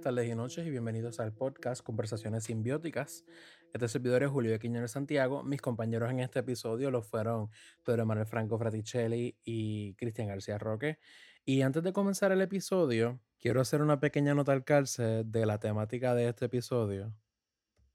tardes 0.02 0.28
y 0.28 0.34
noches 0.34 0.66
y 0.66 0.70
bienvenidos 0.70 1.20
al 1.20 1.32
podcast 1.32 1.80
Conversaciones 1.80 2.42
Simbióticas. 2.42 3.24
Este 3.72 3.86
servidor 3.86 4.24
es 4.24 4.30
Julio 4.30 4.58
Quiñones 4.58 4.90
Santiago. 4.90 5.44
Mis 5.44 5.60
compañeros 5.60 6.10
en 6.10 6.18
este 6.18 6.40
episodio 6.40 6.90
lo 6.90 7.02
fueron 7.02 7.50
Pedro 7.84 8.04
Manuel 8.04 8.26
Franco 8.26 8.58
Fraticelli 8.58 9.36
y 9.44 9.94
Cristian 9.94 10.26
García 10.26 10.58
Roque. 10.58 10.98
Y 11.44 11.62
antes 11.62 11.84
de 11.84 11.92
comenzar 11.92 12.32
el 12.32 12.40
episodio, 12.40 13.20
quiero 13.38 13.60
hacer 13.60 13.80
una 13.80 14.00
pequeña 14.00 14.34
nota 14.34 14.50
al 14.50 14.64
calce 14.64 15.22
de 15.24 15.46
la 15.46 15.60
temática 15.60 16.16
de 16.16 16.28
este 16.28 16.46
episodio. 16.46 17.14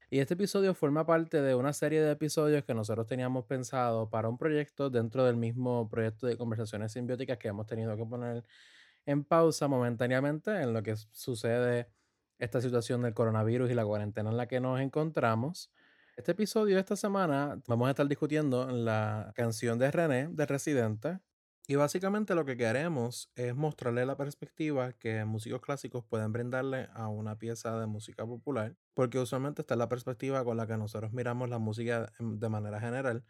Y 0.08 0.20
este 0.20 0.32
episodio 0.32 0.72
forma 0.72 1.04
parte 1.04 1.42
de 1.42 1.54
una 1.54 1.74
serie 1.74 2.00
de 2.00 2.12
episodios 2.12 2.64
que 2.64 2.72
nosotros 2.72 3.06
teníamos 3.06 3.44
pensado 3.44 4.08
para 4.08 4.30
un 4.30 4.38
proyecto 4.38 4.88
dentro 4.88 5.26
del 5.26 5.36
mismo 5.36 5.90
proyecto 5.90 6.26
de 6.26 6.38
conversaciones 6.38 6.90
simbióticas 6.92 7.36
que 7.36 7.48
hemos 7.48 7.66
tenido 7.66 7.94
que 7.98 8.06
poner 8.06 8.44
en 9.04 9.24
pausa 9.24 9.68
momentáneamente 9.68 10.50
en 10.62 10.72
lo 10.72 10.82
que 10.82 10.96
sucede 10.96 11.97
esta 12.38 12.60
situación 12.60 13.02
del 13.02 13.14
coronavirus 13.14 13.70
y 13.70 13.74
la 13.74 13.84
cuarentena 13.84 14.30
en 14.30 14.36
la 14.36 14.46
que 14.46 14.60
nos 14.60 14.80
encontramos. 14.80 15.70
Este 16.16 16.32
episodio 16.32 16.74
de 16.74 16.80
esta 16.80 16.96
semana 16.96 17.60
vamos 17.66 17.88
a 17.88 17.90
estar 17.90 18.08
discutiendo 18.08 18.68
la 18.70 19.32
canción 19.36 19.78
de 19.78 19.90
René, 19.90 20.28
de 20.28 20.46
Residente. 20.46 21.20
Y 21.70 21.74
básicamente 21.74 22.34
lo 22.34 22.46
que 22.46 22.56
queremos 22.56 23.30
es 23.36 23.54
mostrarle 23.54 24.06
la 24.06 24.16
perspectiva 24.16 24.94
que 24.94 25.26
músicos 25.26 25.60
clásicos 25.60 26.02
pueden 26.02 26.32
brindarle 26.32 26.88
a 26.94 27.08
una 27.08 27.38
pieza 27.38 27.78
de 27.78 27.86
música 27.86 28.24
popular, 28.24 28.74
porque 28.94 29.18
usualmente 29.18 29.60
está 29.62 29.76
la 29.76 29.88
perspectiva 29.88 30.42
con 30.44 30.56
la 30.56 30.66
que 30.66 30.78
nosotros 30.78 31.12
miramos 31.12 31.50
la 31.50 31.58
música 31.58 32.10
de 32.18 32.48
manera 32.48 32.80
general, 32.80 33.22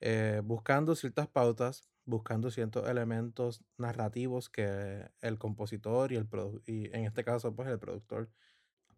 eh, 0.00 0.40
buscando 0.44 0.94
ciertas 0.94 1.28
pautas 1.28 1.92
buscando 2.04 2.50
ciertos 2.50 2.88
elementos 2.88 3.64
narrativos 3.76 4.48
que 4.48 5.08
el 5.20 5.38
compositor 5.38 6.12
y, 6.12 6.16
el 6.16 6.28
y 6.66 6.86
en 6.96 7.04
este 7.04 7.24
caso 7.24 7.54
pues 7.54 7.68
el 7.68 7.78
productor 7.78 8.28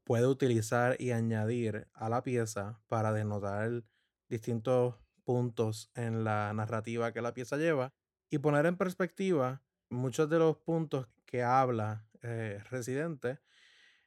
puede 0.05 0.27
utilizar 0.27 0.97
y 1.01 1.11
añadir 1.11 1.89
a 1.93 2.09
la 2.09 2.23
pieza 2.23 2.81
para 2.89 3.13
denotar 3.13 3.85
distintos 4.29 4.97
puntos 5.25 5.91
en 5.95 6.25
la 6.25 6.53
narrativa 6.55 7.13
que 7.13 7.23
la 7.23 7.35
pieza 7.35 7.57
lleva 7.57 7.93
y 8.31 8.39
poner 8.39 8.67
en 8.67 8.77
perspectiva 8.77 9.63
muchos 9.91 10.29
de 10.29 10.39
los 10.39 10.57
puntos 10.59 11.09
que 11.27 11.43
habla 11.43 12.07
eh, 12.23 12.63
Residente 12.71 13.41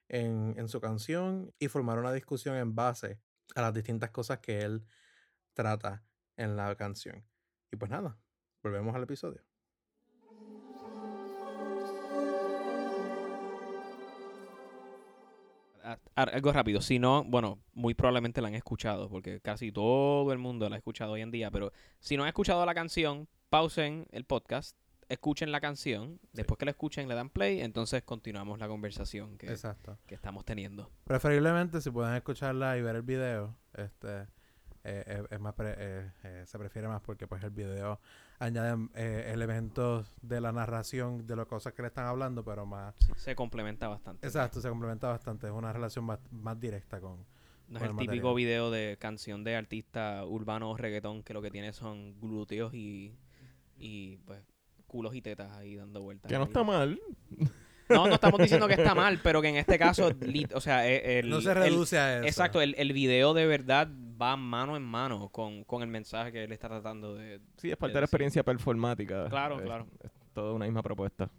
en, 0.09 0.55
en 0.57 0.67
su 0.69 0.81
canción 0.81 1.53
y 1.59 1.67
formar 1.67 1.99
una 1.99 2.13
discusión 2.13 2.55
en 2.55 2.73
base 2.75 3.19
a 3.55 3.61
las 3.61 3.73
distintas 3.73 4.09
cosas 4.09 4.39
que 4.39 4.61
él 4.61 4.85
trata 5.53 6.06
en 6.37 6.55
la 6.55 6.73
canción. 6.75 7.23
Y 7.71 7.75
pues 7.75 7.91
nada, 7.91 8.17
Volvemos 8.63 8.95
al 8.95 9.03
episodio. 9.03 9.41
Algo 16.15 16.51
rápido, 16.51 16.81
si 16.81 16.99
no, 16.99 17.23
bueno, 17.23 17.63
muy 17.73 17.93
probablemente 17.93 18.41
la 18.41 18.49
han 18.49 18.55
escuchado, 18.55 19.07
porque 19.07 19.39
casi 19.39 19.71
todo 19.71 20.33
el 20.33 20.37
mundo 20.37 20.67
la 20.67 20.75
ha 20.75 20.79
escuchado 20.79 21.13
hoy 21.13 21.21
en 21.21 21.31
día, 21.31 21.49
pero 21.49 21.71
si 22.01 22.17
no 22.17 22.23
han 22.23 22.27
escuchado 22.27 22.65
la 22.65 22.75
canción, 22.75 23.29
pausen 23.49 24.05
el 24.11 24.25
podcast, 24.25 24.77
escuchen 25.07 25.53
la 25.53 25.61
canción, 25.61 26.19
después 26.33 26.57
que 26.57 26.65
la 26.65 26.71
escuchen 26.71 27.07
le 27.07 27.15
dan 27.15 27.29
play, 27.29 27.61
entonces 27.61 28.03
continuamos 28.03 28.59
la 28.59 28.67
conversación 28.67 29.37
que, 29.37 29.47
que 30.07 30.15
estamos 30.15 30.43
teniendo. 30.43 30.91
Preferiblemente 31.05 31.79
si 31.79 31.89
pueden 31.89 32.15
escucharla 32.15 32.77
y 32.77 32.81
ver 32.81 32.97
el 32.97 33.03
video, 33.03 33.55
este 33.73 34.27
eh, 34.87 35.23
es 35.29 35.39
más 35.39 35.53
eh, 35.59 36.11
eh, 36.23 36.43
se 36.45 36.57
prefiere 36.57 36.87
más 36.87 37.01
porque 37.01 37.27
pues 37.27 37.43
el 37.43 37.49
video 37.49 37.99
añade 38.39 38.77
elementos 39.33 40.13
de 40.21 40.39
la 40.39 40.51
narración 40.51 41.27
de 41.27 41.35
las 41.35 41.45
cosas 41.47 41.73
que 41.73 41.81
le 41.81 41.89
están 41.89 42.05
hablando, 42.05 42.43
pero 42.43 42.65
más... 42.65 42.95
se 43.15 43.35
complementa 43.35 43.87
bastante. 43.87 44.25
Exacto, 44.25 44.61
se 44.61 44.69
complementa 44.69 45.07
bastante. 45.09 45.47
Es 45.47 45.53
una 45.53 45.73
relación 45.73 46.05
más, 46.05 46.19
más 46.31 46.59
directa 46.59 47.01
con... 47.01 47.25
No 47.67 47.79
es 47.79 47.83
el, 47.83 47.97
típico 47.97 48.33
video 48.33 48.71
de 48.71 48.95
canción 48.97 49.43
de 49.43 49.57
artista 49.57 50.23
urbano 50.25 50.71
o 50.71 50.77
reggaetón 50.77 51.21
que 51.23 51.33
lo 51.33 51.41
que 51.41 51.51
tiene 51.51 51.73
son 51.73 52.17
glúteos 52.21 52.73
y, 52.73 53.13
y 53.77 54.17
pues 54.25 54.41
culos 54.87 55.13
y 55.15 55.21
tetas 55.21 55.51
ahí 55.51 55.75
dando 55.75 56.01
vueltas. 56.01 56.29
Que 56.29 56.37
no 56.37 56.45
está 56.45 56.63
mal. 56.63 56.99
No, 57.89 58.07
no 58.07 58.15
estamos 58.15 58.39
diciendo 58.39 58.67
que 58.67 58.73
está 58.73 58.93
mal, 58.93 59.19
pero 59.23 59.41
que 59.41 59.49
en 59.49 59.57
este 59.57 59.79
caso, 59.79 60.11
o 60.53 60.61
sea, 60.61 60.87
e, 60.87 61.19
el, 61.19 61.29
no 61.29 61.41
se 61.41 61.53
reduce 61.53 61.97
a 61.97 62.17
eso. 62.17 62.27
Exacto, 62.27 62.61
el, 62.61 62.75
el 62.77 62.93
video 62.93 63.33
de 63.33 63.45
verdad 63.45 63.87
va 64.21 64.35
mano 64.35 64.75
en 64.75 64.83
mano 64.83 65.29
con, 65.29 65.81
el 65.81 65.87
mensaje 65.87 66.31
que 66.31 66.43
él 66.43 66.51
está 66.51 66.67
tratando 66.67 67.15
de. 67.15 67.39
Sí, 67.57 67.71
es 67.71 67.77
parte 67.77 67.93
de, 67.93 68.01
la 68.01 68.05
experiencia 68.05 68.43
performática. 68.43 69.29
Claro, 69.29 69.61
claro. 69.61 69.87
Es 70.03 70.11
toda 70.33 70.53
una 70.53 70.65
misma 70.65 70.83
propuesta. 70.83 71.29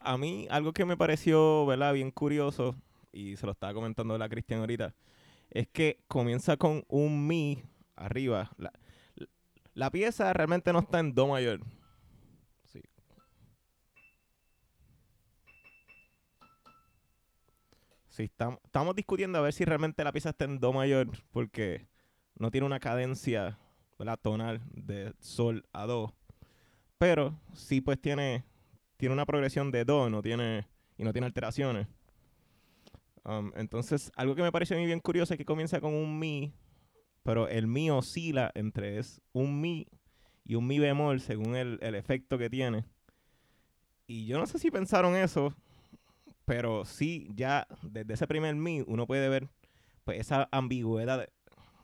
A 0.00 0.18
mí, 0.18 0.46
algo 0.50 0.72
que 0.72 0.84
me 0.84 0.96
pareció, 0.96 1.64
¿verdad?, 1.66 1.92
bien 1.94 2.10
curioso, 2.10 2.76
y 3.12 3.36
se 3.36 3.46
lo 3.46 3.52
estaba 3.52 3.72
comentando 3.72 4.18
la 4.18 4.28
Cristian 4.28 4.60
ahorita, 4.60 4.94
es 5.50 5.68
que 5.68 6.00
comienza 6.08 6.56
con 6.56 6.84
un 6.88 7.26
mi 7.26 7.62
arriba. 7.94 8.50
La, 8.56 8.72
la 9.74 9.90
pieza 9.90 10.32
realmente 10.32 10.72
no 10.72 10.80
está 10.80 10.98
en 10.98 11.14
do 11.14 11.28
mayor. 11.28 11.60
Sí, 18.12 18.24
estamos, 18.24 18.94
discutiendo 18.94 19.38
a 19.38 19.40
ver 19.40 19.54
si 19.54 19.64
realmente 19.64 20.04
la 20.04 20.12
pieza 20.12 20.30
está 20.30 20.44
en 20.44 20.60
Do 20.60 20.70
mayor, 20.74 21.08
porque 21.30 21.88
no 22.34 22.50
tiene 22.50 22.66
una 22.66 22.78
cadencia 22.78 23.58
tonal 24.20 24.60
de 24.70 25.14
Sol 25.18 25.64
a 25.72 25.86
Do. 25.86 26.12
Pero 26.98 27.40
sí, 27.54 27.80
pues 27.80 27.98
tiene, 27.98 28.44
tiene 28.98 29.14
una 29.14 29.24
progresión 29.24 29.70
de 29.70 29.86
Do 29.86 30.10
no 30.10 30.20
tiene, 30.20 30.68
y 30.98 31.04
no 31.04 31.12
tiene 31.12 31.26
alteraciones. 31.26 31.88
Um, 33.24 33.50
entonces, 33.56 34.12
algo 34.14 34.34
que 34.34 34.42
me 34.42 34.52
parece 34.52 34.76
mí 34.76 34.84
bien 34.84 35.00
curioso 35.00 35.32
es 35.32 35.38
que 35.38 35.46
comienza 35.46 35.80
con 35.80 35.94
un 35.94 36.18
Mi, 36.18 36.52
pero 37.22 37.48
el 37.48 37.66
Mi 37.66 37.88
oscila 37.88 38.52
entre 38.54 38.98
es 38.98 39.22
un 39.32 39.58
Mi 39.58 39.86
y 40.44 40.56
un 40.56 40.66
Mi 40.66 40.78
bemol 40.78 41.22
según 41.22 41.56
el, 41.56 41.78
el 41.80 41.94
efecto 41.94 42.36
que 42.36 42.50
tiene. 42.50 42.84
Y 44.06 44.26
yo 44.26 44.38
no 44.38 44.46
sé 44.46 44.58
si 44.58 44.70
pensaron 44.70 45.16
eso 45.16 45.56
pero 46.44 46.84
sí, 46.84 47.28
ya 47.34 47.66
desde 47.82 48.14
ese 48.14 48.26
primer 48.26 48.54
mi 48.54 48.82
uno 48.86 49.06
puede 49.06 49.28
ver 49.28 49.48
pues 50.04 50.18
esa 50.18 50.48
ambigüedad 50.50 51.28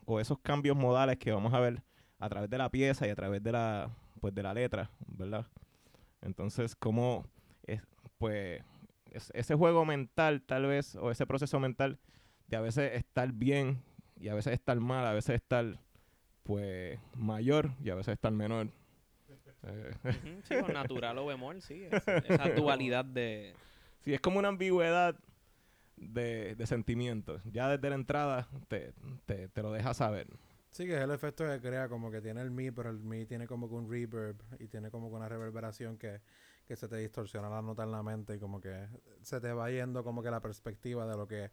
o 0.05 0.21
esos 0.21 0.39
cambios 0.41 0.77
modales 0.77 1.19
que 1.19 1.33
vamos 1.33 1.55
a 1.55 1.61
ver 1.61 1.83
a 2.19 2.29
través 2.29 2.51
de 2.51 2.59
la 2.59 2.71
pieza 2.71 3.07
y 3.07 3.11
a 3.11 3.15
través 3.15 3.43
de 3.43 3.53
la 3.53 3.91
pues 4.21 4.35
de 4.35 4.43
la 4.43 4.53
letra, 4.53 4.91
¿verdad? 5.07 5.47
Entonces, 6.23 6.75
como 6.75 7.25
es, 7.63 7.81
pues 8.19 8.63
ese 9.33 9.55
juego 9.55 9.85
mental 9.85 10.43
tal 10.43 10.67
vez 10.67 10.97
o 10.97 11.11
ese 11.11 11.27
proceso 11.27 11.61
mental 11.61 11.99
de 12.49 12.57
a 12.57 12.61
veces 12.61 12.95
estar 12.95 13.33
bien 13.33 13.81
y 14.21 14.29
a 14.29 14.35
veces 14.35 14.53
estar 14.55 14.79
mal, 14.81 15.07
a 15.07 15.13
veces 15.13 15.37
estar 15.37 15.79
pues 16.43 16.99
mayor 17.15 17.71
y 17.83 17.91
a 17.91 17.95
veces 17.95 18.15
estar 18.15 18.33
menor. 18.33 18.69
sí, 20.45 20.55
o 20.55 20.69
natural 20.69 21.19
o 21.19 21.27
bemol, 21.27 21.63
sí. 21.63 21.87
esa 22.25 22.49
dualidad 22.49 23.05
de, 23.05 23.55
Sí, 24.09 24.15
es 24.15 24.23
como 24.23 24.39
una 24.39 24.49
ambigüedad 24.49 25.17
de, 25.99 26.55
de 26.55 26.67
sentimientos. 26.67 27.43
Ya 27.45 27.69
desde 27.69 27.91
la 27.91 27.97
entrada 27.97 28.49
te, 28.69 28.95
te, 29.27 29.49
te 29.49 29.63
lo 29.63 29.71
deja 29.71 29.93
saber. 29.93 30.29
Sí, 30.71 30.87
que 30.87 30.97
es 30.97 31.03
el 31.03 31.11
efecto 31.11 31.45
que 31.45 31.61
crea, 31.61 31.91
como 31.91 32.11
que 32.11 32.23
tiene 32.23 32.41
el 32.41 32.51
mi, 32.51 32.71
pero 32.71 32.89
el 32.89 33.01
mi 33.01 33.27
tiene 33.27 33.47
como 33.47 33.69
que 33.69 33.75
un 33.75 33.87
reverb 33.87 34.41
y 34.61 34.69
tiene 34.69 34.91
como 34.91 35.11
que 35.11 35.17
una 35.17 35.29
reverberación 35.29 35.99
que, 35.99 36.23
que 36.67 36.75
se 36.75 36.89
te 36.89 36.97
distorsiona 36.97 37.51
la 37.51 37.61
nota 37.61 37.83
en 37.83 37.93
la 37.93 38.03
mente 38.03 38.37
y 38.37 38.39
como 38.39 38.63
que 38.63 38.89
se 39.21 39.43
te 39.43 39.53
va 39.53 39.71
yendo 39.71 40.03
como 40.03 40.23
que 40.23 40.31
la 40.31 40.41
perspectiva 40.41 41.05
de 41.07 41.15
lo 41.15 41.29
que 41.29 41.51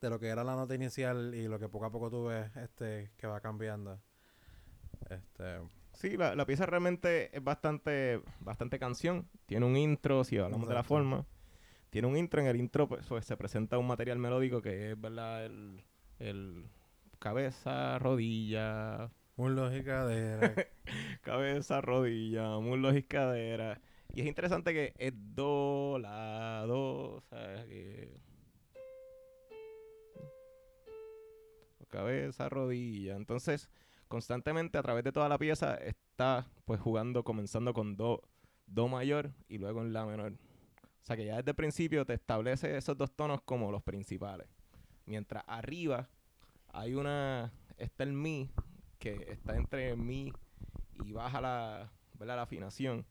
de 0.00 0.08
lo 0.08 0.18
que 0.18 0.28
era 0.28 0.42
la 0.44 0.56
nota 0.56 0.74
inicial 0.74 1.34
y 1.34 1.46
lo 1.46 1.58
que 1.58 1.68
poco 1.68 1.84
a 1.84 1.90
poco 1.90 2.08
tú 2.08 2.24
ves 2.24 2.56
este 2.56 3.10
que 3.18 3.26
va 3.26 3.42
cambiando. 3.42 4.00
Este 5.10 5.58
Sí, 5.92 6.16
la, 6.16 6.34
la 6.34 6.46
pieza 6.46 6.64
realmente 6.64 7.36
es 7.36 7.44
bastante 7.44 8.22
bastante 8.40 8.78
canción, 8.78 9.28
tiene 9.44 9.66
un 9.66 9.76
intro 9.76 10.24
si 10.24 10.38
hablamos 10.38 10.66
de 10.66 10.74
la 10.74 10.84
forma 10.84 11.26
tiene 11.90 12.08
un 12.08 12.16
intro. 12.16 12.40
En 12.40 12.46
el 12.46 12.56
intro 12.56 12.88
pues, 12.88 13.06
pues, 13.06 13.24
se 13.24 13.36
presenta 13.36 13.78
un 13.78 13.86
material 13.86 14.18
melódico 14.18 14.62
que 14.62 14.92
es, 14.92 15.00
¿verdad? 15.00 15.46
El, 16.18 16.66
cabeza, 17.18 17.98
rodilla. 17.98 19.10
Muslos 19.36 19.72
y 19.74 19.84
cadera. 19.84 20.54
cabeza, 21.22 21.80
rodilla, 21.80 22.58
muslos 22.58 22.96
y 22.96 23.02
cadera. 23.04 23.80
Y 24.14 24.22
es 24.22 24.26
interesante 24.26 24.72
que 24.72 24.94
es 24.98 25.12
do, 25.14 25.98
la, 26.00 26.64
do. 26.66 27.22
Cabeza, 31.88 32.48
rodilla. 32.48 33.16
Entonces, 33.16 33.70
constantemente 34.08 34.76
a 34.78 34.82
través 34.82 35.04
de 35.04 35.12
toda 35.12 35.28
la 35.28 35.38
pieza 35.38 35.76
está 35.76 36.48
pues 36.64 36.80
jugando, 36.80 37.22
comenzando 37.22 37.72
con 37.72 37.96
do, 37.96 38.22
do 38.66 38.88
mayor 38.88 39.30
y 39.48 39.58
luego 39.58 39.82
en 39.82 39.92
la 39.92 40.04
menor. 40.04 40.32
O 41.02 41.06
sea 41.08 41.16
que 41.16 41.24
ya 41.24 41.36
desde 41.36 41.50
el 41.50 41.56
principio 41.56 42.04
te 42.04 42.14
establece 42.14 42.76
esos 42.76 42.96
dos 42.96 43.14
tonos 43.14 43.40
como 43.42 43.70
los 43.72 43.82
principales. 43.82 44.46
Mientras 45.06 45.42
arriba 45.46 46.08
hay 46.68 46.94
una, 46.94 47.52
está 47.78 48.04
el 48.04 48.12
mi, 48.12 48.50
que 48.98 49.26
está 49.28 49.56
entre 49.56 49.96
mi 49.96 50.32
y 51.04 51.12
baja 51.12 51.40
la, 51.40 51.92
¿verdad? 52.18 52.36
la 52.36 52.42
afinación. 52.42 53.06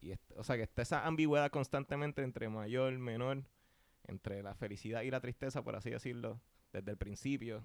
Y 0.00 0.12
o 0.36 0.44
sea 0.44 0.56
que 0.56 0.62
está 0.62 0.82
esa 0.82 1.06
ambigüedad 1.06 1.50
constantemente 1.50 2.22
entre 2.22 2.48
mayor, 2.48 2.92
menor, 2.98 3.44
entre 4.06 4.42
la 4.42 4.54
felicidad 4.54 5.02
y 5.02 5.10
la 5.10 5.20
tristeza, 5.20 5.62
por 5.62 5.76
así 5.76 5.90
decirlo, 5.90 6.40
desde 6.72 6.90
el 6.90 6.96
principio. 6.96 7.62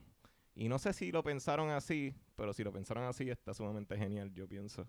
Y 0.53 0.69
no 0.69 0.79
sé 0.79 0.93
si 0.93 1.11
lo 1.11 1.23
pensaron 1.23 1.69
así, 1.69 2.15
pero 2.35 2.53
si 2.53 2.63
lo 2.63 2.71
pensaron 2.71 3.03
así 3.03 3.29
está 3.29 3.53
sumamente 3.53 3.97
genial, 3.97 4.33
yo 4.33 4.47
pienso. 4.47 4.87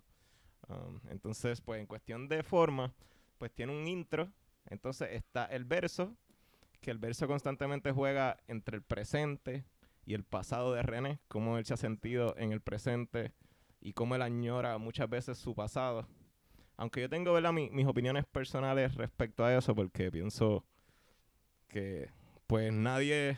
Um, 0.69 0.99
entonces, 1.09 1.61
pues 1.61 1.79
en 1.79 1.87
cuestión 1.87 2.27
de 2.27 2.43
forma, 2.43 2.93
pues 3.37 3.51
tiene 3.53 3.77
un 3.77 3.87
intro. 3.87 4.31
Entonces 4.69 5.09
está 5.11 5.45
el 5.45 5.65
verso, 5.65 6.15
que 6.81 6.91
el 6.91 6.97
verso 6.99 7.27
constantemente 7.27 7.91
juega 7.91 8.37
entre 8.47 8.75
el 8.77 8.83
presente 8.83 9.65
y 10.05 10.13
el 10.13 10.23
pasado 10.23 10.73
de 10.73 10.81
René, 10.83 11.19
cómo 11.27 11.57
él 11.57 11.65
se 11.65 11.73
ha 11.73 11.77
sentido 11.77 12.35
en 12.37 12.51
el 12.51 12.61
presente 12.61 13.33
y 13.81 13.93
cómo 13.93 14.15
él 14.15 14.21
añora 14.21 14.77
muchas 14.77 15.09
veces 15.09 15.37
su 15.37 15.53
pasado. 15.55 16.07
Aunque 16.77 17.01
yo 17.01 17.09
tengo 17.09 17.33
¿verdad? 17.33 17.51
mi- 17.53 17.69
mis 17.71 17.87
opiniones 17.87 18.25
personales 18.25 18.95
respecto 18.95 19.43
a 19.43 19.55
eso, 19.57 19.73
porque 19.75 20.11
pienso 20.11 20.63
que 21.67 22.09
pues 22.45 22.71
nadie... 22.71 23.37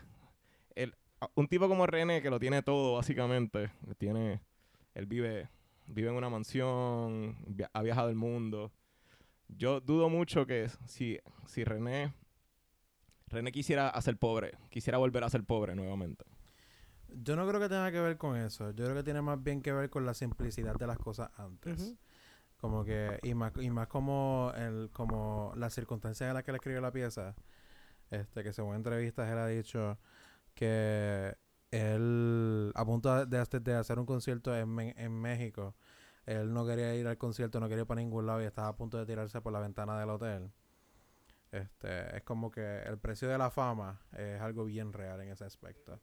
El, 0.76 0.96
un 1.36 1.48
tipo 1.48 1.68
como 1.68 1.86
René, 1.88 2.22
que 2.22 2.30
lo 2.30 2.40
tiene 2.40 2.62
todo 2.62 2.96
básicamente, 2.96 3.72
tiene, 3.98 4.42
él 4.94 5.06
vive, 5.06 5.50
vive 5.88 6.10
en 6.10 6.16
una 6.16 6.30
mansión, 6.30 7.38
ha 7.74 7.82
viajado 7.82 8.10
el 8.10 8.16
mundo. 8.16 8.72
Yo 9.50 9.82
dudo 9.82 10.10
mucho 10.10 10.46
que 10.46 10.70
si, 10.86 11.20
si 11.46 11.64
René, 11.64 12.14
René 13.28 13.52
quisiera 13.52 13.90
hacer 13.90 14.18
pobre, 14.18 14.58
quisiera 14.70 14.98
volver 14.98 15.24
a 15.24 15.30
ser 15.30 15.44
pobre 15.44 15.76
nuevamente. 15.76 16.26
Yo 17.10 17.36
no 17.36 17.48
creo 17.48 17.60
que 17.60 17.70
tenga 17.70 17.92
que 17.92 18.00
ver 18.00 18.18
con 18.18 18.38
eso. 18.38 18.72
Yo 18.72 18.86
creo 18.86 18.96
que 18.96 19.04
tiene 19.04 19.22
más 19.22 19.42
bien 19.42 19.62
que 19.62 19.74
ver 19.74 19.90
con 19.90 20.06
la 20.06 20.14
simplicidad 20.14 20.76
de 20.76 20.88
las 20.88 20.98
cosas 21.00 21.32
antes. 21.38 21.96
Como 22.58 22.84
que, 22.84 23.20
y 23.24 23.34
más, 23.34 23.54
y 23.60 23.70
más 23.70 23.88
como 23.88 24.52
el, 24.56 24.90
como 24.92 25.54
las 25.56 25.74
circunstancias 25.74 26.28
en 26.28 26.34
las 26.34 26.44
que 26.44 26.52
él 26.52 26.56
escribió 26.56 26.82
la 26.82 26.92
pieza. 26.92 27.36
Este, 28.12 28.44
que 28.44 28.54
según 28.54 28.76
entrevistas 28.76 29.30
él 29.32 29.38
ha 29.38 29.48
dicho 29.48 29.98
que 30.56 31.36
él, 31.72 32.72
a 32.76 32.86
punto 32.86 33.26
de, 33.26 33.46
de- 33.46 33.60
de 33.60 33.74
hacer 33.76 34.00
un 34.00 34.06
concierto 34.06 34.56
en, 34.56 34.78
en 34.80 35.12
México, 35.14 35.76
él 36.30 36.54
no 36.54 36.64
quería 36.64 36.94
ir 36.94 37.08
al 37.08 37.18
concierto, 37.18 37.60
no 37.60 37.68
quería 37.68 37.82
ir 37.82 37.88
para 37.88 38.02
ningún 38.02 38.28
lado 38.28 38.40
y 38.42 38.46
estaba 38.46 38.68
a 38.68 38.76
punto 38.76 39.00
de 39.00 39.06
tirarse 39.08 39.42
por 39.42 39.52
la 39.52 39.60
ventana 39.60 40.00
del 40.00 40.12
hotel. 40.12 40.52
Este, 41.52 42.16
es 42.16 42.22
como 42.22 42.52
que 42.52 42.84
el 42.84 43.00
precio 43.00 43.28
de 43.28 43.40
la 43.40 43.50
fama 43.50 44.00
es 44.16 44.40
algo 44.40 44.66
bien 44.66 44.94
real 44.94 45.20
en 45.22 45.30
ese 45.30 45.46
aspecto. 45.46 46.00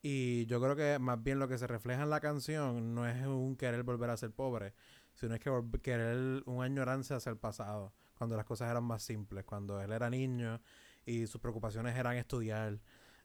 Y 0.00 0.46
yo 0.46 0.58
creo 0.62 0.74
que 0.74 0.98
más 0.98 1.22
bien 1.22 1.38
lo 1.38 1.48
que 1.48 1.58
se 1.58 1.66
refleja 1.66 2.02
en 2.02 2.08
la 2.08 2.20
canción 2.20 2.94
no 2.94 3.06
es 3.06 3.26
un 3.26 3.56
querer 3.56 3.82
volver 3.82 4.08
a 4.08 4.16
ser 4.16 4.30
pobre, 4.32 4.72
sino 5.12 5.34
es 5.34 5.40
que 5.40 5.50
querer 5.82 6.42
una 6.46 6.64
añoranza 6.64 7.16
hacia 7.16 7.30
el 7.30 7.36
pasado, 7.36 7.92
cuando 8.16 8.36
las 8.36 8.46
cosas 8.46 8.70
eran 8.70 8.84
más 8.84 9.02
simples, 9.02 9.44
cuando 9.44 9.82
él 9.82 9.92
era 9.92 10.08
niño 10.08 10.62
y 11.04 11.26
sus 11.26 11.42
preocupaciones 11.42 11.94
eran 11.94 12.16
estudiar, 12.16 12.78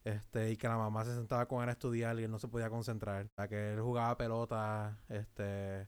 este, 0.04 0.52
y 0.52 0.58
que 0.58 0.68
la 0.68 0.78
mamá 0.78 1.06
se 1.06 1.16
sentaba 1.16 1.48
con 1.48 1.64
él 1.64 1.70
a 1.70 1.74
estudiar 1.74 2.20
y 2.20 2.24
él 2.24 2.32
no 2.32 2.40
se 2.40 2.50
podía 2.50 2.70
concentrar, 2.70 3.30
a 3.38 3.48
que 3.48 3.74
él 3.74 3.80
jugaba 3.80 4.18
pelota, 4.18 5.00
este, 5.08 5.88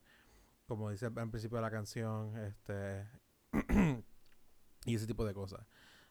como 0.68 0.90
dice 0.92 1.08
al 1.08 1.30
principio 1.30 1.58
de 1.58 1.62
la 1.62 1.72
canción, 1.72 2.38
este, 2.38 3.06
y 4.86 4.96
ese 4.96 5.08
tipo 5.08 5.26
de 5.26 5.34
cosas. 5.34 5.62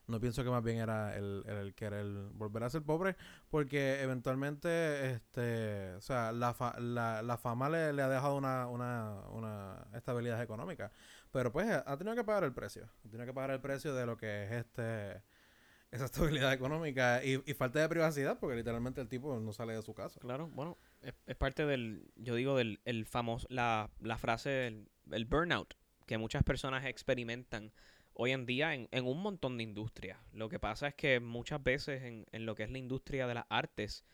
No 0.06 0.20
pienso 0.20 0.44
que 0.44 0.50
más 0.50 0.62
bien 0.62 0.78
era 0.78 1.16
el, 1.16 1.44
el, 1.46 1.74
querer 1.74 2.04
volver 2.34 2.64
a 2.64 2.70
ser 2.70 2.82
pobre, 2.82 3.16
porque 3.48 4.02
eventualmente, 4.02 5.12
este, 5.12 5.94
o 5.94 6.00
sea, 6.02 6.30
la, 6.32 6.52
fa- 6.52 6.78
la, 6.78 7.22
la 7.22 7.38
fama 7.38 7.70
le, 7.70 7.92
le 7.94 8.02
ha 8.02 8.08
dejado 8.10 8.36
una, 8.36 8.66
una, 8.68 9.22
una 9.30 9.86
estabilidad 9.94 10.42
económica. 10.42 10.92
Pero 11.32 11.52
pues 11.52 11.68
ha 11.70 11.96
tenido 11.96 12.14
que 12.16 12.24
pagar 12.24 12.44
el 12.44 12.52
precio. 12.52 12.84
Ha 13.06 13.08
tenido 13.10 13.26
que 13.26 13.32
pagar 13.34 13.50
el 13.52 13.60
precio 13.62 13.94
de 13.94 14.04
lo 14.06 14.16
que 14.18 14.44
es 14.44 14.52
este 14.52 15.22
esa 15.90 16.04
estabilidad 16.06 16.52
económica 16.52 17.24
y, 17.24 17.42
y 17.46 17.54
falta 17.54 17.80
de 17.80 17.88
privacidad, 17.88 18.38
porque 18.38 18.56
literalmente 18.56 19.00
el 19.00 19.08
tipo 19.08 19.38
no 19.40 19.52
sale 19.52 19.74
de 19.74 19.82
su 19.82 19.94
casa. 19.94 20.20
Claro, 20.20 20.48
bueno, 20.48 20.78
es, 21.04 21.14
es 21.26 21.36
parte 21.36 21.66
del, 21.66 22.10
yo 22.16 22.34
digo, 22.34 22.56
del 22.56 22.80
el 22.84 23.06
famoso, 23.06 23.46
la, 23.50 23.90
la 24.00 24.18
frase, 24.18 24.66
el, 24.66 24.88
el 25.12 25.24
burnout, 25.24 25.74
que 26.06 26.18
muchas 26.18 26.42
personas 26.42 26.84
experimentan 26.84 27.72
hoy 28.12 28.32
en 28.32 28.46
día 28.46 28.74
en, 28.74 28.88
en 28.90 29.06
un 29.06 29.22
montón 29.22 29.56
de 29.56 29.64
industrias. 29.64 30.18
Lo 30.32 30.48
que 30.48 30.58
pasa 30.58 30.88
es 30.88 30.94
que 30.94 31.20
muchas 31.20 31.62
veces 31.62 32.02
en, 32.02 32.26
en 32.32 32.46
lo 32.46 32.54
que 32.54 32.64
es 32.64 32.70
la 32.70 32.78
industria 32.78 33.26
de 33.26 33.34
las 33.34 33.46
artes, 33.48 34.04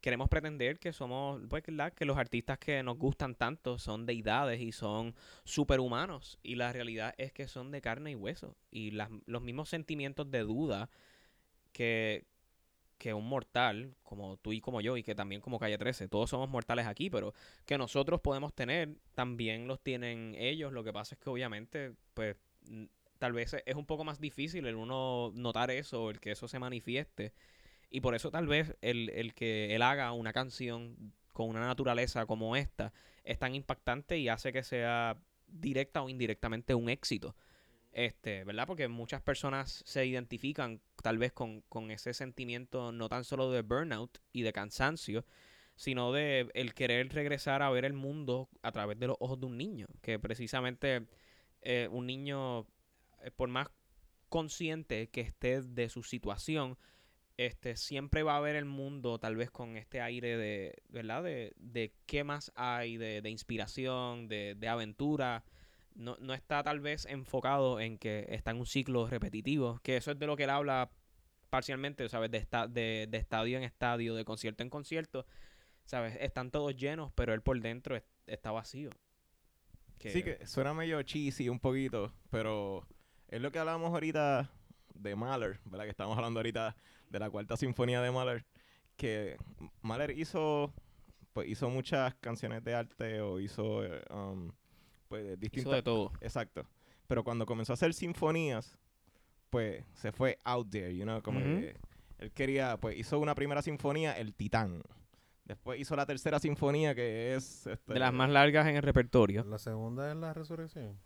queremos 0.00 0.28
pretender 0.28 0.78
que 0.78 0.92
somos, 0.92 1.40
pues, 1.48 1.62
que 1.62 2.04
los 2.04 2.16
artistas 2.18 2.58
que 2.58 2.82
nos 2.82 2.98
gustan 2.98 3.36
tanto 3.36 3.78
son 3.78 4.04
deidades 4.04 4.60
y 4.60 4.72
son 4.72 5.14
superhumanos. 5.44 6.38
Y 6.42 6.56
la 6.56 6.72
realidad 6.72 7.14
es 7.18 7.32
que 7.32 7.46
son 7.46 7.70
de 7.70 7.80
carne 7.80 8.10
y 8.10 8.14
hueso. 8.16 8.56
Y 8.70 8.90
las, 8.90 9.10
los 9.26 9.42
mismos 9.42 9.68
sentimientos 9.68 10.30
de 10.30 10.40
duda 10.40 10.90
que, 11.72 12.26
que 13.02 13.12
un 13.12 13.28
mortal, 13.28 13.96
como 14.04 14.36
tú 14.36 14.52
y 14.52 14.60
como 14.60 14.80
yo, 14.80 14.96
y 14.96 15.02
que 15.02 15.16
también 15.16 15.40
como 15.40 15.58
Calle 15.58 15.76
13, 15.76 16.06
todos 16.06 16.30
somos 16.30 16.48
mortales 16.48 16.86
aquí, 16.86 17.10
pero 17.10 17.34
que 17.66 17.76
nosotros 17.76 18.20
podemos 18.20 18.54
tener, 18.54 18.90
también 19.16 19.66
los 19.66 19.82
tienen 19.82 20.36
ellos. 20.38 20.72
Lo 20.72 20.84
que 20.84 20.92
pasa 20.92 21.16
es 21.16 21.20
que 21.20 21.28
obviamente, 21.28 21.94
pues, 22.14 22.36
tal 23.18 23.32
vez 23.32 23.56
es 23.66 23.74
un 23.74 23.86
poco 23.86 24.04
más 24.04 24.20
difícil 24.20 24.66
el 24.66 24.76
uno 24.76 25.32
notar 25.34 25.72
eso, 25.72 26.10
el 26.10 26.20
que 26.20 26.30
eso 26.30 26.46
se 26.46 26.60
manifieste. 26.60 27.32
Y 27.90 28.02
por 28.02 28.14
eso 28.14 28.30
tal 28.30 28.46
vez 28.46 28.76
el, 28.82 29.10
el 29.10 29.34
que 29.34 29.74
él 29.74 29.82
haga 29.82 30.12
una 30.12 30.32
canción 30.32 31.12
con 31.32 31.48
una 31.48 31.66
naturaleza 31.66 32.24
como 32.26 32.54
esta 32.54 32.92
es 33.24 33.36
tan 33.36 33.56
impactante 33.56 34.16
y 34.16 34.28
hace 34.28 34.52
que 34.52 34.62
sea 34.62 35.18
directa 35.48 36.02
o 36.02 36.08
indirectamente 36.08 36.76
un 36.76 36.88
éxito. 36.88 37.34
Este, 37.92 38.44
¿verdad? 38.44 38.66
Porque 38.66 38.88
muchas 38.88 39.20
personas 39.20 39.82
se 39.84 40.06
identifican 40.06 40.80
tal 41.02 41.18
vez 41.18 41.32
con, 41.32 41.60
con 41.68 41.90
ese 41.90 42.14
sentimiento 42.14 42.90
no 42.90 43.08
tan 43.08 43.24
solo 43.24 43.50
de 43.50 43.60
burnout 43.60 44.18
y 44.32 44.42
de 44.42 44.52
cansancio, 44.52 45.26
sino 45.76 46.12
de 46.12 46.50
el 46.54 46.72
querer 46.74 47.12
regresar 47.12 47.62
a 47.62 47.70
ver 47.70 47.84
el 47.84 47.92
mundo 47.92 48.48
a 48.62 48.72
través 48.72 48.98
de 48.98 49.08
los 49.08 49.16
ojos 49.20 49.40
de 49.40 49.46
un 49.46 49.58
niño. 49.58 49.88
Que 50.00 50.18
precisamente 50.18 51.06
eh, 51.60 51.88
un 51.90 52.06
niño, 52.06 52.60
eh, 53.22 53.30
por 53.36 53.48
más 53.48 53.68
consciente 54.30 55.08
que 55.10 55.20
esté 55.20 55.60
de 55.60 55.90
su 55.90 56.02
situación, 56.02 56.78
este 57.36 57.76
siempre 57.76 58.22
va 58.22 58.36
a 58.36 58.40
ver 58.40 58.56
el 58.56 58.64
mundo 58.64 59.18
tal 59.18 59.36
vez 59.36 59.50
con 59.50 59.76
este 59.76 60.00
aire 60.00 60.36
de, 60.36 60.82
¿verdad? 60.88 61.22
De, 61.24 61.52
de 61.56 61.92
qué 62.06 62.24
más 62.24 62.52
hay, 62.54 62.96
de, 62.96 63.20
de 63.20 63.30
inspiración, 63.30 64.28
de, 64.28 64.54
de 64.54 64.68
aventura. 64.68 65.44
No, 65.94 66.16
no 66.20 66.32
está 66.34 66.62
tal 66.62 66.80
vez 66.80 67.06
enfocado 67.06 67.78
en 67.80 67.98
que 67.98 68.26
está 68.30 68.50
en 68.50 68.58
un 68.58 68.66
ciclo 68.66 69.06
repetitivo, 69.08 69.78
que 69.82 69.96
eso 69.96 70.10
es 70.10 70.18
de 70.18 70.26
lo 70.26 70.36
que 70.36 70.44
él 70.44 70.50
habla 70.50 70.90
parcialmente, 71.50 72.08
¿sabes? 72.08 72.30
De, 72.30 72.38
esta, 72.38 72.66
de, 72.66 73.06
de 73.10 73.18
estadio 73.18 73.58
en 73.58 73.62
estadio, 73.64 74.14
de 74.14 74.24
concierto 74.24 74.62
en 74.62 74.70
concierto, 74.70 75.26
¿sabes? 75.84 76.16
Están 76.20 76.50
todos 76.50 76.74
llenos, 76.76 77.12
pero 77.14 77.34
él 77.34 77.42
por 77.42 77.60
dentro 77.60 77.94
es- 77.96 78.04
está 78.26 78.50
vacío. 78.52 78.90
Sí, 79.98 80.22
que 80.24 80.44
suena 80.46 80.74
medio 80.74 81.00
cheesy 81.02 81.48
un 81.48 81.60
poquito, 81.60 82.12
pero 82.30 82.86
es 83.28 83.40
lo 83.40 83.52
que 83.52 83.58
hablábamos 83.60 83.90
ahorita 83.92 84.50
de 84.94 85.14
Mahler, 85.14 85.60
¿verdad? 85.64 85.84
Que 85.84 85.90
estamos 85.90 86.16
hablando 86.16 86.40
ahorita 86.40 86.74
de 87.08 87.18
la 87.20 87.30
cuarta 87.30 87.56
sinfonía 87.56 88.00
de 88.00 88.10
Mahler, 88.10 88.44
que 88.96 89.36
Mahler 89.82 90.18
hizo, 90.18 90.72
pues 91.32 91.48
hizo 91.48 91.68
muchas 91.70 92.14
canciones 92.16 92.64
de 92.64 92.74
arte 92.74 93.20
o 93.20 93.38
hizo, 93.38 93.84
eh, 93.84 94.02
um, 94.10 94.50
pues 95.12 95.38
distintas... 95.38 95.74
de 95.74 95.82
todo. 95.82 96.10
Exacto. 96.22 96.66
Pero 97.06 97.22
cuando 97.22 97.44
comenzó 97.44 97.72
a 97.72 97.74
hacer 97.74 97.92
sinfonías, 97.92 98.78
pues 99.50 99.84
se 99.92 100.10
fue 100.10 100.38
out 100.44 100.70
there, 100.70 100.96
you 100.96 101.04
know, 101.04 101.20
como 101.22 101.40
que 101.40 101.76
él 102.18 102.32
quería, 102.32 102.78
pues 102.78 102.96
hizo 102.96 103.18
una 103.18 103.34
primera 103.34 103.60
sinfonía, 103.60 104.12
El 104.16 104.32
Titán. 104.32 104.82
Después 105.44 105.78
hizo 105.78 105.96
la 105.96 106.06
tercera 106.06 106.38
sinfonía, 106.38 106.94
que 106.94 107.34
es... 107.34 107.66
este, 107.66 107.92
De 107.92 107.98
las 107.98 108.14
más 108.14 108.30
largas 108.30 108.66
en 108.68 108.76
el 108.76 108.82
repertorio. 108.82 109.44
La 109.44 109.58
segunda 109.58 110.10
es 110.10 110.16
la 110.16 110.32
resurrección. 110.32 110.98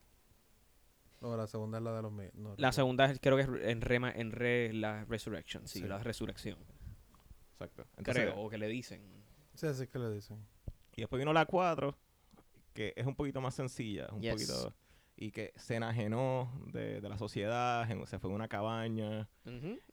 O 1.20 1.36
la 1.36 1.48
segunda 1.48 1.78
es 1.78 1.84
la 1.84 1.96
de 1.96 2.02
los... 2.02 2.12
no 2.12 2.54
La 2.58 2.70
segunda 2.70 3.06
es, 3.06 3.18
creo 3.20 3.36
que 3.36 3.42
es 3.42 3.48
en 3.48 3.80
re, 3.80 3.96
en 3.96 4.30
re 4.30 4.72
la 4.72 5.04
resurrection, 5.06 5.66
sí, 5.66 5.80
Sí. 5.80 5.86
la 5.88 5.98
resurrección. 5.98 6.58
Exacto. 7.54 7.86
Entonces, 7.96 8.26
creo, 8.26 8.38
o 8.38 8.48
que 8.48 8.58
le 8.58 8.68
dicen. 8.68 9.02
Sí, 9.54 9.66
así 9.66 9.88
que 9.88 9.98
le 9.98 10.12
dicen. 10.12 10.46
Y 10.94 11.00
después 11.00 11.18
vino 11.18 11.32
la 11.32 11.46
4, 11.46 11.96
que 12.76 12.92
es 12.96 13.06
un 13.06 13.14
poquito 13.16 13.40
más 13.40 13.54
sencilla, 13.54 14.06
un 14.12 14.20
Yes. 14.22 14.32
poquito 14.32 14.74
y 15.18 15.30
que 15.30 15.52
se 15.56 15.76
enajenó 15.76 16.52
de, 16.72 17.00
de 17.00 17.08
la 17.08 17.16
sociedad, 17.16 17.90
en- 17.90 18.06
se 18.06 18.18
fue 18.18 18.30
a 18.30 18.34
una 18.34 18.48
cabaña. 18.48 19.28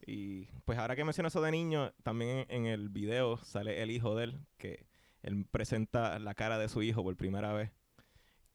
Y 0.05 0.45
pues 0.65 0.77
ahora 0.77 0.95
que 0.97 1.05
menciono 1.05 1.29
eso 1.29 1.41
de 1.41 1.49
niño, 1.51 1.93
también 2.03 2.45
en 2.49 2.65
el 2.65 2.89
video 2.89 3.37
sale 3.37 3.81
el 3.81 3.89
hijo 3.89 4.15
de 4.15 4.25
él, 4.25 4.39
que 4.57 4.85
él 5.21 5.45
presenta 5.49 6.19
la 6.19 6.33
cara 6.33 6.57
de 6.57 6.67
su 6.67 6.81
hijo 6.81 7.03
por 7.03 7.15
primera 7.15 7.53
vez. 7.53 7.71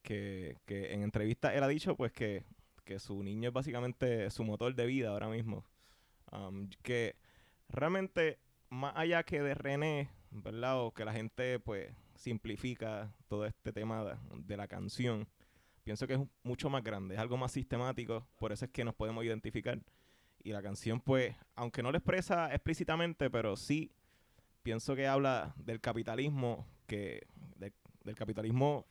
Que, 0.02 0.56
que 0.66 0.92
en 0.92 1.02
entrevista 1.02 1.54
él 1.54 1.62
ha 1.62 1.68
dicho 1.68 1.97
pues 1.97 2.12
que, 2.12 2.44
que 2.85 2.99
su 2.99 3.23
niño 3.23 3.49
es 3.49 3.52
básicamente 3.54 4.30
su 4.30 4.44
motor 4.44 4.75
de 4.75 4.87
vida 4.87 5.08
ahora 5.11 5.28
mismo. 5.28 5.64
Um, 6.32 6.68
que 6.82 7.16
realmente, 7.68 8.38
más 8.68 8.92
allá 8.97 9.23
que 9.23 9.42
de 9.42 9.54
René, 9.54 10.11
¿verdad? 10.30 10.82
O 10.82 10.92
que 10.92 11.04
la 11.06 11.12
gente 11.12 11.58
pues 11.61 11.94
simplifica 12.18 13.12
todo 13.28 13.46
este 13.46 13.72
tema 13.72 14.18
de, 14.37 14.56
la 14.56 14.66
canción, 14.66 15.28
pienso 15.84 16.06
que 16.06 16.14
es 16.14 16.20
mucho 16.42 16.68
más 16.68 16.82
grande, 16.82 17.14
es 17.14 17.20
algo 17.20 17.37
más 17.37 17.52
sistemático, 17.52 18.26
por 18.38 18.52
eso 18.52 18.64
es 18.64 18.70
que 18.70 18.84
nos 18.84 18.94
podemos 18.94 19.25
identificar. 19.25 19.80
Y 20.42 20.52
la 20.52 20.62
canción, 20.62 21.00
pues, 21.00 21.34
aunque 21.54 21.82
no 21.82 21.90
lo 21.90 21.98
expresa 21.98 22.52
explícitamente, 22.52 23.30
pero 23.30 23.56
sí 23.56 23.92
pienso 24.62 24.94
que 24.94 25.06
habla 25.06 25.54
del 25.56 25.80
capitalismo, 25.80 26.66
que 26.87 27.26
de- 27.56 27.72
del 28.04 28.14
capitalismo 28.14 28.87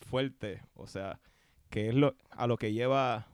fuerte, 0.00 0.62
o 0.74 0.86
sea, 0.86 1.20
que 1.70 1.88
es 1.88 1.94
lo 1.94 2.14
a 2.30 2.46
lo 2.46 2.56
que 2.56 2.72
lleva 2.72 3.26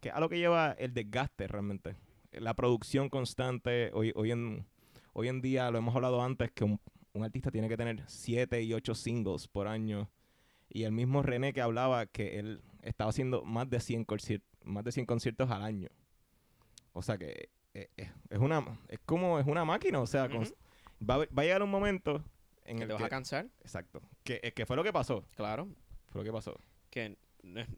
que 0.00 0.10
a 0.10 0.20
lo 0.20 0.28
que 0.28 0.38
lleva 0.38 0.72
el 0.72 0.92
desgaste 0.92 1.46
realmente. 1.48 1.96
La 2.32 2.54
producción 2.54 3.08
constante, 3.08 3.90
hoy, 3.94 4.12
hoy 4.14 4.30
en 4.30 4.66
hoy 5.12 5.28
en 5.28 5.40
día 5.40 5.70
lo 5.70 5.78
hemos 5.78 5.94
hablado 5.94 6.22
antes 6.22 6.50
que 6.52 6.64
un, 6.64 6.80
un 7.16 7.24
artista 7.24 7.50
tiene 7.50 7.68
que 7.68 7.76
tener 7.76 8.02
siete 8.06 8.62
y 8.62 8.72
ocho 8.74 8.94
singles 8.94 9.48
por 9.48 9.66
año. 9.68 10.08
Y 10.68 10.82
el 10.84 10.92
mismo 10.92 11.22
René 11.22 11.52
que 11.52 11.60
hablaba 11.62 12.06
que 12.06 12.38
él 12.38 12.60
estaba 12.82 13.10
haciendo 13.10 13.44
más 13.44 13.68
de 13.70 13.80
100 13.80 14.04
conciertos, 14.04 14.48
más 14.64 14.84
de 14.84 14.92
100 14.92 15.06
conciertos 15.06 15.50
al 15.50 15.62
año. 15.62 15.88
O 16.92 17.02
sea 17.02 17.18
que 17.18 17.50
eh, 17.74 17.88
eh, 17.96 18.10
es 18.30 18.38
una 18.38 18.64
es 18.88 18.98
como 19.04 19.38
es 19.38 19.46
una 19.46 19.64
máquina, 19.64 20.00
o 20.00 20.06
sea, 20.06 20.28
va, 20.28 21.14
a- 21.14 21.18
va 21.18 21.42
a 21.42 21.44
llegar 21.44 21.62
un 21.62 21.70
momento 21.70 22.24
en 22.64 22.78
Que 22.78 22.82
el 22.84 22.88
te 22.88 22.92
vas 22.94 23.02
que 23.02 23.06
a 23.06 23.08
cansar, 23.10 23.46
exacto, 23.60 24.00
que, 24.24 24.40
eh, 24.42 24.52
que 24.52 24.66
fue 24.66 24.76
lo 24.76 24.82
que 24.82 24.92
pasó, 24.92 25.24
claro. 25.36 25.68
fue 26.08 26.20
lo 26.20 26.24
que 26.24 26.32
pasó. 26.32 26.58
que 26.90 27.16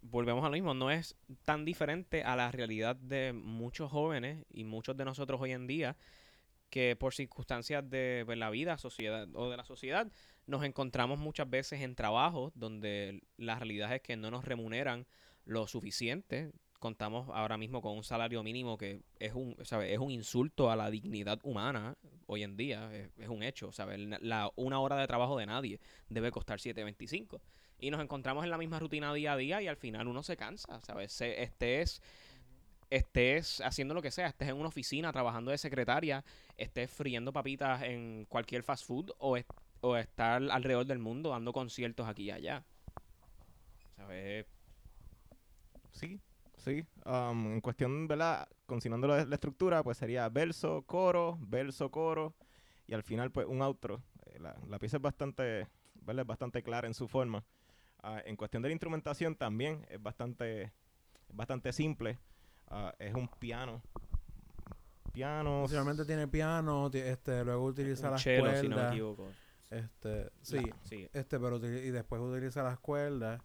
volvemos 0.00 0.42
a 0.44 0.48
lo 0.48 0.52
mismo, 0.52 0.72
no 0.72 0.90
es 0.90 1.14
tan 1.44 1.64
diferente 1.66 2.22
a 2.22 2.36
la 2.36 2.50
realidad 2.50 2.96
de 2.96 3.34
muchos 3.34 3.90
jóvenes 3.90 4.46
y 4.50 4.64
muchos 4.64 4.96
de 4.96 5.04
nosotros 5.04 5.38
hoy 5.42 5.52
en 5.52 5.66
día 5.66 5.94
que 6.70 6.96
por 6.96 7.14
circunstancias 7.14 7.88
de 7.88 8.22
pues, 8.26 8.38
la 8.38 8.50
vida 8.50 8.78
sociedad 8.78 9.28
o 9.34 9.50
de 9.50 9.56
la 9.56 9.64
sociedad 9.64 10.10
nos 10.46 10.64
encontramos 10.64 11.18
muchas 11.18 11.48
veces 11.48 11.80
en 11.82 11.94
trabajos 11.94 12.52
donde 12.54 13.22
la 13.36 13.56
realidad 13.56 13.94
es 13.94 14.00
que 14.02 14.16
no 14.16 14.30
nos 14.30 14.44
remuneran 14.44 15.06
lo 15.44 15.66
suficiente. 15.66 16.52
Contamos 16.78 17.28
ahora 17.34 17.58
mismo 17.58 17.82
con 17.82 17.96
un 17.96 18.04
salario 18.04 18.42
mínimo 18.44 18.78
que 18.78 19.02
es 19.18 19.32
un, 19.34 19.56
¿sabe? 19.64 19.92
es 19.92 19.98
un 19.98 20.10
insulto 20.12 20.70
a 20.70 20.76
la 20.76 20.90
dignidad 20.90 21.40
humana 21.42 21.96
hoy 22.26 22.44
en 22.44 22.56
día, 22.56 22.94
es, 22.94 23.10
es 23.18 23.28
un 23.28 23.42
hecho, 23.42 23.72
¿sabe? 23.72 23.98
La, 23.98 24.50
una 24.54 24.78
hora 24.78 24.96
de 24.96 25.06
trabajo 25.06 25.36
de 25.38 25.46
nadie 25.46 25.80
debe 26.08 26.30
costar 26.30 26.60
7.25 26.60 27.40
y 27.80 27.90
nos 27.90 28.00
encontramos 28.00 28.44
en 28.44 28.50
la 28.50 28.58
misma 28.58 28.78
rutina 28.78 29.12
día 29.12 29.32
a 29.32 29.36
día 29.36 29.60
y 29.62 29.66
al 29.66 29.76
final 29.76 30.06
uno 30.06 30.22
se 30.22 30.36
cansa, 30.36 30.80
¿sabes? 30.82 31.12
Se- 31.12 31.42
estés, 31.42 32.00
estés 32.90 33.60
haciendo 33.60 33.94
lo 33.94 34.02
que 34.02 34.10
sea, 34.10 34.28
estés 34.28 34.48
en 34.48 34.56
una 34.56 34.68
oficina 34.68 35.12
trabajando 35.12 35.50
de 35.50 35.58
secretaria, 35.58 36.24
estés 36.56 36.90
friendo 36.90 37.32
papitas 37.32 37.82
en 37.82 38.26
cualquier 38.26 38.62
fast 38.62 38.86
food 38.86 39.10
o, 39.18 39.36
o 39.80 39.96
estar 39.96 40.42
alrededor 40.50 40.86
del 40.86 40.98
mundo 40.98 41.30
dando 41.30 41.52
conciertos 41.52 42.08
aquí 42.08 42.24
y 42.24 42.30
allá. 42.30 42.64
¿Sabes? 43.96 44.46
Sí, 45.92 46.20
sí. 46.56 46.84
Um, 47.04 47.54
en 47.54 47.60
cuestión, 47.60 48.06
¿verdad? 48.06 48.48
Consignando 48.66 49.08
la, 49.08 49.24
la 49.24 49.34
estructura, 49.34 49.82
pues 49.82 49.98
sería 49.98 50.28
verso, 50.28 50.82
coro, 50.82 51.38
verso, 51.40 51.90
coro. 51.90 52.34
Y 52.86 52.94
al 52.94 53.02
final, 53.02 53.30
pues, 53.30 53.46
un 53.46 53.60
outro. 53.60 54.02
Eh, 54.26 54.38
La, 54.38 54.54
la 54.68 54.78
pieza 54.78 54.96
es 54.96 55.02
bastante, 55.02 55.66
¿verdad? 55.94 56.22
Es 56.22 56.26
bastante 56.26 56.62
clara 56.62 56.86
en 56.86 56.94
su 56.94 57.08
forma. 57.08 57.44
Ah, 58.02 58.22
en 58.24 58.36
cuestión 58.36 58.62
de 58.62 58.68
la 58.68 58.72
instrumentación 58.72 59.34
también 59.34 59.84
es 59.90 60.00
bastante, 60.00 60.62
es 61.28 61.34
bastante 61.34 61.72
simple. 61.72 62.18
Ah, 62.70 62.94
es 62.98 63.14
un 63.14 63.28
piano. 63.28 63.82
Piano. 65.12 65.60
Principalmente 65.64 66.04
tiene 66.04 66.28
piano, 66.28 66.90
este, 66.92 67.44
luego 67.44 67.64
utiliza 67.66 68.06
Un 68.08 68.12
las 68.12 68.22
cello, 68.22 68.44
si 68.56 68.68
no 68.68 68.68
me 68.68 68.74
cuerdas. 68.74 68.92
equivoco. 68.92 69.28
este, 69.70 70.30
sí, 70.42 71.08
este, 71.12 71.38
pero 71.40 71.56
y 71.56 71.90
después 71.90 72.20
utiliza 72.22 72.62
las 72.62 72.78
cuerdas. 72.78 73.40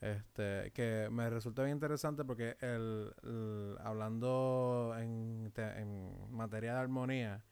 Este, 0.00 0.70
que 0.74 1.08
me 1.10 1.28
resulta 1.28 1.64
bien 1.64 1.76
interesante 1.78 2.24
porque 2.24 2.56
el, 2.60 3.12
el- 3.24 3.76
hablando 3.82 4.94
en, 4.96 5.50
te- 5.52 5.80
en 5.80 6.30
materia 6.30 6.74
de 6.74 6.78
armonía, 6.78 7.42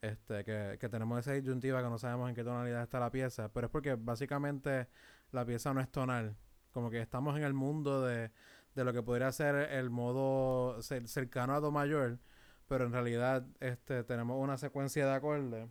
este, 0.00 0.44
que, 0.44 0.78
que 0.80 0.88
tenemos 0.88 1.18
esa 1.18 1.32
disyuntiva 1.32 1.82
que 1.82 1.90
no 1.90 1.98
sabemos 1.98 2.30
en 2.30 2.34
qué 2.34 2.42
tonalidad 2.42 2.82
está 2.82 3.00
la 3.00 3.10
pieza, 3.10 3.50
pero 3.52 3.66
es 3.66 3.70
porque 3.70 3.96
básicamente 3.96 4.88
la 5.30 5.44
pieza 5.44 5.74
no 5.74 5.80
es 5.82 5.90
tonal. 5.90 6.34
Como 6.72 6.88
que 6.88 7.02
estamos 7.02 7.36
en 7.36 7.42
el 7.44 7.52
mundo 7.52 8.00
de, 8.02 8.30
de 8.74 8.84
lo 8.84 8.92
que 8.92 9.02
podría 9.02 9.32
ser 9.32 9.54
el 9.72 9.90
modo 9.90 10.78
cer- 10.80 11.06
cercano 11.06 11.54
a 11.54 11.60
do 11.60 11.70
mayor, 11.72 12.18
pero 12.68 12.86
en 12.86 12.92
realidad 12.92 13.46
este, 13.60 14.04
tenemos 14.04 14.42
una 14.42 14.58
secuencia 14.58 15.06
de 15.06 15.12
acordes 15.14 15.68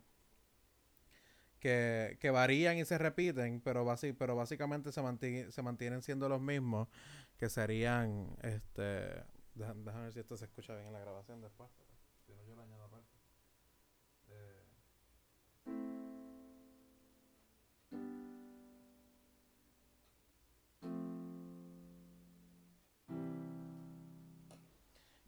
que, 1.60 2.18
que 2.20 2.30
varían 2.32 2.78
y 2.78 2.86
se 2.86 2.98
repiten, 2.98 3.62
pero, 3.62 3.86
basi- 3.86 4.16
pero 4.18 4.36
básicamente 4.36 4.92
se, 4.92 5.02
manti- 5.02 5.50
se 5.52 5.62
mantienen 5.62 6.02
siendo 6.02 6.28
los 6.30 6.42
mismos, 6.42 6.88
que 7.38 7.50
serían, 7.50 8.36
este, 8.42 9.24
déjame 9.56 9.84
ver 10.04 10.14
si 10.14 10.20
esto 10.20 10.38
se 10.38 10.46
escucha 10.46 10.76
bien 10.76 10.88
en 10.88 10.94
la 10.94 11.00
grabación 11.00 11.42
después. 11.42 11.70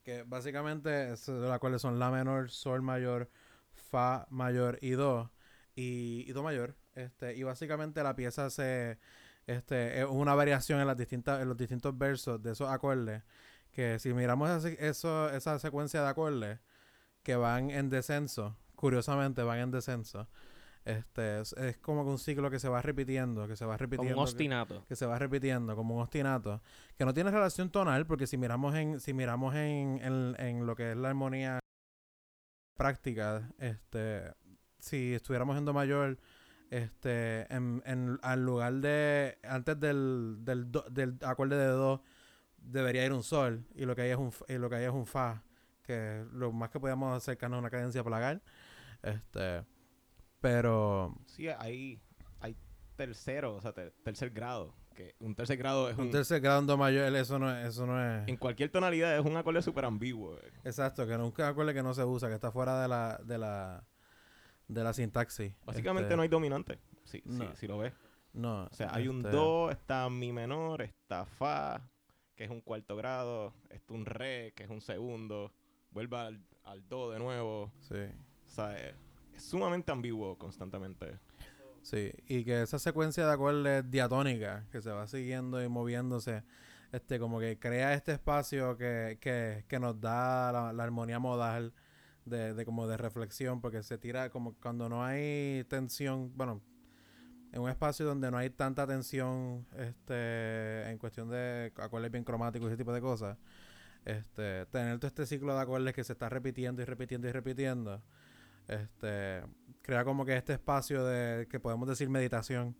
Que 0.05 0.23
básicamente 0.23 1.13
es- 1.13 1.27
las 1.29 1.59
cuales 1.59 1.81
son 1.81 1.99
la 1.99 2.11
menor, 2.11 2.51
sol 2.51 2.83
mayor, 2.83 3.29
fa 3.73 4.27
mayor 4.31 4.79
y 4.81 4.91
do 4.91 5.31
y, 5.75 6.31
do 6.33 6.43
mayor. 6.43 6.75
Este, 6.95 7.35
y 7.35 7.43
básicamente 7.43 8.03
la 8.03 8.15
pieza 8.15 8.49
se 8.51 8.99
este 9.47 10.01
es 10.01 10.07
una 10.07 10.35
variación 10.35 10.81
en 10.81 10.87
las 10.87 10.97
distintas 10.97 11.41
en 11.41 11.49
los 11.49 11.57
distintos 11.57 11.97
versos 11.97 12.41
de 12.43 12.53
esos 12.53 12.69
acordes 12.69 13.23
que 13.71 13.99
si 13.99 14.13
miramos 14.13 14.49
esa, 14.65 14.69
eso, 14.69 15.29
esa 15.31 15.59
secuencia 15.59 16.01
de 16.03 16.09
acordes 16.09 16.59
que 17.23 17.35
van 17.35 17.69
en 17.71 17.89
descenso, 17.89 18.57
curiosamente 18.75 19.43
van 19.43 19.59
en 19.59 19.71
descenso. 19.71 20.27
Este 20.85 21.39
es, 21.41 21.53
es 21.53 21.77
como 21.79 22.03
que 22.03 22.11
un 22.11 22.19
ciclo 22.19 22.51
que 22.51 22.59
se 22.59 22.69
va 22.69 22.79
repitiendo, 22.81 23.47
que 23.47 23.55
se 23.55 23.65
va 23.65 23.73
Como 23.73 23.79
repitiendo. 23.79 24.19
un 24.19 24.25
que- 24.25 24.29
ostinato. 24.31 24.85
que 24.87 24.95
se 24.95 25.05
va 25.07 25.17
repitiendo 25.17 25.75
como 25.75 25.95
un 25.95 26.01
ostinato 26.03 26.61
que 26.95 27.05
no 27.05 27.13
tiene 27.13 27.31
relación 27.31 27.71
tonal 27.71 28.05
porque 28.05 28.27
si 28.27 28.37
miramos 28.37 28.75
en 28.75 28.99
si 28.99 29.11
miramos 29.13 29.55
en, 29.55 29.99
en, 30.03 30.35
en 30.39 30.65
lo 30.67 30.75
que 30.75 30.91
es 30.91 30.97
la 30.97 31.09
armonía 31.09 31.59
práctica 32.77 33.49
este 33.57 34.33
si 34.79 35.13
estuviéramos 35.15 35.57
en 35.57 35.65
do 35.65 35.73
mayor 35.73 36.17
este 36.69 37.47
en, 37.53 37.81
en 37.85 38.19
al 38.21 38.45
lugar 38.45 38.73
de 38.75 39.37
antes 39.43 39.79
del 39.79 40.37
del, 40.41 40.71
do- 40.71 40.85
del 40.89 41.17
acorde 41.23 41.55
de 41.57 41.67
do 41.67 42.01
debería 42.57 43.05
ir 43.05 43.13
un 43.13 43.23
sol 43.23 43.65
y 43.75 43.85
lo 43.85 43.95
que 43.95 44.03
hay 44.03 44.11
es 44.11 44.17
un 44.17 44.31
y 44.47 44.57
lo 44.57 44.69
que 44.69 44.75
hay 44.75 44.85
es 44.85 44.91
un 44.91 45.05
fa 45.05 45.41
que 45.83 46.25
lo 46.33 46.51
más 46.51 46.69
que 46.69 46.79
podíamos 46.79 47.15
acercarnos 47.15 47.57
a 47.57 47.59
una 47.61 47.69
cadencia 47.69 48.03
plagal 48.03 48.41
este 49.03 49.63
pero 50.49 51.15
Sí, 51.25 51.47
hay, 51.47 51.99
hay 52.39 52.55
tercero, 52.95 53.55
o 53.55 53.61
sea, 53.61 53.73
ter- 53.73 53.93
tercer 54.03 54.29
grado. 54.29 54.75
Que 54.95 55.15
un 55.19 55.33
tercer 55.35 55.57
grado 55.57 55.89
es 55.89 55.97
un... 55.97 56.05
un 56.05 56.11
tercer 56.11 56.39
grado 56.39 56.59
en 56.59 56.67
do 56.67 56.77
mayor 56.77 57.13
eso 57.15 57.37
no 57.39 57.51
es 57.53 57.67
eso 57.67 57.85
no 57.85 57.99
es 58.01 58.27
en 58.29 58.37
cualquier 58.37 58.69
tonalidad 58.69 59.17
es 59.17 59.25
un 59.25 59.35
acorde 59.35 59.61
súper 59.61 59.85
ambiguo. 59.85 60.37
eh. 60.37 60.51
Exacto, 60.63 61.05
que 61.07 61.17
nunca 61.17 61.47
acuerde 61.49 61.73
que 61.73 61.81
no 61.83 61.93
se 61.95 62.03
usa, 62.05 62.29
que 62.29 62.35
está 62.35 62.51
fuera 62.51 62.81
de 62.81 62.87
la, 62.87 63.19
de 63.23 63.37
la, 63.39 63.83
de 64.67 64.83
la 64.83 64.93
sintaxis. 64.93 65.53
Básicamente 65.65 66.03
Este, 66.07 66.15
no 66.15 66.21
hay 66.21 66.29
dominante, 66.29 66.79
si- 67.03 67.23
no. 67.25 67.53
si 67.55 67.67
lo 67.67 67.79
ves. 67.79 67.93
No. 68.33 68.65
O 68.65 68.73
sea, 68.73 68.93
hay 68.93 69.07
un 69.07 69.17
este, 69.17 69.31
do, 69.31 69.71
está 69.71 70.07
mi 70.09 70.31
menor, 70.31 70.81
está 70.83 71.25
fa, 71.25 71.81
que 72.35 72.43
es 72.45 72.49
un 72.51 72.61
cuarto 72.61 72.95
grado, 72.95 73.53
está 73.69 73.93
un 73.93 74.05
re, 74.05 74.53
que 74.55 74.63
es 74.63 74.69
un 74.69 74.81
segundo, 74.81 75.51
vuelve 75.91 76.17
al, 76.17 76.41
al 76.63 76.87
do 76.87 77.11
de 77.11 77.19
nuevo. 77.19 77.71
Sí, 77.81 77.95
O 78.45 78.49
sea, 78.49 78.77
es, 78.77 78.95
es 79.35 79.43
sumamente 79.43 79.91
ambiguo 79.91 80.37
constantemente. 80.37 81.19
sí. 81.81 82.11
Y 82.27 82.43
que 82.43 82.63
esa 82.63 82.79
secuencia 82.79 83.25
de 83.25 83.33
acordes 83.33 83.89
diatónica, 83.89 84.65
que 84.71 84.81
se 84.81 84.91
va 84.91 85.07
siguiendo 85.07 85.63
y 85.63 85.67
moviéndose, 85.69 86.43
este, 86.91 87.19
como 87.19 87.39
que 87.39 87.59
crea 87.59 87.93
este 87.93 88.13
espacio 88.13 88.77
que, 88.77 89.17
que, 89.19 89.65
que 89.67 89.79
nos 89.79 89.99
da 89.99 90.51
la, 90.51 90.83
armonía 90.83 91.19
modal 91.19 91.73
de, 92.25 92.53
de 92.53 92.65
como 92.65 92.87
de 92.87 92.97
reflexión, 92.97 93.61
porque 93.61 93.83
se 93.83 93.97
tira 93.97 94.29
como 94.29 94.53
cuando 94.55 94.89
no 94.89 95.03
hay 95.03 95.65
tensión, 95.67 96.31
bueno, 96.35 96.61
en 97.55 97.61
un 97.61 97.69
espacio 97.69 98.05
donde 98.05 98.29
no 98.29 98.37
hay 98.37 98.49
tanta 98.49 98.85
tensión 98.85 99.65
este, 99.77 100.89
en 100.89 100.97
cuestión 100.97 101.29
de 101.29 101.71
acordes 101.77 102.11
bien 102.11 102.25
cromáticos 102.25 102.67
y 102.67 102.73
ese 102.73 102.77
tipo 102.77 102.91
de 102.91 102.99
cosas, 102.99 103.37
este, 104.03 104.65
tener 104.67 104.99
todo 104.99 105.07
este 105.07 105.25
ciclo 105.25 105.55
de 105.55 105.61
acordes 105.61 105.93
que 105.93 106.03
se 106.03 106.13
está 106.13 106.27
repitiendo 106.27 106.81
y 106.81 106.85
repitiendo 106.85 107.29
y 107.29 107.31
repitiendo, 107.31 108.03
este, 108.67 109.41
crea 109.81 110.03
como 110.03 110.25
que 110.25 110.35
este 110.35 110.53
espacio 110.53 111.05
de 111.05 111.47
que 111.47 111.59
podemos 111.59 111.87
decir 111.87 112.09
meditación 112.09 112.75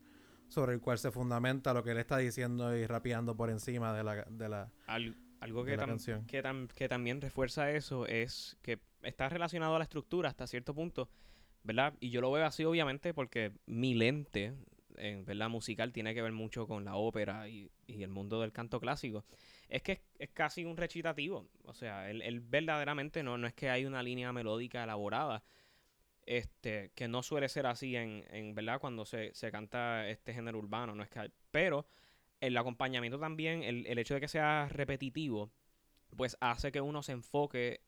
sobre 0.48 0.74
el 0.74 0.82
cual 0.82 0.98
se 1.00 1.12
fundamenta 1.12 1.74
lo 1.74 1.84
que 1.84 1.92
él 1.92 1.98
está 1.98 2.18
diciendo 2.18 2.76
y 2.76 2.86
rapeando 2.86 3.36
por 3.36 3.50
encima 3.50 3.94
de 3.94 4.04
la, 4.04 4.24
de 4.30 4.50
la, 4.50 4.72
algo 5.40 5.64
de 5.64 5.72
que, 5.72 5.78
la 5.78 5.84
tam- 5.84 6.26
que, 6.28 6.44
tam- 6.44 6.68
que 6.68 6.88
también 6.88 7.22
refuerza 7.22 7.72
eso 7.72 8.06
es 8.06 8.58
que 8.62 8.80
está 9.02 9.28
relacionado 9.30 9.76
a 9.76 9.80
la 9.80 9.84
estructura 9.84 10.30
hasta 10.30 10.48
cierto 10.48 10.74
punto, 10.74 11.10
¿verdad? 11.64 11.94
Y 12.00 12.10
yo 12.12 12.22
lo 12.22 12.32
veo 12.32 12.46
así 12.46 12.64
obviamente 12.64 13.14
porque 13.14 13.54
mi 13.66 13.96
lente, 13.96 14.54
en 14.98 15.26
¿verdad? 15.26 15.50
Musical 15.50 15.92
tiene 15.92 16.14
que 16.14 16.22
ver 16.22 16.32
mucho 16.32 16.68
con 16.68 16.86
la 16.86 16.96
ópera 16.96 17.50
y, 17.50 17.72
y 17.88 18.04
el 18.04 18.10
mundo 18.10 18.42
del 18.42 18.52
canto 18.52 18.80
clásico. 18.80 19.26
Es 19.68 19.82
que 19.82 19.92
es, 19.94 20.00
es 20.20 20.30
casi 20.30 20.64
un 20.64 20.78
recitativo. 20.78 21.50
O 21.64 21.74
sea, 21.74 22.10
él, 22.10 22.22
él 22.22 22.40
verdaderamente 22.40 23.24
no, 23.24 23.38
no 23.38 23.48
es 23.48 23.54
que 23.56 23.70
hay 23.72 23.86
una 23.86 24.04
línea 24.04 24.32
melódica 24.32 24.84
elaborada. 24.84 25.44
Este, 26.26 26.92
que 26.96 27.08
no 27.08 27.22
suele 27.22 27.50
ser 27.50 27.68
así 27.68 27.96
en, 27.96 28.26
en 28.32 28.56
¿verdad? 28.56 28.80
Cuando 28.80 29.06
se, 29.06 29.34
se 29.36 29.52
canta 29.52 30.10
este 30.10 30.34
género 30.34 30.58
urbano, 30.58 30.96
no 30.96 31.04
es 31.04 31.10
que 31.10 31.32
pero 31.52 31.86
el 32.42 32.58
acompañamiento 32.58 33.20
también, 33.20 33.64
el, 33.64 33.86
el 33.86 34.00
hecho 34.00 34.16
de 34.16 34.22
que 34.22 34.28
sea 34.28 34.68
repetitivo, 34.70 35.52
pues 36.16 36.38
hace 36.40 36.72
que 36.72 36.82
uno 36.82 37.04
se 37.04 37.12
enfoque 37.12 37.82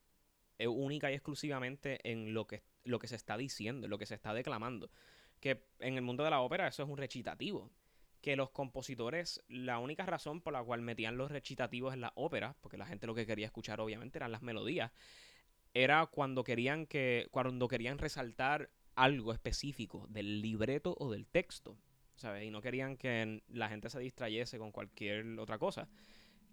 eh, 0.60 0.68
única 0.68 1.12
y 1.12 1.14
exclusivamente 1.14 2.00
en 2.10 2.34
lo 2.34 2.48
que, 2.48 2.64
lo 2.84 3.00
que 3.00 3.08
se 3.08 3.16
está 3.16 3.38
diciendo, 3.38 3.86
en 3.86 3.92
lo 3.92 3.98
que 3.98 4.06
se 4.06 4.16
está 4.16 4.34
declamando. 4.34 4.90
Que 5.40 5.68
en 5.80 5.96
el 5.96 6.02
mundo 6.02 6.24
de 6.24 6.32
la 6.32 6.42
ópera 6.42 6.68
eso 6.68 6.84
es 6.84 6.90
un 6.90 6.98
recitativo. 6.98 7.72
Que 8.22 8.36
los 8.36 8.50
compositores, 8.50 9.44
la 9.48 9.78
única 9.78 10.06
razón 10.06 10.42
por 10.42 10.54
la 10.54 10.64
cual 10.64 10.82
metían 10.82 11.18
los 11.18 11.30
recitativos 11.30 11.94
en 11.94 12.02
la 12.02 12.12
ópera, 12.16 12.56
porque 12.62 12.78
la 12.78 12.88
gente 12.88 13.06
lo 13.06 13.14
que 13.14 13.28
quería 13.28 13.46
escuchar 13.46 13.80
obviamente 13.80 14.18
eran 14.18 14.32
las 14.32 14.42
melodías, 14.42 14.92
era 15.74 16.06
cuando 16.08 16.44
querían 16.44 16.86
que, 16.86 17.28
cuando 17.32 17.68
querían 17.68 17.98
resaltar 17.98 18.70
algo 18.96 19.34
específico 19.34 20.08
del 20.10 20.42
libreto 20.42 20.96
o 21.00 21.12
del 21.12 21.28
texto. 21.28 21.78
¿sabes? 22.18 22.44
Y 22.44 22.52
no 22.52 22.62
querían 22.62 22.98
que 22.98 23.42
la 23.48 23.70
gente 23.70 23.90
se 23.90 24.00
distrayese 24.00 24.58
con 24.58 24.72
cualquier 24.72 25.40
otra 25.40 25.58
cosa. 25.58 25.88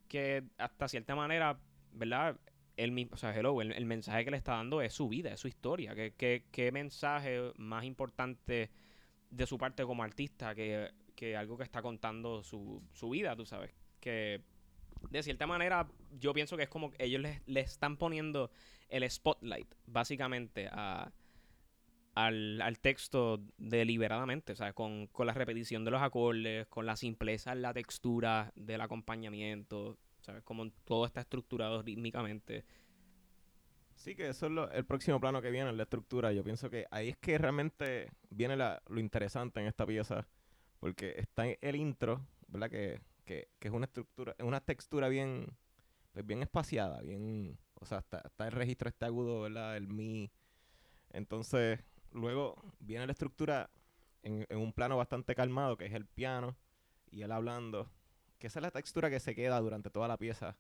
Que 0.08 0.44
hasta 0.58 0.88
cierta 0.88 1.16
manera, 1.16 1.58
¿verdad? 1.92 2.38
El, 2.76 3.08
o 3.10 3.16
sea, 3.16 3.34
hello, 3.34 3.60
el, 3.62 3.72
el 3.72 3.86
mensaje 3.86 4.24
que 4.24 4.30
le 4.30 4.36
está 4.36 4.52
dando 4.52 4.82
es 4.82 4.92
su 4.92 5.08
vida, 5.08 5.32
es 5.32 5.40
su 5.40 5.48
historia. 5.48 5.94
¿Qué, 5.94 6.12
qué, 6.16 6.44
qué 6.52 6.70
mensaje 6.70 7.52
más 7.56 7.84
importante 7.84 8.70
de 9.30 9.46
su 9.46 9.58
parte 9.58 9.84
como 9.84 10.02
artista 10.02 10.54
que, 10.54 10.92
que 11.16 11.36
algo 11.36 11.56
que 11.56 11.64
está 11.64 11.82
contando 11.82 12.42
su, 12.42 12.82
su 12.92 13.10
vida, 13.10 13.34
tú 13.34 13.46
sabes? 13.46 13.72
Que 14.00 14.42
de 15.10 15.22
cierta 15.22 15.46
manera 15.46 15.88
yo 16.18 16.32
pienso 16.32 16.56
que 16.56 16.64
es 16.64 16.68
como 16.68 16.92
ellos 16.98 17.20
le, 17.20 17.42
le 17.46 17.60
están 17.60 17.96
poniendo 17.96 18.50
el 18.88 19.08
spotlight, 19.10 19.72
básicamente, 19.86 20.68
a, 20.70 21.10
al, 22.14 22.60
al 22.62 22.78
texto 22.78 23.40
deliberadamente, 23.58 24.52
o 24.52 24.56
sea, 24.56 24.72
con, 24.72 25.06
con 25.08 25.26
la 25.26 25.32
repetición 25.32 25.84
de 25.84 25.90
los 25.90 26.02
acordes, 26.02 26.66
con 26.68 26.86
la 26.86 26.96
simpleza 26.96 27.52
en 27.52 27.62
la 27.62 27.72
textura 27.74 28.52
del 28.54 28.80
acompañamiento, 28.80 29.98
¿sabes? 30.20 30.42
Como 30.44 30.70
todo 30.84 31.06
está 31.06 31.20
estructurado 31.22 31.82
rítmicamente. 31.82 32.64
Sí, 33.96 34.14
que 34.14 34.28
eso 34.28 34.46
es 34.46 34.52
lo- 34.52 34.70
el 34.70 34.84
próximo 34.84 35.20
plano 35.20 35.40
que 35.40 35.50
viene, 35.50 35.72
la 35.72 35.84
estructura. 35.84 36.32
Yo 36.32 36.44
pienso 36.44 36.68
que 36.70 36.86
ahí 36.90 37.10
es 37.10 37.16
que 37.16 37.38
realmente 37.38 38.10
viene 38.30 38.56
la- 38.56 38.82
lo 38.88 39.00
interesante 39.00 39.60
en 39.60 39.66
esta 39.66 39.86
pieza, 39.86 40.26
porque 40.80 41.14
está 41.16 41.46
el 41.46 41.76
intro, 41.76 42.20
¿verdad? 42.48 42.70
Que, 42.70 43.00
que, 43.24 43.48
que 43.58 43.68
es 43.68 43.74
una 43.74 43.86
estructura, 43.86 44.34
es 44.38 44.44
una 44.44 44.60
textura 44.60 45.08
bien, 45.08 45.56
pues 46.12 46.26
bien 46.26 46.42
espaciada, 46.42 47.00
bien, 47.02 47.58
o 47.74 47.86
sea, 47.86 47.98
está, 47.98 48.22
está 48.24 48.46
el 48.46 48.52
registro 48.52 48.88
este 48.88 49.04
agudo, 49.04 49.42
¿verdad? 49.42 49.76
El 49.76 49.88
mi. 49.88 50.30
Entonces, 51.10 51.80
luego 52.12 52.62
viene 52.80 53.06
la 53.06 53.12
estructura 53.12 53.70
en, 54.22 54.46
en 54.48 54.58
un 54.58 54.72
plano 54.72 54.96
bastante 54.96 55.34
calmado, 55.34 55.76
que 55.76 55.86
es 55.86 55.92
el 55.92 56.06
piano, 56.06 56.56
y 57.10 57.22
él 57.22 57.32
hablando, 57.32 57.90
que 58.38 58.48
esa 58.48 58.58
es 58.58 58.62
la 58.62 58.70
textura 58.70 59.10
que 59.10 59.20
se 59.20 59.34
queda 59.34 59.60
durante 59.60 59.90
toda 59.90 60.08
la 60.08 60.18
pieza 60.18 60.56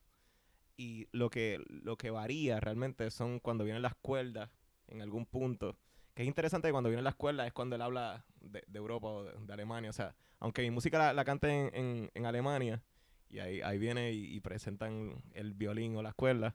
y 0.76 1.08
lo 1.12 1.30
que, 1.30 1.62
lo 1.68 1.96
que 1.96 2.10
varía 2.10 2.60
realmente 2.60 3.10
son 3.10 3.40
cuando 3.40 3.64
vienen 3.64 3.82
las 3.82 3.94
cuerdas 3.94 4.50
en 4.88 5.02
algún 5.02 5.26
punto. 5.26 5.76
Que 6.14 6.22
es 6.22 6.28
interesante 6.28 6.68
que 6.68 6.72
cuando 6.72 6.88
vienen 6.90 7.04
las 7.04 7.14
cuerdas 7.16 7.46
es 7.46 7.52
cuando 7.52 7.74
él 7.76 7.82
habla 7.82 8.24
de, 8.40 8.62
de 8.66 8.78
Europa 8.78 9.08
o 9.08 9.24
de, 9.24 9.32
de 9.38 9.52
Alemania. 9.52 9.90
O 9.90 9.92
sea, 9.92 10.14
aunque 10.40 10.62
mi 10.62 10.70
música 10.70 10.98
la, 10.98 11.12
la 11.12 11.24
cante 11.24 11.48
en, 11.50 11.74
en, 11.74 12.10
en 12.14 12.26
Alemania 12.26 12.82
y 13.30 13.40
ahí, 13.40 13.60
ahí 13.62 13.78
viene 13.78 14.12
y, 14.12 14.34
y 14.36 14.40
presentan 14.40 15.22
el 15.32 15.54
violín 15.54 15.96
o 15.96 16.02
las 16.02 16.14
cuerdas. 16.14 16.54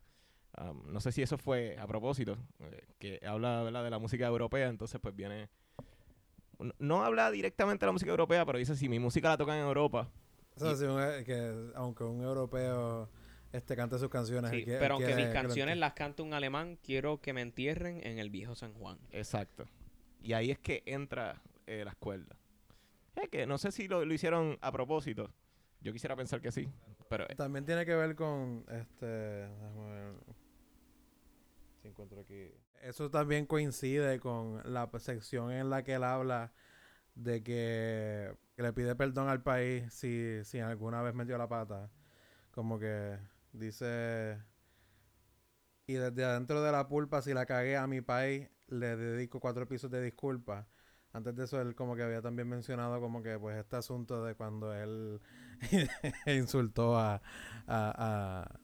um, 0.57 0.91
no 0.91 1.01
sé 1.01 1.11
si 1.11 1.21
eso 1.21 1.37
fue 1.37 1.77
a 1.77 1.85
propósito, 1.87 2.37
eh, 2.61 2.85
que 2.99 3.19
habla 3.27 3.63
¿verdad? 3.63 3.83
de 3.83 3.89
la 3.89 3.99
música 3.99 4.25
europea, 4.27 4.69
entonces 4.69 4.99
pues 5.01 5.13
viene... 5.15 5.49
No, 6.57 6.73
no 6.79 7.03
habla 7.03 7.31
directamente 7.31 7.81
de 7.85 7.87
la 7.87 7.93
música 7.93 8.11
europea, 8.11 8.45
pero 8.45 8.57
dice 8.59 8.75
si 8.75 8.87
mi 8.89 8.99
música 8.99 9.29
la 9.29 9.37
tocan 9.37 9.57
en 9.57 9.65
Europa, 9.65 10.09
O 10.55 10.59
sea, 10.59 10.75
si 10.75 10.85
un- 10.85 11.23
que 11.25 11.71
aunque 11.75 12.03
un 12.03 12.21
europeo 12.21 13.09
este 13.51 13.75
cante 13.75 13.97
sus 13.97 14.09
canciones, 14.09 14.51
Sí, 14.51 14.63
pero 14.65 14.95
aunque 14.95 15.15
mis 15.15 15.27
canciones 15.29 15.77
las 15.77 15.93
cante 15.93 16.21
un 16.21 16.33
alemán, 16.33 16.77
quiero 16.83 17.19
que 17.19 17.33
me 17.33 17.41
entierren 17.41 18.05
en 18.05 18.19
el 18.19 18.29
viejo 18.29 18.55
San 18.55 18.73
Juan. 18.73 18.99
Exacto. 19.11 19.65
Y 20.21 20.33
ahí 20.33 20.51
es 20.51 20.59
que 20.59 20.83
entra 20.85 21.41
eh, 21.65 21.83
las 21.85 21.95
cuerdas. 21.95 22.37
Es 23.15 23.29
que 23.29 23.45
no 23.47 23.57
sé 23.57 23.71
si 23.71 23.87
lo, 23.87 24.05
lo 24.05 24.13
hicieron 24.13 24.57
a 24.61 24.71
propósito. 24.71 25.31
Yo 25.81 25.93
quisiera 25.93 26.15
pensar 26.15 26.41
que 26.41 26.51
sí. 26.51 26.69
Pero 27.09 27.25
eh, 27.29 27.35
También 27.35 27.65
tiene 27.65 27.85
que 27.85 27.95
ver 27.95 28.15
con 28.15 28.65
este. 28.69 29.05
déjame 29.05 29.89
ver 29.91 30.13
si 31.81 31.87
encuentro 31.87 32.21
aquí. 32.21 32.51
Eso 32.81 33.09
también 33.09 33.45
coincide 33.45 34.19
con 34.19 34.61
la 34.65 34.89
sección 34.99 35.51
en 35.51 35.69
la 35.69 35.83
que 35.83 35.95
él 35.95 36.03
habla 36.03 36.53
de 37.15 37.43
que, 37.43 38.33
que 38.55 38.63
le 38.63 38.73
pide 38.73 38.95
perdón 38.95 39.27
al 39.27 39.41
país 39.41 39.91
si, 39.93 40.43
si 40.43 40.59
alguna 40.59 41.01
vez 41.01 41.13
metió 41.13 41.37
la 41.37 41.47
pata. 41.47 41.89
Como 42.51 42.79
que 42.79 43.17
dice. 43.53 44.37
Y 45.87 45.93
desde 45.93 46.23
adentro 46.23 46.61
de 46.61 46.71
la 46.71 46.87
pulpa, 46.87 47.21
si 47.21 47.33
la 47.33 47.45
cagué 47.45 47.75
a 47.77 47.87
mi 47.87 48.01
país, 48.01 48.47
le 48.67 48.95
dedico 48.95 49.39
cuatro 49.39 49.67
pisos 49.67 49.89
de 49.89 50.01
disculpas. 50.01 50.67
Antes 51.13 51.35
de 51.35 51.45
eso, 51.45 51.59
él 51.59 51.73
como 51.73 51.95
que 51.95 52.03
había 52.03 52.21
también 52.21 52.47
mencionado 52.47 52.99
como 53.01 53.23
que 53.23 53.39
pues 53.39 53.57
este 53.57 53.75
asunto 53.77 54.23
de 54.23 54.35
cuando 54.35 54.71
él 54.75 55.19
insultó 56.27 56.95
a, 56.99 57.15
a, 57.65 58.43
a, 58.47 58.59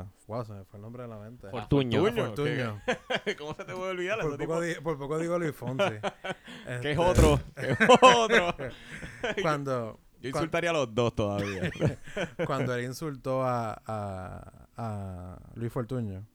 a- 0.00 0.06
wow, 0.26 0.44
se 0.44 0.52
me 0.54 0.64
fue 0.64 0.78
el 0.78 0.82
nombre 0.82 1.04
de 1.04 1.08
la 1.08 1.18
mente. 1.18 1.48
Fortuño. 1.48 2.00
Fortuño, 2.02 2.26
Fortuño. 2.26 2.82
¿qué- 3.24 3.36
¿Cómo 3.36 3.54
se 3.54 3.64
te 3.64 3.72
puede 3.72 3.90
olvidar? 3.92 4.18
por, 4.18 4.30
poco 4.32 4.36
tipo- 4.42 4.60
di- 4.60 4.74
por 4.82 4.98
poco 4.98 5.18
digo 5.20 5.38
Luis 5.38 5.54
Fonsi. 5.54 5.84
Que 6.00 6.74
Este, 6.74 6.90
es 6.92 6.98
otro. 6.98 7.40
que 7.54 7.70
es 7.70 7.78
otro. 8.02 8.56
Cuando, 9.42 10.00
Yo 10.20 10.28
insultaría 10.28 10.70
a 10.70 10.72
los 10.74 10.94
dos 10.94 11.14
todavía. 11.14 11.70
cuando 12.46 12.74
él 12.74 12.84
insultó 12.84 13.42
a, 13.42 13.80
a, 13.86 14.68
a 14.76 15.38
Luis 15.54 15.72
Fortuño. 15.72 16.26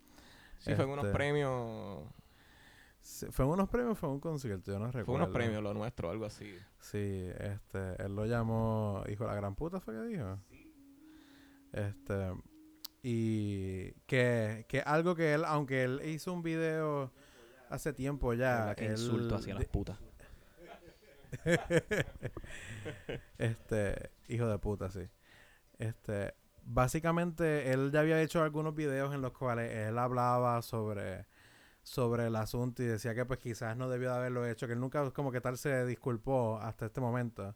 Sí, 0.60 0.74
fue 0.74 0.86
en 0.86 0.90
unos 0.92 1.06
Este, 1.06 1.16
premios. 1.16 2.04
¿Fue 3.30 3.46
en 3.46 3.52
unos 3.52 3.70
premios 3.70 4.00
fue 4.00 4.10
en 4.10 4.16
un 4.16 4.20
concierto? 4.20 4.72
Yo 4.72 4.80
no 4.80 4.88
recuerdo. 4.88 5.06
Fue 5.06 5.16
unos 5.16 5.30
premios, 5.30 5.62
lo 5.62 5.74
nuestro, 5.76 6.10
algo 6.10 6.26
así. 6.26 6.58
Sí, 6.80 7.30
este, 7.40 8.04
él 8.04 8.16
lo 8.16 8.26
llamó 8.26 9.04
hijo 9.08 9.26
de 9.26 9.30
la 9.30 9.36
gran 9.36 9.54
puta, 9.56 9.80
fue 9.80 9.94
que 9.94 10.02
dijo. 10.08 10.40
Este, 11.72 12.32
y 13.04 13.92
que, 14.08 14.66
que 14.68 14.82
algo 14.82 15.14
que 15.16 15.34
él, 15.36 15.46
aunque 15.46 15.84
él 15.84 16.02
hizo 16.06 16.34
un 16.34 16.42
video 16.42 17.12
hace 17.70 17.94
tiempo 17.94 18.34
ya. 18.34 18.58
¿Verdad 18.58 18.76
que 18.78 18.86
él 18.86 18.92
insulto 18.94 19.36
hacia 19.36 19.54
las 19.54 19.66
putas. 19.66 20.00
este, 23.38 24.12
hijo 24.28 24.48
de 24.48 24.58
puta, 24.60 24.90
sí. 24.90 25.08
Este, 25.80 26.34
básicamente 26.64 27.72
él 27.72 27.92
ya 27.92 28.02
había 28.02 28.22
hecho 28.22 28.42
algunos 28.44 28.76
videos 28.76 29.14
en 29.14 29.22
los 29.22 29.34
cuales 29.34 29.72
él 29.72 29.98
hablaba 29.98 30.62
sobre 30.62 31.28
sobre 31.86 32.26
el 32.28 32.36
asunto 32.36 32.82
y 32.84 32.88
decía 32.88 33.14
que 33.14 33.26
pues 33.26 33.40
quizás 33.40 33.78
no 33.78 33.90
debió 33.90 34.10
de 34.12 34.18
haberlo 34.18 34.46
hecho, 34.48 34.66
que 34.68 34.74
él 34.74 34.80
nunca 34.80 35.12
como 35.12 35.32
que 35.32 35.40
tal 35.40 35.58
se 35.58 35.86
disculpó 35.86 36.58
hasta 36.60 36.88
este 36.88 37.00
momento. 37.00 37.56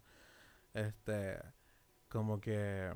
Este, 0.73 1.39
como 2.09 2.39
que 2.39 2.93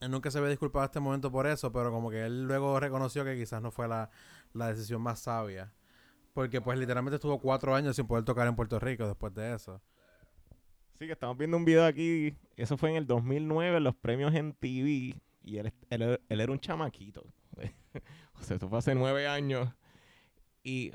él 0.00 0.10
nunca 0.10 0.30
se 0.30 0.38
había 0.38 0.50
disculpado 0.50 0.84
hasta 0.84 0.98
este 0.98 1.04
momento 1.04 1.32
por 1.32 1.46
eso, 1.46 1.72
pero 1.72 1.90
como 1.90 2.10
que 2.10 2.24
él 2.26 2.44
luego 2.44 2.78
reconoció 2.80 3.24
que 3.24 3.36
quizás 3.36 3.60
no 3.62 3.70
fue 3.72 3.88
la, 3.88 4.10
la 4.52 4.68
decisión 4.68 5.02
más 5.02 5.20
sabia. 5.20 5.72
Porque 6.32 6.60
pues 6.60 6.78
literalmente 6.78 7.16
estuvo 7.16 7.38
cuatro 7.38 7.74
años 7.74 7.96
sin 7.96 8.06
poder 8.06 8.24
tocar 8.24 8.46
en 8.46 8.56
Puerto 8.56 8.78
Rico 8.78 9.06
después 9.06 9.34
de 9.34 9.54
eso. 9.54 9.80
Sí, 10.98 11.06
que 11.06 11.12
estamos 11.12 11.36
viendo 11.36 11.56
un 11.56 11.64
video 11.64 11.84
aquí. 11.84 12.34
Eso 12.56 12.76
fue 12.76 12.90
en 12.90 12.96
el 12.96 13.06
2009, 13.06 13.76
en 13.76 13.84
los 13.84 13.94
premios 13.94 14.34
en 14.34 14.52
TV. 14.52 15.20
Y 15.42 15.58
él, 15.58 15.72
él, 15.90 16.20
él 16.28 16.40
era 16.40 16.52
un 16.52 16.58
chamaquito. 16.58 17.24
o 18.34 18.42
sea, 18.42 18.54
esto 18.54 18.68
fue 18.68 18.78
hace 18.78 18.94
nueve 18.94 19.26
años. 19.26 19.68
Y, 20.62 20.92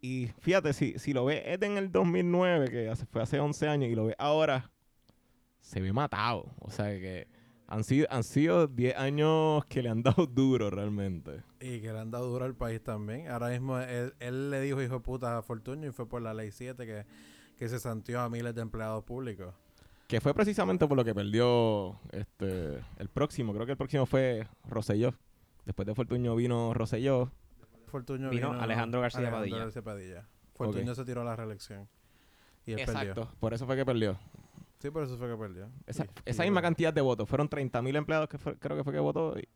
y 0.00 0.26
fíjate, 0.40 0.72
si, 0.72 0.98
si 0.98 1.12
lo 1.12 1.24
ves 1.24 1.42
es 1.44 1.62
en 1.62 1.76
el 1.76 1.92
2009, 1.92 2.70
que 2.70 2.92
fue 3.10 3.22
hace 3.22 3.38
11 3.38 3.68
años, 3.68 3.90
y 3.90 3.94
lo 3.94 4.06
ves 4.06 4.16
ahora, 4.18 4.70
se 5.60 5.80
ve 5.80 5.92
matado. 5.92 6.52
O 6.58 6.70
sea 6.70 6.86
que 6.86 7.28
han 7.70 7.84
sido, 7.84 8.06
han 8.10 8.24
sido 8.24 8.66
10 8.66 8.96
años 8.96 9.64
que 9.66 9.80
le 9.80 9.88
han 9.88 10.02
dado 10.02 10.26
duro 10.26 10.70
realmente. 10.70 11.42
Y 11.60 11.80
que 11.80 11.92
le 11.92 12.00
han 12.00 12.10
dado 12.10 12.28
duro 12.28 12.44
al 12.44 12.54
país 12.54 12.82
también. 12.82 13.28
Ahora 13.28 13.48
mismo 13.48 13.78
él, 13.78 14.12
él 14.18 14.50
le 14.50 14.60
dijo 14.60 14.82
hijo 14.82 14.94
de 14.94 15.00
puta 15.00 15.38
a 15.38 15.42
Fortuño 15.42 15.88
y 15.88 15.92
fue 15.92 16.08
por 16.08 16.20
la 16.20 16.34
ley 16.34 16.50
7 16.50 16.84
que, 16.84 17.06
que 17.56 17.68
se 17.68 17.78
santió 17.78 18.20
a 18.20 18.28
miles 18.28 18.54
de 18.54 18.60
empleados 18.60 19.04
públicos. 19.04 19.54
Que 20.08 20.20
fue 20.20 20.34
precisamente 20.34 20.88
por 20.88 20.96
lo 20.96 21.04
que 21.04 21.14
perdió 21.14 22.00
este 22.10 22.80
el 22.98 23.08
próximo. 23.08 23.54
Creo 23.54 23.64
que 23.64 23.72
el 23.72 23.78
próximo 23.78 24.04
fue 24.04 24.48
Rosselló. 24.68 25.14
Después 25.64 25.86
de 25.86 25.94
Fortuño 25.94 26.34
vino 26.34 26.74
Rosselló. 26.74 27.30
Fortuño 27.86 28.30
Vino 28.30 28.52
Alejandro 28.52 29.00
García 29.00 29.30
Padilla. 29.30 29.58
García 29.58 29.82
Padilla. 29.82 30.28
Fortuño 30.54 30.90
Ok. 30.90 30.96
se 30.96 31.04
tiró 31.04 31.20
a 31.22 31.24
la 31.24 31.36
reelección. 31.36 31.88
Y 32.66 32.72
él 32.72 32.78
perdió. 32.84 33.00
Exacto. 33.12 33.28
Por 33.38 33.54
eso 33.54 33.66
fue 33.66 33.76
que 33.76 33.84
perdió. 33.84 34.18
Sí, 34.80 34.90
por 34.90 35.02
eso 35.04 35.16
fue 35.18 35.28
que 35.30 35.36
perdió. 35.36 35.70
Esa, 35.86 36.42
misma 36.42 36.62
cantidad 36.62 36.92
de 36.92 37.00
votos. 37.02 37.28
Fueron 37.28 37.48
30.000 37.48 37.96
empleados 37.96 38.28
que 38.28 38.38
fue- 38.38 38.56
creo 38.58 38.76
que 38.76 38.84
fue 38.84 38.92
que 38.92 38.98
votó. 38.98 39.38
y 39.38 39.46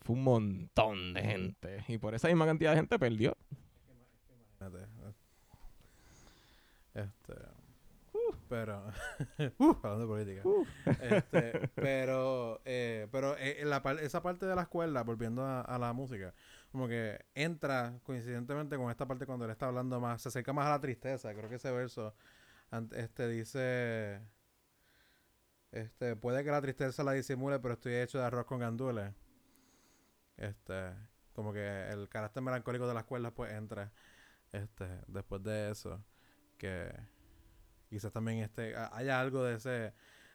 fue- 0.00 0.14
un 0.16 0.24
montón 0.24 1.12
de 1.14 1.22
gente. 1.22 1.84
Y 1.88 1.98
por 1.98 2.14
esa 2.14 2.28
misma 2.28 2.46
cantidad 2.46 2.70
de 2.70 2.76
gente 2.78 2.98
perdió. 2.98 3.36
imagínate. 4.60 4.86
Este. 6.94 7.34
Pero. 8.48 8.84
uh, 9.58 9.76
hablando 9.82 9.98
de 10.00 10.06
política. 10.06 10.42
Este, 11.02 11.68
pero. 11.74 12.60
eh, 12.64 13.06
pero 13.12 13.36
eh, 13.38 13.62
la 13.64 13.82
par- 13.82 14.00
esa 14.00 14.22
parte 14.22 14.46
de 14.46 14.54
la 14.56 14.62
escuela, 14.62 15.02
volviendo 15.04 15.42
a, 15.44 15.60
a 15.60 15.78
la 15.78 15.92
música, 15.92 16.34
como 16.72 16.88
que 16.88 17.18
entra 17.34 17.98
coincidentemente 18.02 18.76
con 18.76 18.90
esta 18.90 19.06
parte 19.06 19.26
cuando 19.26 19.44
él 19.44 19.50
está 19.50 19.66
hablando 19.66 20.00
más. 20.00 20.22
Se 20.22 20.28
acerca 20.30 20.52
más 20.52 20.66
a 20.66 20.70
la 20.70 20.80
tristeza. 20.80 21.32
Creo 21.34 21.48
que 21.48 21.56
ese 21.56 21.70
verso. 21.70 22.14
Este 22.92 23.28
dice. 23.28 24.20
Este, 25.72 26.14
puede 26.16 26.44
que 26.44 26.50
la 26.52 26.60
tristeza 26.62 27.02
la 27.02 27.10
disimule, 27.12 27.58
pero 27.58 27.74
estoy 27.74 27.94
hecho 27.94 28.18
de 28.18 28.24
arroz 28.24 28.44
con 28.46 28.60
gandules. 28.60 29.12
Este, 30.36 30.94
como 31.34 31.52
que 31.52 31.88
el 31.90 32.08
carácter 32.08 32.42
melancólico 32.42 32.86
de 32.88 32.94
la 32.94 33.00
escuela 33.00 33.30
pues 33.32 33.52
entra 33.52 33.92
este 34.52 34.86
después 35.06 35.42
de 35.42 35.70
eso 35.70 36.02
que 36.58 36.92
quizás 37.88 38.12
también 38.12 38.38
este 38.38 38.76
ha- 38.76 38.90
haya 38.96 39.20
algo 39.20 39.44
de 39.44 39.56
ese 39.56 39.94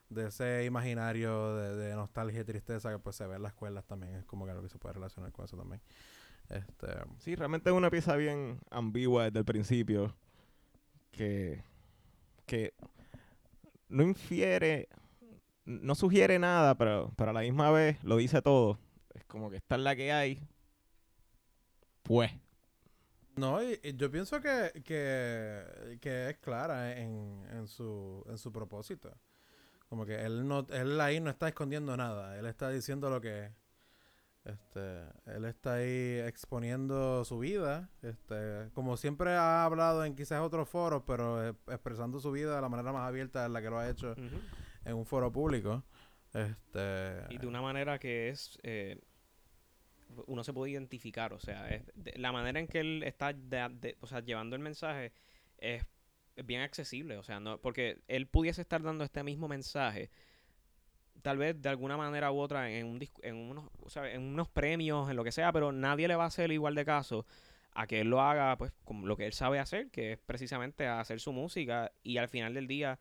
de 0.10 0.28
ese 0.28 0.66
imaginario 0.66 1.56
de, 1.56 1.76
de 1.78 1.96
nostalgia 1.96 2.42
y 2.42 2.46
tristeza 2.46 2.92
que 2.92 3.00
pues 3.00 3.16
se 3.18 3.28
ve 3.28 3.36
en 3.38 3.44
las 3.44 3.54
escuelas 3.54 3.86
también 3.86 4.16
es 4.16 4.26
como 4.26 4.46
que 4.46 4.52
algo 4.52 4.64
que 4.64 4.70
se 4.70 4.80
puede 4.80 4.94
relacionar 4.96 5.32
con 5.32 5.46
eso 5.46 5.58
también 5.58 5.82
este 6.50 6.88
Sí, 7.20 7.36
realmente 7.36 7.70
es 7.72 7.76
una 7.76 7.92
pieza 7.92 8.16
bien 8.18 8.60
ambigua 8.72 9.26
desde 9.26 9.40
el 9.40 9.46
principio. 9.46 10.16
Que, 11.12 11.64
que 12.46 12.74
no 13.90 14.04
infiere, 14.04 14.90
no 15.66 15.96
sugiere 15.96 16.40
nada, 16.40 16.76
pero, 16.76 17.14
a 17.18 17.34
la 17.34 17.42
misma 17.42 17.72
vez 17.72 18.04
lo 18.04 18.18
dice 18.18 18.42
todo. 18.42 18.80
Es 19.14 19.24
como 19.26 19.50
que 19.50 19.58
esta 19.58 19.76
es 19.76 19.82
la 19.82 19.96
que 19.96 20.12
hay. 20.12 20.42
Pues. 22.04 22.32
no 23.36 23.64
y, 23.64 23.80
yo 23.96 24.12
pienso 24.12 24.40
que, 24.42 24.84
que, 24.84 25.98
que 26.00 26.30
es 26.30 26.38
clara 26.38 26.98
en, 27.00 27.46
en 27.52 27.68
su 27.68 28.24
en 28.30 28.38
su 28.38 28.52
propósito 28.52 29.12
como 29.90 30.06
que 30.06 30.24
él 30.24 30.48
no 30.48 30.68
él 30.70 31.02
ahí 31.02 31.20
no 31.20 31.32
está 31.32 31.48
escondiendo 31.48 31.98
nada 31.98 32.38
él 32.38 32.46
está 32.46 32.70
diciendo 32.70 33.10
lo 33.10 33.22
que 33.22 33.52
Este, 34.46 35.02
él 35.26 35.46
está 35.46 35.74
ahí 35.76 36.20
exponiendo 36.20 37.26
su 37.26 37.40
vida, 37.40 37.90
este, 38.04 38.70
como 38.74 38.96
siempre 38.96 39.32
ha 39.32 39.66
hablado 39.66 40.06
en 40.06 40.16
quizás 40.16 40.42
otros 40.42 40.70
foros, 40.70 41.02
pero 41.08 41.44
eh, 41.50 41.54
expresando 41.68 42.20
su 42.20 42.32
vida 42.32 42.56
de 42.56 42.62
la 42.62 42.70
manera 42.70 42.94
más 42.94 43.08
abierta 43.08 43.44
en 43.46 43.54
la 43.54 43.62
que 43.64 43.70
lo 43.72 43.80
ha 43.80 43.90
hecho 43.90 44.14
en 44.86 44.94
un 44.96 45.06
foro 45.06 45.32
público. 45.32 45.84
Este, 46.32 47.24
Y 47.30 47.38
de 47.40 47.48
una 47.48 47.62
manera 47.62 47.98
que 47.98 48.30
es. 48.30 48.60
eh, 48.62 49.00
uno 50.28 50.44
se 50.44 50.54
puede 50.54 50.72
identificar, 50.72 51.34
o 51.34 51.40
sea, 51.40 51.68
es 51.70 51.84
de- 51.96 52.14
la 52.18 52.32
manera 52.32 52.60
en 52.60 52.68
que 52.68 52.80
él 52.80 53.04
está 53.04 53.34
de- 53.34 53.70
de- 53.82 53.98
o 54.02 54.08
sea, 54.08 54.20
llevando 54.22 54.56
el 54.56 54.62
mensaje 54.62 55.12
es, 55.58 55.84
es 56.36 56.46
bien 56.46 56.62
accesible, 56.62 57.18
o 57.18 57.24
sea, 57.24 57.40
no 57.40 57.60
porque 57.60 58.02
él 58.08 58.28
pudiese 58.28 58.62
estar 58.62 58.82
dando 58.84 59.04
este 59.04 59.24
mismo 59.24 59.48
mensaje, 59.48 60.12
tal 61.26 61.40
vez 61.40 61.60
de 61.60 61.70
alguna 61.70 61.98
manera 61.98 62.32
u 62.32 62.40
otra 62.40 62.70
en, 62.70 62.86
un, 62.86 63.10
en, 63.24 63.36
unos, 63.36 63.66
o 63.82 63.90
sea, 63.90 64.12
en 64.12 64.22
unos 64.22 64.48
premios, 64.48 65.10
en 65.10 65.16
lo 65.16 65.24
que 65.24 65.32
sea, 65.32 65.52
pero 65.52 65.72
nadie 65.72 66.08
le 66.08 66.16
va 66.16 66.26
a 66.26 66.28
hacer 66.28 66.52
igual 66.52 66.76
de 66.76 66.86
caso 66.86 67.26
a 67.74 67.88
que 67.88 68.02
él 68.02 68.12
lo 68.12 68.22
haga, 68.22 68.56
pues, 68.60 68.72
con 68.84 69.08
lo 69.08 69.18
que 69.18 69.26
él 69.26 69.34
sabe 69.34 69.58
hacer, 69.58 69.90
que 69.90 70.12
es 70.12 70.20
precisamente 70.20 70.86
hacer 70.86 71.20
su 71.20 71.34
música 71.34 71.92
y 72.04 72.18
al 72.18 72.30
final 72.30 72.54
del 72.54 72.68
día 72.68 73.00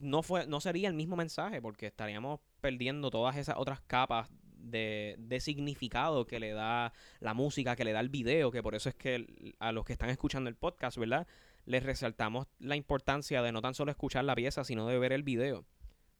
no 0.00 0.24
fue 0.24 0.48
no 0.48 0.60
sería 0.60 0.88
el 0.88 0.94
mismo 0.94 1.14
mensaje 1.14 1.62
porque 1.62 1.86
estaríamos 1.86 2.40
perdiendo 2.60 3.08
todas 3.08 3.36
esas 3.36 3.54
otras 3.56 3.80
capas 3.82 4.28
de, 4.56 5.14
de 5.20 5.38
significado 5.38 6.26
que 6.26 6.40
le 6.40 6.50
da 6.50 6.92
la 7.20 7.34
música, 7.34 7.76
que 7.76 7.84
le 7.84 7.92
da 7.92 8.00
el 8.00 8.08
video, 8.08 8.50
que 8.50 8.64
por 8.64 8.74
eso 8.74 8.88
es 8.88 8.96
que 8.96 9.54
a 9.60 9.70
los 9.70 9.84
que 9.84 9.92
están 9.92 10.10
escuchando 10.10 10.50
el 10.50 10.56
podcast, 10.56 10.98
¿verdad? 10.98 11.28
Les 11.66 11.84
resaltamos 11.84 12.48
la 12.58 12.74
importancia 12.74 13.42
de 13.42 13.52
no 13.52 13.62
tan 13.62 13.74
solo 13.74 13.92
escuchar 13.92 14.24
la 14.24 14.34
pieza, 14.34 14.64
sino 14.64 14.88
de 14.88 14.98
ver 14.98 15.12
el 15.12 15.22
video. 15.22 15.64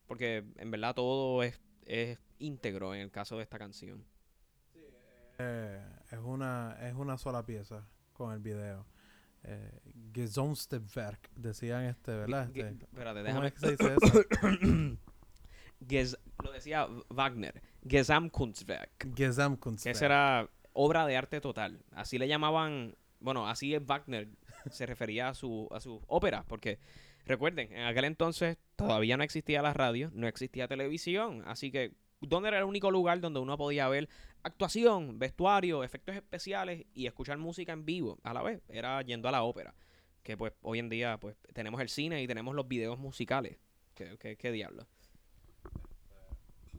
Porque 0.08 0.44
en 0.56 0.70
verdad 0.72 0.94
todo 0.96 1.42
es, 1.44 1.60
es 1.86 2.18
íntegro 2.40 2.94
en 2.94 3.02
el 3.02 3.10
caso 3.12 3.36
de 3.36 3.44
esta 3.44 3.58
canción. 3.58 4.04
eh, 5.38 5.80
es 6.10 6.18
una 6.18 6.76
es 6.80 6.94
una 6.94 7.16
sola 7.18 7.44
pieza 7.46 7.86
con 8.12 8.32
el 8.32 8.40
video. 8.40 8.84
Eh, 9.44 9.70
Gesonstwerk, 10.12 11.30
decían 11.36 11.84
este, 11.84 12.10
¿verdad? 12.12 12.50
Ge- 12.52 12.68
Este, 12.70 12.84
espérate, 12.86 13.20
¿Cómo 13.20 13.40
déjame. 13.42 13.46
es 13.48 13.52
que 13.54 13.60
se 13.60 13.70
dice 13.70 13.96
eso? 14.02 14.98
Ges- 15.86 16.18
lo 16.42 16.50
decía 16.52 16.88
Wagner, 17.08 17.62
Gesamtkunstwerk. 17.88 18.90
Que 18.98 19.12
Gesamtkunstwerk. 19.26 19.94
esa 19.96 20.04
era 20.06 20.50
obra 20.72 21.06
de 21.06 21.16
arte 21.16 21.40
total. 21.40 21.80
Así 21.92 22.18
le 22.18 22.26
llamaban, 22.26 22.96
bueno, 23.20 23.46
así 23.48 23.74
es 23.74 23.84
Wagner, 23.86 24.28
se 24.70 24.86
refería 24.86 25.28
a 25.28 25.34
su, 25.34 25.68
a 25.70 25.78
sus 25.80 26.00
óperas, 26.08 26.44
porque 26.46 26.78
recuerden, 27.28 27.72
en 27.72 27.84
aquel 27.84 28.04
entonces 28.04 28.58
todavía 28.74 29.16
no 29.16 29.22
existía 29.22 29.62
la 29.62 29.72
radio, 29.72 30.10
no 30.14 30.26
existía 30.26 30.66
televisión, 30.66 31.44
así 31.46 31.70
que 31.70 31.92
¿dónde 32.20 32.48
era 32.48 32.58
el 32.58 32.64
único 32.64 32.90
lugar 32.90 33.20
donde 33.20 33.38
uno 33.38 33.56
podía 33.56 33.88
ver 33.88 34.08
actuación, 34.42 35.18
vestuario, 35.18 35.84
efectos 35.84 36.16
especiales 36.16 36.86
y 36.94 37.06
escuchar 37.06 37.38
música 37.38 37.72
en 37.72 37.84
vivo 37.84 38.18
a 38.24 38.32
la 38.32 38.42
vez? 38.42 38.62
Era 38.68 39.02
yendo 39.02 39.28
a 39.28 39.32
la 39.32 39.42
ópera, 39.42 39.74
que 40.22 40.36
pues 40.36 40.52
hoy 40.62 40.78
en 40.78 40.88
día 40.88 41.18
pues 41.20 41.36
tenemos 41.52 41.80
el 41.80 41.88
cine 41.88 42.22
y 42.22 42.26
tenemos 42.26 42.54
los 42.54 42.66
videos 42.66 42.98
musicales. 42.98 43.58
¿Qué, 43.94 44.16
qué, 44.18 44.36
qué 44.36 44.50
diablo? 44.50 44.86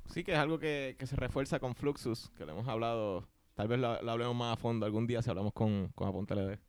Sí, 0.08 0.24
que 0.24 0.32
es 0.32 0.38
algo 0.40 0.58
que, 0.58 0.96
que 0.98 1.06
se 1.06 1.16
refuerza 1.16 1.60
con 1.60 1.76
Fluxus, 1.76 2.32
que 2.32 2.46
le 2.46 2.54
hemos 2.54 2.68
hablado, 2.68 3.30
tal 3.54 3.68
vez 3.68 3.80
lo, 3.80 4.02
lo 4.02 4.12
hablemos 4.12 4.36
más 4.36 4.54
a 4.54 4.60
fondo 4.60 4.86
algún 4.86 5.06
día 5.06 5.22
si 5.22 5.30
hablamos 5.30 5.54
con, 5.54 5.90
con 5.90 6.08
Aponte 6.08 6.34
LD. 6.34 6.69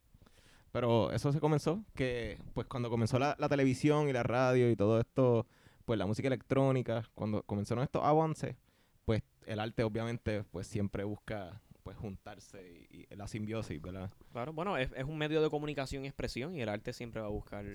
Pero 0.71 1.11
eso 1.11 1.31
se 1.33 1.39
comenzó, 1.39 1.83
que 1.95 2.39
pues 2.53 2.67
cuando 2.67 2.89
comenzó 2.89 3.19
la, 3.19 3.35
la 3.37 3.49
televisión 3.49 4.07
y 4.07 4.13
la 4.13 4.23
radio 4.23 4.69
y 4.69 4.75
todo 4.75 4.99
esto, 4.99 5.45
pues 5.85 5.99
la 5.99 6.05
música 6.05 6.27
electrónica, 6.27 7.03
cuando 7.13 7.43
comenzaron 7.43 7.83
estos 7.83 8.03
avances, 8.03 8.55
pues 9.03 9.21
el 9.45 9.59
arte 9.59 9.83
obviamente 9.83 10.43
pues 10.45 10.67
siempre 10.67 11.03
busca 11.03 11.61
pues 11.83 11.97
juntarse 11.97 12.87
y, 12.89 13.07
y 13.09 13.15
la 13.15 13.27
simbiosis, 13.27 13.81
¿verdad? 13.81 14.11
Claro, 14.31 14.53
bueno, 14.53 14.77
es, 14.77 14.91
es 14.95 15.03
un 15.03 15.17
medio 15.17 15.41
de 15.41 15.49
comunicación 15.49 16.05
y 16.05 16.07
expresión 16.07 16.55
y 16.55 16.61
el 16.61 16.69
arte 16.69 16.93
siempre 16.93 17.19
va 17.21 17.27
a 17.27 17.31
buscar 17.31 17.65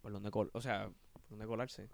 por 0.00 0.12
dónde 0.12 0.30
col 0.30 0.50
o 0.54 0.60
sea, 0.60 0.90
por 1.12 1.22
dónde 1.30 1.46
colarse. 1.46 1.88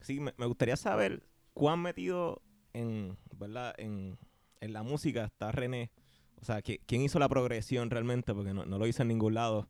Sí, 0.00 0.20
me, 0.20 0.32
me 0.36 0.46
gustaría 0.46 0.76
saber 0.76 1.22
cuán 1.54 1.80
metido 1.82 2.42
en, 2.72 3.16
¿verdad? 3.36 3.74
En, 3.78 4.16
en 4.60 4.72
la 4.72 4.82
música 4.82 5.24
está 5.24 5.50
René. 5.50 5.90
O 6.40 6.44
sea, 6.44 6.60
¿qui- 6.62 6.80
¿quién 6.86 7.02
hizo 7.02 7.18
la 7.18 7.28
progresión 7.28 7.90
realmente? 7.90 8.34
Porque 8.34 8.54
no, 8.54 8.64
no 8.64 8.78
lo 8.78 8.86
hizo 8.86 9.02
en 9.02 9.08
ningún 9.08 9.34
lado. 9.34 9.68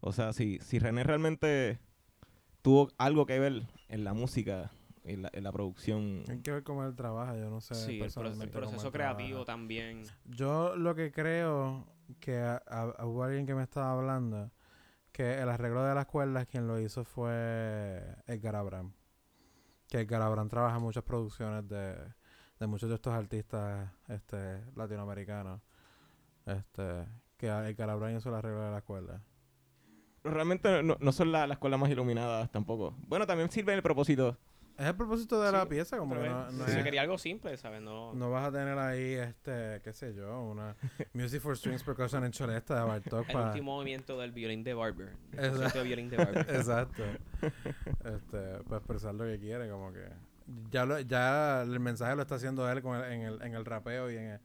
O 0.00 0.12
sea, 0.12 0.32
si, 0.32 0.58
si 0.60 0.78
René 0.78 1.02
realmente 1.04 1.78
tuvo 2.62 2.88
algo 2.98 3.26
que 3.26 3.38
ver 3.38 3.62
en 3.88 4.04
la 4.04 4.12
música, 4.14 4.70
en 5.04 5.22
la, 5.22 5.30
en 5.32 5.42
la 5.44 5.52
producción. 5.52 6.22
Hay 6.28 6.40
que 6.42 6.52
ver 6.52 6.62
cómo 6.62 6.84
él 6.84 6.94
trabaja, 6.94 7.36
yo 7.36 7.50
no 7.50 7.60
sé. 7.60 7.74
Sí, 7.74 8.00
el, 8.00 8.12
proceso 8.50 8.86
él 8.86 8.92
creativo 8.92 9.28
trabaja. 9.44 9.44
también. 9.46 10.04
Yo 10.26 10.76
lo 10.76 10.94
que 10.94 11.10
creo 11.12 11.86
que 12.20 12.38
a- 12.38 12.62
a- 12.68 13.04
hubo 13.06 13.24
alguien 13.24 13.46
que 13.46 13.54
me 13.54 13.62
estaba 13.62 13.92
hablando 13.92 14.50
que 15.12 15.40
el 15.40 15.48
arreglo 15.48 15.82
de 15.82 15.94
las 15.94 16.06
cuerdas 16.06 16.46
quien 16.46 16.66
lo 16.68 16.78
hizo 16.78 17.04
fue 17.04 18.02
Edgar 18.26 18.54
Abraham. 18.54 18.92
Que 19.88 20.00
Edgar 20.00 20.22
Abraham 20.22 20.48
trabaja 20.48 20.76
en 20.76 20.82
muchas 20.82 21.04
producciones 21.04 21.66
de, 21.68 21.96
de 22.60 22.66
muchos 22.66 22.88
de 22.88 22.96
estos 22.96 23.14
artistas 23.14 23.90
este, 24.08 24.60
latinoamericanos. 24.76 25.60
Este, 26.46 27.04
que 27.36 27.50
a- 27.50 27.68
Edgar 27.68 27.90
Abraham 27.90 28.16
hizo 28.16 28.28
el 28.28 28.34
arreglo 28.36 28.62
de 28.64 28.70
las 28.70 28.82
cuerdas. 28.82 29.20
Realmente 30.24 30.82
no, 30.82 30.96
no 30.98 31.12
son 31.12 31.30
la- 31.30 31.46
las 31.46 31.56
escuelas 31.56 31.78
más 31.78 31.90
iluminadas 31.90 32.50
tampoco. 32.50 32.94
Bueno, 33.06 33.26
también 33.26 33.50
sirve 33.50 33.74
el 33.74 33.82
propósito 33.82 34.36
Es 34.78 34.86
el 34.86 34.94
propósito 34.94 35.40
de 35.40 35.50
la 35.52 35.66
pieza, 35.66 35.96
como 35.96 36.16
que 36.16 36.24
es- 36.26 36.30
no, 36.30 36.50
no 36.52 36.66
se 36.66 36.78
es- 36.78 36.84
quería 36.84 37.00
algo 37.02 37.16
simple, 37.16 37.56
¿sabes? 37.56 37.80
No, 37.80 38.12
no 38.12 38.30
vas 38.30 38.48
a 38.48 38.52
tener 38.52 38.76
ahí, 38.78 39.14
este, 39.14 39.80
qué 39.82 39.92
sé 39.94 40.14
yo, 40.14 40.42
una 40.42 40.76
Music 41.14 41.40
for 41.40 41.56
Strings 41.56 41.82
Percussion 41.82 42.24
en 42.24 42.32
cholesta 42.32 42.74
de 42.80 42.82
Bartok 42.86 43.26
el 43.28 43.32
para... 43.32 43.46
último 43.48 43.76
movimiento 43.76 44.18
del 44.18 44.32
violín 44.32 44.62
de 44.64 44.74
Barber. 44.74 45.08
El 45.32 45.38
Exacto. 45.38 45.50
concierto 45.52 45.78
de 45.78 45.84
violín 45.84 46.10
de 46.10 46.16
Barber. 46.18 46.46
Exacto. 46.54 47.02
este, 48.04 48.64
para 48.64 48.76
expresar 48.76 49.14
lo 49.14 49.24
que 49.24 49.38
quiere, 49.38 49.68
como 49.70 49.92
que... 49.92 50.08
Ya, 50.70 50.84
lo, 50.84 51.00
ya 51.00 51.62
el 51.62 51.80
mensaje 51.80 52.14
lo 52.14 52.22
está 52.22 52.34
haciendo 52.36 52.70
él 52.70 52.82
con 52.82 52.96
el- 52.96 53.12
en, 53.12 53.22
el, 53.22 53.42
en 53.42 53.54
el 53.54 53.64
rapeo 53.64 54.10
y 54.10 54.16
en, 54.16 54.24
el- 54.26 54.40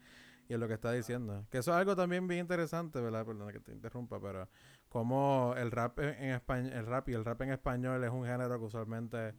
y 0.52 0.54
en 0.54 0.60
lo 0.60 0.68
que 0.68 0.74
está 0.74 0.92
diciendo. 0.92 1.46
Que 1.50 1.60
eso 1.60 1.72
es 1.72 1.78
algo 1.78 1.96
también 1.96 2.28
bien 2.28 2.42
interesante, 2.42 3.00
¿verdad? 3.00 3.26
Perdona 3.26 3.54
que 3.54 3.62
te 3.62 3.72
interrumpa, 3.72 4.20
pero 4.20 4.50
como 4.90 5.56
el 5.58 5.72
rap 5.72 5.98
en, 6.00 6.32
español, 6.32 6.74
el 6.74 6.86
rap 6.86 7.08
y 7.08 7.14
el 7.14 7.24
rap 7.24 7.42
en 7.44 7.52
español 7.52 8.04
es 8.04 8.12
un 8.12 8.26
género 8.26 8.60
que 8.60 8.66
usualmente 8.66 9.34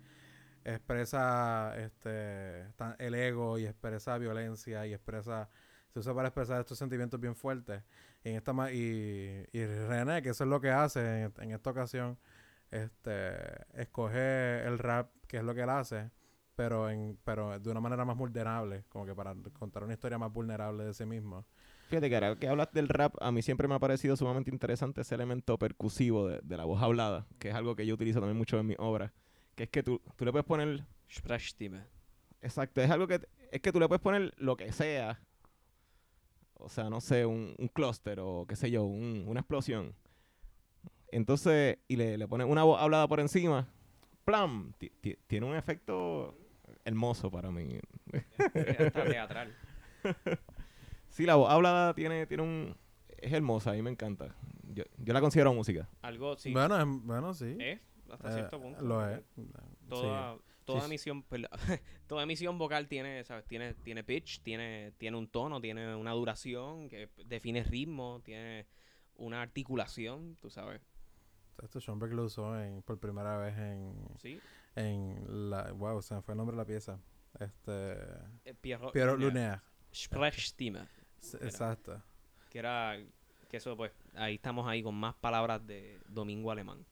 expresa 0.64 1.74
este 1.76 2.66
el 2.98 3.14
ego 3.14 3.58
y 3.58 3.66
expresa 3.66 4.16
violencia 4.16 4.86
y 4.86 4.94
expresa 4.94 5.50
se 5.88 5.98
usa 5.98 6.14
para 6.14 6.28
expresar 6.28 6.60
estos 6.60 6.78
sentimientos 6.78 7.20
bien 7.20 7.34
fuertes 7.34 7.82
y 8.24 8.30
esta 8.30 8.52
y, 8.72 9.44
y 9.52 9.66
René 9.66 10.22
que 10.22 10.30
eso 10.30 10.44
es 10.44 10.50
lo 10.50 10.60
que 10.60 10.70
hace 10.70 11.24
en, 11.24 11.34
en 11.40 11.50
esta 11.50 11.70
ocasión 11.70 12.16
este 12.70 13.34
escoge 13.74 14.62
el 14.64 14.78
rap 14.78 15.10
que 15.26 15.38
es 15.38 15.42
lo 15.42 15.52
que 15.52 15.62
él 15.62 15.70
hace 15.70 16.10
pero 16.56 16.90
en 16.90 17.18
pero 17.24 17.58
de 17.58 17.70
una 17.70 17.80
manera 17.80 18.04
más 18.04 18.16
vulnerable 18.16 18.84
como 18.88 19.06
que 19.06 19.14
para 19.14 19.34
contar 19.58 19.84
una 19.84 19.94
historia 19.94 20.18
más 20.18 20.32
vulnerable 20.32 20.84
de 20.84 20.94
sí 20.94 21.04
mismo 21.06 21.44
Fíjate 21.88 22.08
que 22.08 22.14
ahora 22.16 22.36
que 22.36 22.48
hablas 22.48 22.72
del 22.72 22.88
rap, 22.88 23.14
a 23.20 23.30
mí 23.32 23.42
siempre 23.42 23.68
me 23.68 23.74
ha 23.74 23.78
parecido 23.78 24.16
sumamente 24.16 24.50
interesante 24.50 25.02
ese 25.02 25.14
elemento 25.14 25.58
percusivo 25.58 26.26
de, 26.26 26.40
de 26.42 26.56
la 26.56 26.64
voz 26.64 26.80
hablada, 26.82 27.26
que 27.38 27.50
es 27.50 27.54
algo 27.54 27.76
que 27.76 27.84
yo 27.84 27.92
utilizo 27.94 28.18
también 28.18 28.38
mucho 28.38 28.58
en 28.58 28.66
mis 28.66 28.78
obras. 28.78 29.12
Que 29.56 29.64
es 29.64 29.68
que 29.68 29.82
tú, 29.82 30.00
tú 30.16 30.24
le 30.24 30.30
puedes 30.32 30.46
poner. 30.46 30.86
Sprechstimme. 31.10 31.82
Exacto, 32.40 32.80
es 32.80 32.90
algo 32.90 33.06
que. 33.06 33.20
Es 33.50 33.60
que 33.60 33.70
tú 33.72 33.78
le 33.78 33.88
puedes 33.88 34.00
poner 34.00 34.32
lo 34.38 34.56
que 34.56 34.72
sea. 34.72 35.20
O 36.54 36.70
sea, 36.70 36.88
no 36.88 37.02
sé, 37.02 37.26
un, 37.26 37.54
un 37.58 37.68
clúster 37.68 38.20
o 38.20 38.46
qué 38.48 38.56
sé 38.56 38.70
yo, 38.70 38.84
un- 38.84 39.24
una 39.28 39.40
explosión. 39.40 39.94
Entonces, 41.08 41.78
y 41.88 41.96
le, 41.96 42.16
le 42.16 42.26
pones 42.26 42.46
una 42.46 42.62
voz 42.62 42.80
hablada 42.80 43.06
por 43.06 43.20
encima. 43.20 43.68
¡Plam! 44.24 44.72
Ti- 44.78 44.92
ti- 45.00 45.18
Tiene 45.26 45.44
un 45.46 45.56
efecto 45.56 46.38
hermoso 46.84 47.30
para 47.30 47.50
mí. 47.50 47.78
Hasta 48.78 49.04
teatral. 49.04 49.54
Sí, 51.10 51.26
la 51.26 51.34
voz 51.34 51.50
hablada 51.50 51.92
tiene, 51.94 52.26
tiene 52.26 52.42
un... 52.42 52.76
Es 53.18 53.32
hermosa, 53.34 53.70
a 53.70 53.74
mí 53.74 53.82
me 53.82 53.90
encanta. 53.90 54.34
Yo, 54.72 54.84
yo 54.96 55.12
la 55.12 55.20
considero 55.20 55.52
música. 55.52 55.86
Algo, 56.00 56.36
sí. 56.38 56.52
bueno 56.52 56.80
es- 56.80 56.86
bueno 57.04 57.34
sí 57.34 57.54
es, 57.60 57.80
hasta 58.10 58.30
Eh, 58.30 58.34
cierto 58.34 58.58
punto. 58.60 58.80
lo 58.80 59.06
es 59.06 59.20
Toda, 59.90 60.38
toda 60.64 60.80
Sí. 60.80 60.86
emisión, 60.86 61.22
perdón, 61.22 61.50
toda 62.06 62.22
emisión 62.22 62.56
vocal 62.56 62.88
tiene, 62.88 63.22
¿sabes? 63.24 63.44
Tiene, 63.44 63.74
tiene 63.74 64.02
pitch, 64.02 64.40
tiene, 64.42 64.92
tiene 64.96 65.18
un 65.18 65.28
tono, 65.28 65.60
tiene 65.60 65.94
una 65.94 66.12
duración 66.12 66.88
que 66.88 67.10
define 67.26 67.62
ritmo, 67.62 68.22
tiene 68.24 68.66
una 69.16 69.42
articulación, 69.42 70.36
tú 70.40 70.48
sabes. 70.48 70.80
Sí. 70.80 71.64
esto 71.66 71.78
Schoenberg 71.78 72.14
lo 72.14 72.24
usó 72.24 72.58
en, 72.58 72.80
por 72.80 72.98
primera 72.98 73.36
vez 73.36 73.56
en 73.58 73.94
Sí. 74.18 74.40
En 74.76 75.50
la 75.50 75.72
wow 75.72 76.00
se 76.02 76.14
me 76.14 76.22
fue 76.22 76.32
el 76.34 76.38
nombre 76.38 76.56
de 76.56 76.62
la 76.62 76.66
pieza. 76.66 76.98
Este 77.38 77.92
Eh, 78.44 78.54
Pierrot, 78.60 78.92
Pierrot 78.92 79.18
Lunaire. 79.18 79.60
Sprechstimme. 79.94 80.80
Exacto. 81.40 82.02
Que 82.50 82.58
era 82.58 82.96
que 83.48 83.56
eso 83.58 83.76
pues 83.76 83.92
ahí 84.14 84.34
estamos 84.36 84.66
ahí 84.66 84.82
con 84.82 84.94
más 84.94 85.14
palabras 85.14 85.66
de 85.66 86.00
domingo 86.06 86.50
alemán. 86.50 86.84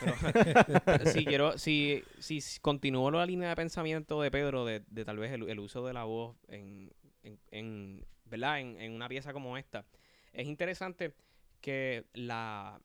Pero 0.00 0.14
si 1.12 1.24
quiero 1.24 1.56
si, 1.58 2.02
si 2.18 2.40
si 2.40 2.58
continúo 2.60 3.10
la 3.10 3.24
línea 3.26 3.50
de 3.50 3.56
pensamiento 3.56 4.20
de 4.20 4.30
Pedro 4.30 4.64
de, 4.64 4.82
de 4.88 5.04
tal 5.04 5.18
vez 5.18 5.32
el, 5.32 5.48
el 5.48 5.58
uso 5.60 5.86
de 5.86 5.92
la 5.92 6.04
voz 6.04 6.36
en, 6.48 6.92
en, 7.22 7.38
en- 7.50 8.06
verdad 8.24 8.60
en, 8.60 8.78
en 8.80 8.92
una 8.92 9.08
pieza 9.08 9.32
como 9.32 9.56
esta. 9.56 9.86
Es 10.34 10.46
interesante 10.46 11.14
que 11.62 12.04
la 12.12 12.78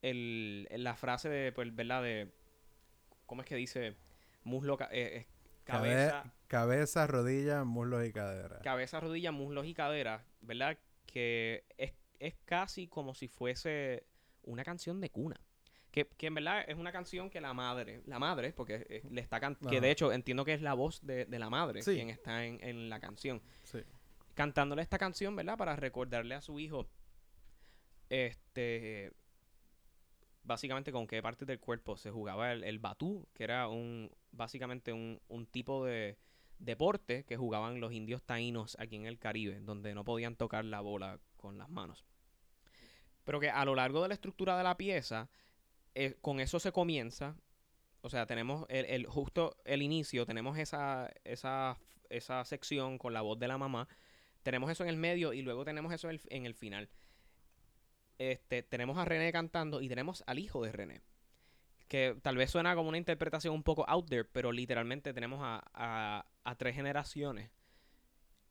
el, 0.00 0.66
la 0.70 0.96
frase 0.96 1.28
de 1.28 1.52
pues 1.52 1.74
verdad 1.74 2.02
de 2.02 2.32
cómo 3.32 3.40
es 3.40 3.48
que 3.48 3.56
dice 3.56 3.96
muslo 4.44 4.76
eh, 4.90 5.26
Cabe- 5.64 5.88
cabeza 5.88 6.34
cabeza 6.48 7.06
rodilla 7.06 7.64
muslos 7.64 8.06
y 8.06 8.12
cadera 8.12 8.58
cabeza, 8.60 9.00
rodilla, 9.00 9.32
muslos 9.32 9.64
y 9.64 9.72
caderas, 9.72 10.22
¿verdad? 10.42 10.76
Que 11.06 11.64
es, 11.78 11.94
es 12.18 12.34
casi 12.44 12.88
como 12.88 13.14
si 13.14 13.28
fuese 13.28 14.04
una 14.42 14.64
canción 14.64 15.00
de 15.00 15.08
cuna. 15.08 15.40
Que, 15.92 16.06
que 16.08 16.26
en 16.26 16.34
verdad 16.34 16.62
es 16.68 16.76
una 16.76 16.92
canción 16.92 17.30
que 17.30 17.40
la 17.40 17.54
madre, 17.54 18.02
la 18.06 18.18
madre, 18.18 18.52
porque 18.52 18.86
eh, 18.90 19.02
le 19.10 19.22
está 19.22 19.40
cantando, 19.40 19.70
que 19.70 19.80
de 19.80 19.90
hecho 19.90 20.12
entiendo 20.12 20.44
que 20.44 20.52
es 20.52 20.60
la 20.60 20.74
voz 20.74 21.00
de, 21.06 21.24
de 21.24 21.38
la 21.38 21.48
madre 21.48 21.80
Sí. 21.82 21.94
quien 21.94 22.10
está 22.10 22.44
en, 22.44 22.62
en 22.62 22.90
la 22.90 23.00
canción, 23.00 23.40
sí 23.62 23.78
cantándole 24.34 24.82
esta 24.82 24.98
canción, 24.98 25.36
¿verdad? 25.36 25.56
Para 25.56 25.74
recordarle 25.76 26.34
a 26.34 26.40
su 26.42 26.58
hijo, 26.60 26.86
este, 28.10 29.12
básicamente 30.44 30.92
con 30.92 31.06
qué 31.06 31.22
parte 31.22 31.44
del 31.44 31.60
cuerpo 31.60 31.96
se 31.96 32.10
jugaba 32.10 32.52
el, 32.52 32.64
el 32.64 32.78
batú, 32.78 33.26
que 33.34 33.44
era 33.44 33.68
un, 33.68 34.10
básicamente 34.32 34.92
un, 34.92 35.20
un 35.28 35.46
tipo 35.46 35.84
de 35.84 36.18
deporte 36.58 37.24
que 37.24 37.36
jugaban 37.36 37.80
los 37.80 37.92
indios 37.92 38.22
taínos 38.22 38.76
aquí 38.78 38.96
en 38.96 39.06
el 39.06 39.18
Caribe, 39.18 39.60
donde 39.60 39.94
no 39.94 40.04
podían 40.04 40.36
tocar 40.36 40.64
la 40.64 40.80
bola 40.80 41.18
con 41.36 41.58
las 41.58 41.68
manos. 41.70 42.04
Pero 43.24 43.40
que 43.40 43.50
a 43.50 43.64
lo 43.64 43.74
largo 43.74 44.02
de 44.02 44.08
la 44.08 44.14
estructura 44.14 44.56
de 44.56 44.64
la 44.64 44.76
pieza, 44.76 45.30
eh, 45.94 46.16
con 46.22 46.40
eso 46.40 46.60
se 46.60 46.72
comienza. 46.72 47.36
O 48.02 48.10
sea, 48.10 48.26
tenemos 48.26 48.66
el, 48.68 48.86
el- 48.86 49.06
justo 49.06 49.56
el 49.64 49.82
inicio, 49.82 50.26
tenemos 50.26 50.58
esa, 50.58 51.10
esa, 51.24 51.78
esa 52.10 52.44
sección 52.44 52.98
con 52.98 53.12
la 53.14 53.22
voz 53.22 53.38
de 53.38 53.48
la 53.48 53.58
mamá. 53.58 53.88
Tenemos 54.42 54.70
eso 54.70 54.84
en 54.84 54.90
el 54.90 54.98
medio 54.98 55.32
y 55.34 55.42
luego 55.42 55.64
tenemos 55.64 55.92
eso 55.92 56.08
en 56.10 56.16
el, 56.16 56.22
en 56.30 56.46
el 56.46 56.54
final. 56.54 56.90
Este, 58.18 58.62
tenemos 58.62 58.98
a 58.98 59.04
René 59.04 59.32
cantando 59.32 59.80
y 59.80 59.88
tenemos 59.88 60.22
al 60.26 60.38
hijo 60.38 60.62
de 60.62 60.72
René. 60.72 61.00
Que 61.88 62.16
tal 62.22 62.36
vez 62.36 62.50
suena 62.50 62.74
como 62.74 62.88
una 62.88 62.98
interpretación 62.98 63.54
un 63.54 63.62
poco 63.62 63.84
out 63.88 64.08
there, 64.08 64.24
pero 64.24 64.52
literalmente 64.52 65.12
tenemos 65.12 65.40
a, 65.42 65.62
a- 65.74 66.54
tres 66.56 66.74
generaciones 66.74 67.50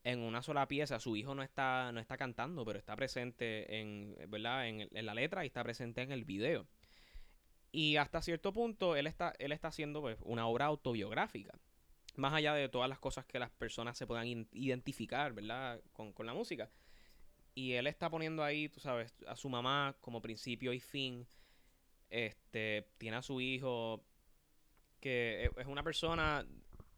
en 0.04 0.20
una 0.20 0.42
sola 0.42 0.68
pieza. 0.68 1.00
Su 1.00 1.16
hijo 1.16 1.34
no 1.36 1.42
está, 1.44 1.92
no 1.92 2.00
está 2.00 2.18
cantando, 2.18 2.66
pero 2.66 2.78
está 2.78 2.96
presente 2.96 3.80
en, 3.80 4.16
¿verdad? 4.28 4.68
En, 4.68 4.88
en 4.92 5.06
la 5.06 5.14
letra 5.14 5.44
y 5.44 5.48
está 5.48 5.64
presente 5.64 6.02
en 6.02 6.12
el 6.12 6.26
video. 6.26 6.68
Y 7.72 7.96
hasta 7.96 8.22
cierto 8.22 8.52
punto 8.52 8.96
él 8.96 9.08
está, 9.08 9.34
él 9.40 9.52
está 9.54 9.70
haciendo 9.70 10.02
pues, 10.02 10.18
una 10.22 10.46
obra 10.46 10.66
autobiográfica. 10.66 11.58
Más 12.16 12.34
allá 12.34 12.54
de 12.54 12.68
todas 12.68 12.90
las 12.90 13.00
cosas 13.00 13.26
que 13.26 13.40
las 13.40 13.52
personas 13.52 13.98
se 13.98 14.06
puedan 14.06 14.28
identificar, 14.52 15.32
¿verdad? 15.34 15.82
Con, 15.94 16.12
con 16.12 16.26
la 16.26 16.34
música. 16.34 16.70
Y 17.54 17.74
él 17.74 17.88
está 17.88 18.10
poniendo 18.10 18.44
ahí, 18.44 18.70
tú 18.70 18.80
sabes, 18.80 19.14
a 19.28 19.36
su 19.36 19.50
mamá 19.50 19.96
como 20.02 20.22
principio 20.22 20.74
y 20.74 20.80
fin. 20.80 21.28
Este, 22.10 22.88
tiene 22.98 23.18
a 23.18 23.22
su 23.22 23.42
hijo, 23.42 24.04
que 25.00 25.46
e- 25.46 25.62
es 25.62 25.68
una 25.68 25.84
persona 25.84 26.46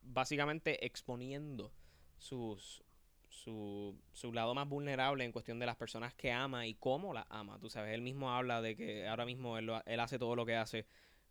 básicamente 0.01 0.85
exponiendo 0.85 1.71
sus, 2.17 2.83
su, 3.29 3.95
su 4.11 4.33
lado 4.33 4.53
más 4.53 4.67
vulnerable 4.67 5.23
en 5.23 5.31
cuestión 5.31 5.59
de 5.59 5.65
las 5.65 5.75
personas 5.75 6.13
que 6.13 6.31
ama 6.31 6.67
y 6.67 6.75
cómo 6.75 7.13
las 7.13 7.25
ama. 7.29 7.59
Tú 7.59 7.69
sabes, 7.69 7.93
él 7.93 8.01
mismo 8.01 8.31
habla 8.31 8.61
de 8.61 8.75
que 8.75 9.07
ahora 9.07 9.25
mismo 9.25 9.57
él, 9.57 9.65
lo- 9.67 9.83
él 9.85 9.99
hace 9.99 10.19
todo 10.19 10.35
lo 10.35 10.45
que 10.45 10.55
hace 10.55 10.85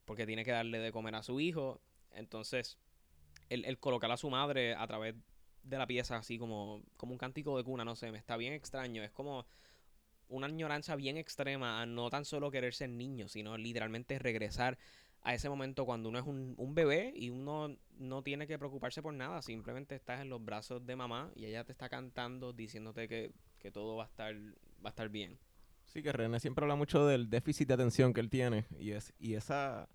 porque 0.05 0.27
tiene 0.27 0.45
que 0.45 0.51
darle 0.53 0.79
de 0.79 0.93
comer 0.93 1.15
a 1.15 1.23
su 1.23 1.41
hijo. 1.41 1.81
Entonces, 2.13 2.79
el, 3.51 3.65
el 3.65 3.79
colocar 3.79 4.11
a 4.11 4.17
su 4.17 4.31
madre 4.31 4.75
a 4.75 4.87
través 4.87 5.15
de 5.63 5.79
la 5.79 5.87
pieza 5.87 6.17
así 6.17 6.39
como, 6.39 6.83
como 6.97 7.13
un 7.13 7.19
cántico 7.19 7.57
de 7.57 7.65
cuna, 7.65 7.85
no 7.85 7.97
sé, 7.97 8.11
me 8.11 8.19
está 8.19 8.37
bien 8.37 8.53
extraño. 8.53 9.03
Es 9.03 9.11
como 9.11 9.47
una 10.29 10.47
añoranza 10.47 10.97
bien 10.97 11.17
extrema 11.17 11.81
a 11.81 11.87
no 11.87 12.11
tan 12.11 12.25
solo 12.25 12.51
querer 12.51 12.75
ser 12.75 12.91
niño, 12.91 13.29
sino 13.29 13.57
literalmente 13.57 14.19
regresar 14.19 14.79
a 15.23 15.35
ese 15.35 15.49
momento 15.49 15.85
cuando 15.85 16.09
uno 16.09 16.19
es 16.19 16.27
un, 16.27 16.55
un 16.57 16.75
bebé 16.75 17.13
y 17.15 17.31
uno 17.31 17.77
no 17.99 18.23
tiene 18.23 18.47
que 18.47 18.59
preocuparse 18.59 19.03
por 19.03 19.15
nada, 19.15 19.41
simplemente 19.43 19.95
estás 19.95 20.21
en 20.21 20.29
los 20.29 20.45
brazos 20.45 20.85
de 20.85 20.97
mamá 20.97 21.31
y 21.37 21.45
ella 21.45 21.65
te 21.65 21.73
está 21.73 21.89
cantando 21.89 22.53
diciéndote 22.53 23.07
que, 23.07 23.33
que 23.59 23.71
todo 23.71 23.97
va 23.97 24.05
a 24.05 24.07
estar 24.07 24.35
va 24.35 24.89
a 24.89 24.91
estar 24.91 25.09
bien. 25.09 25.39
Sí, 25.85 26.03
que 26.03 26.13
René 26.13 26.41
siempre 26.41 26.65
habla 26.65 26.75
mucho 26.75 27.07
del 27.07 27.29
déficit 27.29 27.69
de 27.69 27.75
atención 27.75 28.13
que 28.13 28.21
él 28.21 28.31
tiene. 28.31 28.65
Y 28.79 28.93
es 28.93 29.13
y 29.19 29.35
esa 29.35 29.89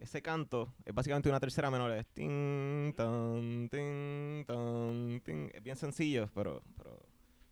ese 0.00 0.22
canto 0.22 0.74
es 0.84 0.94
básicamente 0.94 1.28
una 1.28 1.38
tercera 1.40 1.70
menor. 1.70 1.92
Es 1.92 2.06
tin, 2.08 2.92
tan, 2.96 3.68
tin, 3.70 4.44
tan, 4.46 5.20
tin. 5.24 5.50
Es 5.54 5.62
bien 5.62 5.76
sencillo, 5.76 6.28
pero, 6.34 6.62
pero 6.76 6.98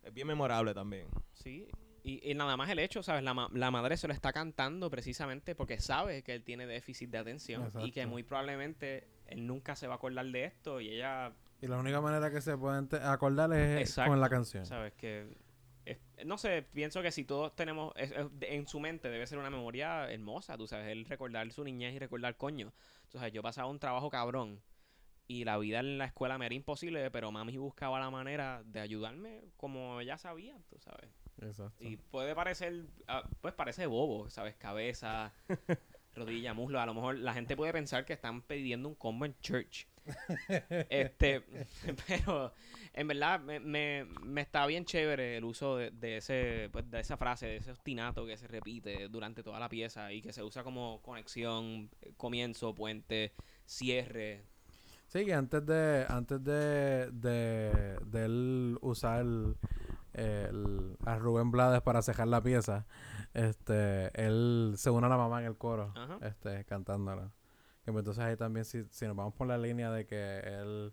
es 0.03 0.13
bien 0.13 0.27
memorable 0.27 0.75
también. 0.75 1.07
Sí, 1.35 1.69
y, 2.03 2.31
y 2.31 2.35
nada 2.35 2.57
más 2.57 2.71
el 2.71 2.79
hecho, 2.79 3.03
¿sabes? 3.03 3.23
La, 3.23 3.35
ma- 3.35 3.51
la 3.53 3.71
madre 3.71 3.97
se 3.97 4.09
lo 4.09 4.15
está 4.15 4.33
cantando 4.33 4.89
precisamente 4.91 5.55
porque 5.55 5.79
sabe 5.81 6.23
que 6.23 6.35
él 6.35 6.43
tiene 6.43 6.67
déficit 6.67 7.11
de 7.11 7.19
atención 7.19 7.67
y 7.81 7.93
que 7.93 8.01
Exacto. 8.01 8.09
muy 8.09 8.23
probablemente 8.23 9.07
él 9.27 9.47
nunca 9.47 9.77
se 9.77 9.87
va 9.87 9.95
a 9.95 9.97
acordar 9.97 10.25
de 10.27 10.45
esto 10.45 10.81
y 10.81 10.89
ella 10.89 11.33
y 11.61 11.67
la 11.67 11.77
única 11.77 12.01
manera 12.01 12.31
que 12.31 12.41
se 12.41 12.57
pueden 12.57 12.89
acordar 13.03 13.53
es 13.53 13.81
Exacto. 13.81 14.13
con 14.13 14.21
la 14.21 14.29
canción 14.31 14.65
¿Sabes? 14.65 14.95
Que. 14.95 15.27
Es- 15.92 16.27
no 16.27 16.38
sé, 16.38 16.62
pienso 16.72 17.03
que 17.03 17.11
si 17.12 17.24
todos 17.24 17.55
tenemos. 17.57 17.92
es- 17.96 18.11
es- 18.12 18.38
de- 18.38 18.55
en 18.55 18.66
su 18.66 18.81
mente 18.81 19.09
debe 19.11 19.27
ser 19.27 19.38
una 19.38 19.51
memoria 19.51 20.11
hermosa, 20.11 20.57
tú 20.57 20.66
sabes. 20.66 20.88
Él 20.88 21.05
recordar 21.07 21.51
su 21.53 21.64
niñez 21.64 21.94
y 21.94 21.98
recordar 21.98 22.37
coño. 22.37 22.72
Sabes, 23.09 23.33
yo 23.33 23.42
pasaba 23.42 23.68
un 23.68 23.79
trabajo 23.79 24.11
cabrón. 24.11 24.62
y 25.31 25.44
la 25.44 25.59
vida 25.59 25.81
en 25.81 25.98
la 25.98 26.07
escuela 26.07 26.38
me 26.38 26.46
era 26.46 26.55
imposible, 26.55 27.11
pero 27.11 27.31
mami 27.31 27.59
buscaba 27.59 28.01
la 28.01 28.09
manera 28.11 28.62
de 28.64 28.81
ayudarme 28.81 29.44
como 29.59 30.01
ella 30.01 30.16
sabía, 30.16 30.57
tú 30.70 30.79
sabes. 30.81 31.11
Exacto. 31.42 31.85
Y 31.85 31.98
puede 31.98 32.35
parecer, 32.35 32.87
ah, 33.09 33.29
pues 33.42 33.53
parece 33.53 33.85
bobo, 33.85 34.31
¿sabes? 34.31 34.57
Cabeza, 34.57 35.35
rodilla, 36.14 36.55
muslo. 36.55 36.81
A 36.81 36.87
lo 36.87 36.94
mejor 36.94 37.18
la 37.18 37.35
gente 37.35 37.57
puede 37.57 37.74
pensar 37.74 38.07
que 38.07 38.14
están 38.14 38.40
pidiendo 38.40 38.88
un 38.88 38.94
combo 38.94 39.27
en 39.27 39.38
church. 39.40 39.87
Este, 40.90 41.42
pero 42.07 42.53
en 42.94 43.09
verdad 43.09 43.40
me, 43.40 43.61
me, 43.61 44.07
me 44.25 44.40
está 44.40 44.66
bien 44.66 44.85
chévere 44.85 45.37
el 45.37 45.44
uso 45.44 45.77
de, 45.77 45.90
de 45.90 46.18
ese, 46.18 46.68
pues, 46.73 46.90
de 46.90 47.01
esa 47.01 47.16
frase, 47.16 47.47
de 47.47 47.57
ese 47.57 47.71
ostinato 47.73 48.27
que 48.27 48.37
se 48.37 48.47
repite 48.49 49.09
durante 49.09 49.42
toda 49.42 49.61
la 49.61 49.68
pieza 49.68 50.12
y 50.12 50.23
que 50.23 50.33
se 50.33 50.42
usa 50.42 50.62
como 50.64 51.01
conexión, 51.03 51.90
eh, 52.01 52.12
comienzo, 52.16 52.75
puente, 52.75 53.33
cierre. 53.64 54.44
Sí, 55.07 55.25
que 55.25 55.33
antes 55.35 55.64
de, 55.64 56.05
antes 56.09 56.42
de, 56.44 57.11
de, 57.12 57.99
de 58.05 58.25
él 58.25 58.79
usar 58.83 59.21
el, 59.23 59.57
el- 60.12 60.97
a 61.07 61.16
Rubén 61.16 61.51
Blades 61.51 61.81
para 61.81 62.03
cejar 62.03 62.29
la 62.29 62.42
pieza, 62.42 62.87
este, 63.33 64.11
él 64.23 64.75
se 64.77 64.90
une 64.90 65.07
a 65.07 65.09
la 65.11 65.16
mamá 65.16 65.40
en 65.40 65.47
el 65.47 65.57
coro, 65.57 65.92
Ajá. 65.97 66.18
este, 66.27 66.64
cantándola. 66.66 67.31
Pues 67.92 68.03
entonces 68.03 68.24
ahí 68.24 68.37
también, 68.37 68.64
si, 68.64 68.85
si 68.90 69.07
nos 69.07 69.16
vamos 69.16 69.35
por 69.35 69.46
la 69.46 69.59
línea 69.59 69.90
de 69.90 70.07
que 70.07 70.38
él 70.40 70.92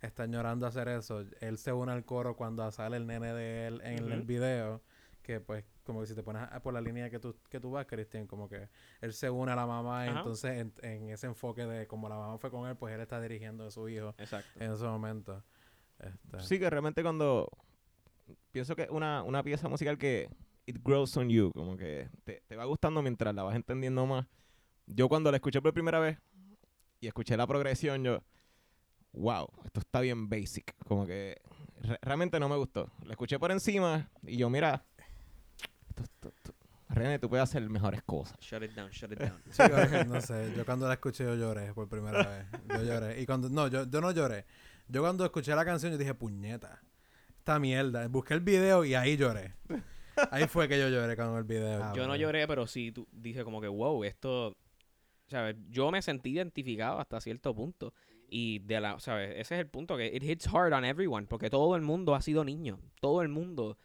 está 0.00 0.26
llorando 0.26 0.66
hacer 0.66 0.88
eso, 0.88 1.24
él 1.40 1.58
se 1.58 1.72
une 1.72 1.92
al 1.92 2.04
coro 2.04 2.36
cuando 2.36 2.70
sale 2.70 2.96
el 2.96 3.06
nene 3.06 3.32
de 3.32 3.66
él 3.66 3.80
en 3.82 4.10
el 4.12 4.22
video, 4.22 4.82
que 5.22 5.40
pues 5.40 5.64
como 5.84 6.00
que 6.00 6.06
si 6.06 6.14
te 6.14 6.22
pones 6.22 6.42
a- 6.42 6.60
por 6.62 6.72
la 6.74 6.80
línea 6.80 7.10
que 7.10 7.18
tú, 7.18 7.36
que 7.48 7.58
tú 7.60 7.70
vas, 7.72 7.86
Cristian, 7.86 8.26
como 8.26 8.48
que 8.48 8.68
él 9.00 9.12
se 9.12 9.30
une 9.30 9.52
a 9.52 9.56
la 9.56 9.66
mamá 9.66 10.06
y 10.06 10.10
Ajá. 10.10 10.18
entonces 10.18 10.50
en, 10.60 10.72
en 10.82 11.08
ese 11.10 11.26
enfoque 11.26 11.64
de 11.66 11.86
como 11.86 12.08
la 12.08 12.16
mamá 12.16 12.38
fue 12.38 12.50
con 12.50 12.68
él, 12.68 12.76
pues 12.76 12.94
él 12.94 13.00
está 13.00 13.20
dirigiendo 13.20 13.66
a 13.66 13.70
su 13.70 13.88
hijo 13.88 14.14
Exacto. 14.18 14.60
en 14.60 14.72
ese 14.72 14.84
momento. 14.84 15.42
Este, 15.98 16.40
Sí, 16.40 16.58
que 16.58 16.68
realmente 16.70 17.02
cuando 17.02 17.48
pienso 18.52 18.76
que 18.76 18.88
una, 18.90 19.22
una 19.22 19.42
pieza 19.42 19.68
musical 19.68 19.98
que 19.98 20.28
it 20.66 20.78
grows 20.84 21.16
on 21.16 21.28
you, 21.28 21.52
como 21.52 21.76
que 21.76 22.08
te, 22.24 22.42
te 22.46 22.56
va 22.56 22.64
gustando 22.64 23.02
mientras 23.02 23.34
la 23.34 23.42
vas 23.42 23.56
entendiendo 23.56 24.04
más. 24.06 24.26
Yo 24.86 25.08
cuando 25.08 25.30
la 25.30 25.36
escuché 25.38 25.60
por 25.60 25.72
primera 25.72 25.98
vez 25.98 26.18
y 27.06 27.08
escuché 27.08 27.36
la 27.36 27.46
progresión, 27.46 28.02
yo, 28.02 28.20
wow, 29.12 29.48
esto 29.64 29.78
está 29.80 30.00
bien 30.00 30.28
basic, 30.28 30.74
como 30.86 31.06
que 31.06 31.40
re- 31.82 31.98
realmente 32.02 32.40
no 32.40 32.48
me 32.48 32.56
gustó. 32.56 32.90
La 33.04 33.12
escuché 33.12 33.38
por 33.38 33.52
encima 33.52 34.10
y 34.26 34.36
yo, 34.36 34.50
mira, 34.50 34.84
esto, 35.88 36.02
esto- 36.02 36.28
esto- 36.36 36.52
René, 36.88 37.18
tú 37.18 37.28
puedes 37.28 37.42
hacer 37.44 37.68
mejores 37.68 38.02
cosas. 38.04 38.36
Shut 38.40 38.62
it 38.62 38.72
down, 38.72 38.90
shut 38.90 39.10
it 39.12 39.18
down. 39.20 39.40
sí, 39.50 39.62
yo- 39.68 40.04
no 40.04 40.20
sé, 40.20 40.52
yo 40.56 40.64
cuando 40.64 40.86
la 40.88 40.94
escuché 40.94 41.24
yo 41.24 41.34
lloré 41.36 41.72
por 41.74 41.88
primera 41.88 42.22
vez. 42.28 42.46
Yo 42.68 42.82
lloré. 42.82 43.20
Y 43.20 43.26
cuando, 43.26 43.48
no, 43.48 43.68
yo, 43.68 43.88
yo 43.88 44.00
no 44.00 44.10
lloré. 44.12 44.46
Yo 44.88 45.00
cuando 45.02 45.24
escuché 45.24 45.54
la 45.54 45.64
canción 45.64 45.90
yo 45.92 45.98
dije, 45.98 46.14
puñeta, 46.14 46.80
esta 47.38 47.58
mierda. 47.58 48.06
Busqué 48.08 48.34
el 48.34 48.40
video 48.40 48.84
y 48.84 48.94
ahí 48.94 49.16
lloré. 49.16 49.54
Ahí 50.30 50.46
fue 50.46 50.68
que 50.68 50.78
yo 50.78 50.88
lloré 50.88 51.16
con 51.16 51.36
el 51.36 51.44
video. 51.44 51.82
Ah, 51.84 51.92
Yo 51.94 52.02
no 52.02 52.08
bueno. 52.08 52.16
lloré, 52.22 52.46
pero 52.46 52.66
sí 52.66 52.92
tú, 52.92 53.06
dije 53.12 53.42
como 53.44 53.60
que, 53.60 53.68
wow, 53.68 54.04
esto, 54.04 54.56
¿sabes? 55.28 55.56
Yo 55.68 55.90
me 55.90 56.02
sentí 56.02 56.30
identificado 56.30 56.98
hasta 56.98 57.20
cierto 57.20 57.54
punto. 57.54 57.92
Y 58.28 58.58
de 58.60 58.80
la, 58.80 58.98
¿sabes? 58.98 59.30
Ese 59.36 59.54
es 59.54 59.60
el 59.60 59.68
punto, 59.68 59.96
que 59.96 60.06
it 60.06 60.22
hits 60.22 60.48
hard 60.52 60.72
on 60.72 60.84
everyone, 60.84 61.26
porque 61.28 61.48
todo 61.48 61.76
el 61.76 61.82
mundo 61.82 62.14
ha 62.14 62.20
sido 62.22 62.44
niño. 62.44 62.80
Todo 63.00 63.22
el 63.22 63.28
mundo 63.28 63.78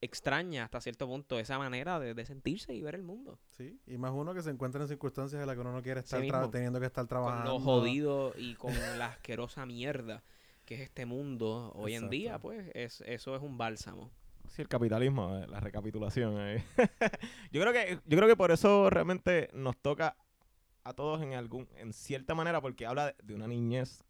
extraña 0.00 0.64
hasta 0.64 0.80
cierto 0.80 1.06
punto 1.06 1.38
esa 1.38 1.58
manera 1.58 1.98
de, 1.98 2.14
de 2.14 2.24
sentirse 2.24 2.72
y 2.74 2.82
ver 2.82 2.94
el 2.94 3.02
mundo. 3.02 3.38
Sí, 3.56 3.78
y 3.86 3.98
más 3.98 4.12
uno 4.14 4.32
que 4.32 4.42
se 4.42 4.50
encuentra 4.50 4.80
en 4.80 4.88
circunstancias 4.88 5.40
en 5.40 5.46
las 5.46 5.56
que 5.56 5.60
uno 5.60 5.72
no 5.72 5.82
quiere 5.82 6.00
estar 6.00 6.20
teniendo 6.50 6.78
que 6.80 6.86
estar 6.86 7.02
Con 7.02 7.08
trabajando. 7.08 7.52
lo 7.52 7.60
jodido 7.60 8.32
y 8.36 8.54
con 8.54 8.72
la 8.98 9.06
asquerosa 9.06 9.66
mierda 9.66 10.22
que 10.64 10.74
es 10.74 10.80
este 10.82 11.06
mundo 11.06 11.72
hoy 11.76 11.94
en 11.94 12.10
día, 12.10 12.38
pues 12.38 12.70
es, 12.74 13.00
eso 13.06 13.34
es 13.34 13.40
un 13.42 13.56
bálsamo. 13.56 14.10
Sí, 14.48 14.60
el 14.62 14.68
capitalismo, 14.68 15.34
eh, 15.38 15.46
la 15.46 15.60
recapitulación. 15.60 16.34
eh. 16.38 16.62
yo 17.52 17.60
creo 17.62 17.72
que 17.72 17.98
yo 18.04 18.16
creo 18.18 18.28
que 18.28 18.36
por 18.36 18.50
eso 18.50 18.90
realmente 18.90 19.48
nos 19.54 19.78
toca 19.78 20.14
a 20.88 20.94
todos 20.94 21.22
en 21.22 21.34
algún 21.34 21.68
en 21.76 21.92
cierta 21.92 22.34
manera 22.34 22.60
porque 22.60 22.86
habla 22.86 23.14
de, 23.22 23.34
una 23.34 23.46
niñez, 23.46 24.04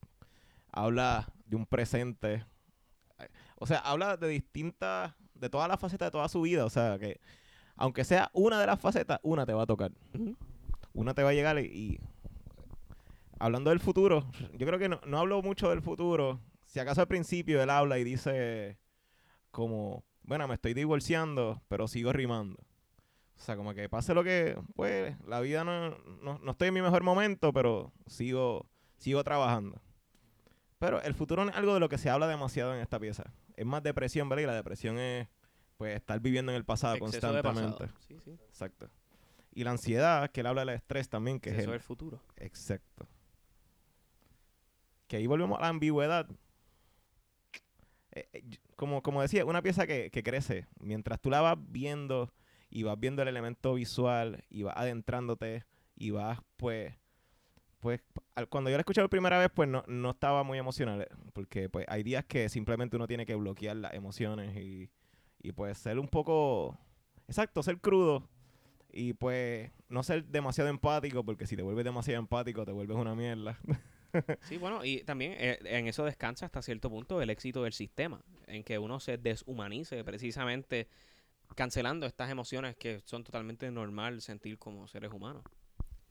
habla 0.73 1.33
de 1.47 1.57
un 1.57 1.67
presente. 1.67 2.45
O 3.57 3.67
sea, 3.67 3.79
habla 3.79 4.17
de 4.17 4.29
distintas 4.29 5.15
de 5.35 5.51
todas 5.51 5.69
las 5.69 5.81
facetas 5.81 6.07
de 6.09 6.13
toda 6.13 6.29
su 6.29 6.43
vida, 6.43 6.65
o 6.65 6.71
sea, 6.71 6.99
que 6.99 7.21
aunque 7.77 8.05
sea 8.05 8.31
una 8.33 8.61
de 8.61 8.67
las 8.67 8.81
facetas, 8.81 9.21
una 9.23 9.47
te 9.47 9.53
va 9.53 9.63
a 9.63 9.67
tocar. 9.67 9.93
Una 10.95 11.15
te 11.15 11.23
va 11.23 11.31
a 11.31 11.35
llegar 11.35 11.59
y, 11.59 11.67
y- 11.67 12.01
hablando 13.39 13.71
del 13.71 13.81
futuro, 13.81 14.31
yo 14.57 14.67
creo 14.67 14.79
que 14.79 14.89
no, 14.89 15.01
no 15.07 15.19
hablo 15.19 15.43
mucho 15.43 15.71
del 15.71 15.83
futuro. 15.83 16.41
Si 16.67 16.79
acaso 16.81 17.01
al 17.01 17.09
principio 17.09 17.63
él 17.63 17.71
habla 17.71 17.99
y 17.99 18.05
dice 18.05 18.79
como, 19.51 20.05
bueno, 20.23 20.47
me 20.49 20.55
estoy 20.55 20.75
divorciando, 20.75 21.63
pero 21.69 21.89
sigo 21.89 22.13
rimando. 22.13 22.59
O 23.39 23.41
sea, 23.41 23.57
como 23.57 23.73
que 23.73 23.89
pase 23.89 24.15
lo 24.15 24.25
que, 24.25 24.59
pues, 24.75 25.17
la 25.27 25.41
vida 25.41 25.63
no, 25.63 25.91
no, 26.23 26.39
no 26.39 26.51
estoy 26.51 26.69
en 26.69 26.75
mi 26.75 26.83
mejor 26.83 27.05
momento, 27.05 27.53
pero 27.53 27.93
sigo, 28.07 28.69
sigo 28.97 29.23
trabajando. 29.23 29.81
Pero 30.79 31.01
el 31.03 31.15
futuro 31.15 31.45
no 31.45 31.51
es 31.53 31.57
algo 31.57 31.73
de 31.75 31.81
lo 31.81 31.89
que 31.89 31.99
se 31.99 32.11
habla 32.11 32.27
demasiado 32.27 32.75
en 32.75 32.81
esta 32.81 32.99
pieza. 32.99 33.33
Es 33.57 33.65
más 33.65 33.83
depresión, 33.83 34.29
¿verdad? 34.29 34.43
Y 34.43 34.47
la 34.47 34.55
depresión 34.55 34.99
es, 34.99 35.29
pues, 35.77 35.95
estar 35.97 36.19
viviendo 36.21 36.51
en 36.51 36.57
el 36.57 36.65
pasado 36.65 36.97
Exceso 36.97 37.29
constantemente. 37.29 37.87
pasado. 37.87 38.01
Sí, 38.07 38.19
sí. 38.25 38.31
Exacto. 38.49 38.91
Y 39.53 39.65
la 39.65 39.71
ansiedad, 39.71 40.31
que 40.31 40.41
él 40.41 40.47
habla 40.47 40.63
del 40.63 40.75
estrés 40.75 41.09
también, 41.09 41.39
que 41.39 41.51
es 41.51 41.59
Eso 41.59 41.71
el, 41.71 41.77
es 41.77 41.83
el 41.83 41.87
futuro. 41.87 42.21
Exacto. 42.37 43.09
Que 45.07 45.17
ahí 45.17 45.27
volvemos 45.27 45.59
a 45.59 45.63
la 45.63 45.69
ambigüedad. 45.69 46.29
Eh, 48.13 48.29
eh, 48.33 48.45
como, 48.75 49.03
como 49.03 49.23
decía, 49.23 49.45
una 49.45 49.63
pieza 49.63 49.87
que, 49.87 50.11
que 50.11 50.23
crece. 50.25 50.67
Mientras 50.81 51.21
tú 51.21 51.31
la 51.31 51.41
vas 51.41 51.57
viendo 51.61 52.33
y 52.71 52.83
vas 52.83 52.99
viendo 52.99 53.23
el 53.23 53.29
elemento 53.29 53.75
visual 53.75 54.45
y 54.51 54.63
vas 54.63 54.77
adentrándote 54.77 55.65
y 55.97 56.11
vas, 56.11 56.39
pues, 56.57 56.95
pues, 57.81 58.01
cuando 58.49 58.71
yo 58.71 58.77
la 58.77 58.81
escuché 58.81 59.01
por 59.01 59.11
primera 59.11 59.39
vez, 59.39 59.51
pues 59.55 59.69
no, 59.69 59.85
no 59.87 60.11
estaba 60.11 60.43
muy 60.43 60.59
emocional. 60.59 61.07
Porque 61.33 61.69
pues 61.69 61.87
hay 61.89 62.03
días 62.03 62.25
que 62.25 62.49
simplemente 62.49 62.97
uno 62.97 63.07
tiene 63.07 63.27
que 63.27 63.35
bloquear 63.35 63.77
las 63.77 63.95
emociones 63.95 64.57
y, 64.57 64.91
y 65.41 65.53
pues 65.53 65.79
ser 65.79 65.99
un 65.99 66.09
poco, 66.09 66.79
exacto, 67.27 67.63
ser 67.63 67.79
crudo 67.81 68.29
y 68.91 69.13
pues 69.13 69.71
no 69.89 70.03
ser 70.03 70.25
demasiado 70.25 70.71
empático, 70.71 71.25
porque 71.25 71.47
si 71.47 71.57
te 71.57 71.63
vuelves 71.63 71.85
demasiado 71.85 72.21
empático 72.21 72.65
te 72.65 72.73
vuelves 72.73 72.97
una 72.97 73.15
mierda. 73.15 73.59
Sí, 74.41 74.57
bueno, 74.57 74.87
y 74.87 75.03
también 75.03 75.35
eh, 75.37 75.59
en 75.65 75.87
eso 75.87 76.03
descansa 76.03 76.47
hasta 76.47 76.63
cierto 76.63 76.89
punto 76.89 77.21
el 77.21 77.29
éxito 77.29 77.63
del 77.63 77.75
sistema, 77.75 78.25
en 78.47 78.65
que 78.65 78.79
uno 78.79 79.01
se 79.01 79.19
deshumanice 79.19 80.03
precisamente 80.03 80.89
cancelando 81.59 82.07
estas 82.07 82.31
emociones 82.31 82.77
que 82.77 83.01
son 83.05 83.25
totalmente 83.25 83.69
normal 83.73 84.21
sentir 84.23 84.61
como 84.61 84.87
seres 84.87 85.11
humanos. 85.13 85.43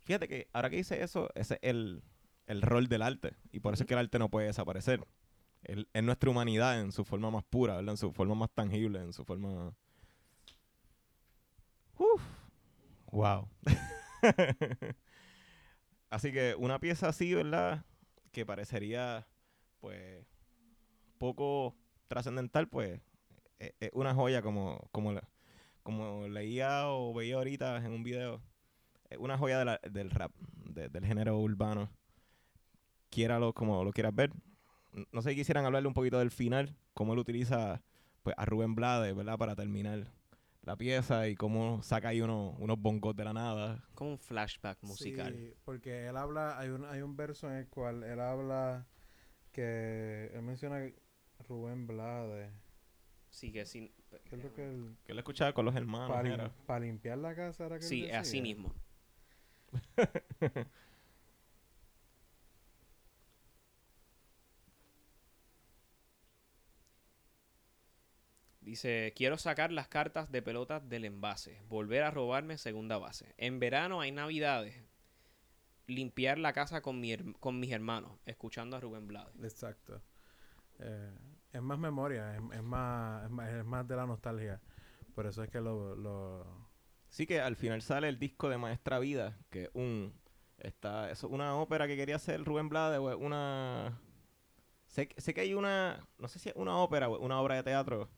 Fíjate 0.04 0.28
que 0.28 0.50
ahora 0.52 0.70
que 0.70 0.76
dice 0.76 1.02
eso, 1.02 1.30
ese 1.36 1.54
es 1.54 1.60
el, 1.62 2.04
el 2.48 2.62
rol 2.62 2.90
del 2.90 3.02
arte. 3.02 3.32
Y 3.54 3.62
por 3.62 3.74
eso 3.74 3.84
es 3.84 3.88
que 3.88 3.94
el 3.94 4.02
arte 4.02 4.20
no 4.20 4.28
puede 4.28 4.48
desaparecer. 4.48 5.08
El- 5.64 5.88
es 5.94 6.04
nuestra 6.04 6.30
humanidad 6.30 6.82
en 6.82 6.92
su 6.92 7.06
forma 7.06 7.32
más 7.32 7.46
pura, 7.46 7.78
¿verdad? 7.78 7.94
En 7.94 7.98
su 7.98 8.12
forma 8.12 8.36
más 8.36 8.50
tangible, 8.52 9.00
en 9.00 9.14
su 9.14 9.24
forma... 9.24 9.74
Uf. 11.98 12.22
Wow. 13.14 13.48
así 16.10 16.34
que 16.34 16.56
una 16.60 16.78
pieza 16.80 17.08
así, 17.08 17.34
¿verdad? 17.34 17.86
Que 18.34 18.46
parecería, 18.46 19.26
pues, 19.80 20.26
poco 21.18 21.74
trascendental, 22.10 22.68
pues, 22.68 23.00
es, 23.60 23.72
es 23.80 23.92
una 23.94 24.14
joya 24.14 24.42
como, 24.42 24.90
como, 24.92 25.14
la- 25.14 25.28
como 25.88 26.28
leía 26.28 26.90
o 26.90 27.14
veía 27.14 27.36
ahorita 27.36 27.78
en 27.78 27.94
un 27.94 28.04
video 28.04 28.42
es 29.10 29.18
una 29.20 29.38
joya 29.38 29.58
de 29.60 29.64
la- 29.64 29.80
del 29.90 30.12
rap, 30.12 30.34
de- 30.66 30.90
del 30.90 31.06
género 31.06 31.40
urbano. 31.40 31.90
Quiéralo 33.10 33.54
como 33.54 33.86
lo 33.86 33.94
quieras 33.94 34.14
ver. 34.14 34.32
No 35.14 35.22
sé 35.22 35.30
si 35.30 35.38
quisieran 35.38 35.64
hablarle 35.66 35.88
un 35.88 35.94
poquito 35.94 36.20
del 36.20 36.30
final, 36.30 36.76
cómo 36.94 37.14
él 37.14 37.20
utiliza 37.20 37.82
pues, 38.24 38.36
a 38.38 38.44
Rubén 38.44 38.76
Blades, 38.76 39.16
¿verdad? 39.16 39.38
Para 39.38 39.56
terminar 39.56 40.12
la 40.64 40.76
pieza 40.76 41.30
y 41.30 41.36
cómo 41.36 41.82
saca 41.82 42.10
ahí 42.10 42.20
uno- 42.20 42.58
unos 42.60 42.78
bongos 42.78 43.16
de 43.16 43.24
la 43.24 43.32
nada. 43.32 43.88
Como 43.96 44.12
un 44.12 44.20
flashback 44.20 44.84
musical. 44.84 45.34
Sí, 45.34 45.54
porque 45.64 46.08
él 46.08 46.18
habla, 46.18 46.60
hay 46.60 46.68
un, 46.68 46.84
hay 46.84 47.02
un 47.02 47.16
verso 47.16 47.50
en 47.50 47.56
el 47.56 47.70
cual 47.70 48.04
él 48.04 48.20
habla 48.20 48.86
que 49.54 50.32
él 50.34 50.42
menciona 50.42 50.86
Rubén 51.48 51.88
Blades. 51.88 52.52
Sí, 53.30 53.54
que 53.54 53.66
sin... 53.66 53.94
¿Qué 54.30 54.36
es 54.36 54.44
lo 54.44 54.54
que 54.54 54.64
él... 54.64 54.96
Que 55.06 55.12
él 55.14 55.18
escuchaba 55.20 55.54
con 55.54 55.66
los 55.66 55.76
hermanos. 55.76 56.52
Para, 56.66 56.80
limpiar 56.80 57.18
la 57.18 57.36
casa 57.36 57.66
era 57.66 57.78
que 57.80 57.84
él 57.86 57.90
Sí, 57.90 58.10
así 58.10 58.40
decía? 58.40 58.42
mismo. 58.42 58.74
Dice, 68.62 69.14
quiero 69.16 69.38
sacar 69.38 69.72
las 69.72 69.88
cartas 69.88 70.32
de 70.32 70.42
pelotas 70.42 70.88
del 70.90 71.06
envase, 71.06 71.62
volver 71.70 72.04
a 72.04 72.12
robarme 72.12 72.58
segunda 72.58 72.98
base. 72.98 73.34
En 73.38 73.60
verano 73.60 74.02
hay 74.02 74.12
navidades. 74.12 74.84
limpiar 75.90 76.38
la 76.38 76.52
casa 76.52 76.82
con, 76.82 77.00
mi 77.00 77.14
her- 77.14 77.34
con 77.40 77.62
mis 77.62 77.72
hermanos, 77.72 78.20
escuchando 78.26 78.76
a 78.76 78.82
Rubén 78.82 79.08
Blades. 79.08 79.34
Exacto. 79.42 80.02
Eh, 80.80 81.14
es 81.54 81.62
más 81.62 81.80
memoria, 81.80 82.36
es, 82.36 82.42
es 82.54 82.64
más, 82.64 83.24
es 83.26 83.30
más, 83.32 83.50
es 83.50 83.66
más 83.66 83.88
de 83.88 83.96
la 83.96 84.06
nostalgia. 84.06 84.62
Por 85.16 85.26
eso 85.28 85.44
es 85.44 85.50
que 85.50 85.62
lo, 85.62 85.96
lo 85.96 86.46
Sí 87.10 87.26
que 87.26 87.42
al 87.42 87.56
final 87.56 87.82
sale 87.82 88.10
el 88.10 88.20
disco 88.20 88.50
de 88.50 88.58
Maestra 88.58 89.00
Vida, 89.00 89.38
que 89.50 89.64
es 89.64 89.70
un 89.74 90.14
está 90.58 91.12
es 91.12 91.24
una 91.24 91.56
ópera 91.56 91.88
que 91.88 91.96
quería 91.96 92.16
hacer 92.16 92.44
Rubén 92.44 92.68
Blades 92.70 93.00
una 93.20 94.00
sé, 94.88 95.08
que- 95.08 95.22
sé 95.22 95.34
que 95.34 95.42
hay 95.42 95.54
una 95.54 96.08
no 96.20 96.28
sé 96.28 96.40
si 96.40 96.50
es 96.50 96.56
una 96.56 96.78
ópera 96.80 97.10
o 97.10 97.18
es 97.18 97.24
una 97.24 97.40
obra 97.42 97.56
de 97.56 97.64
teatro 97.64 98.10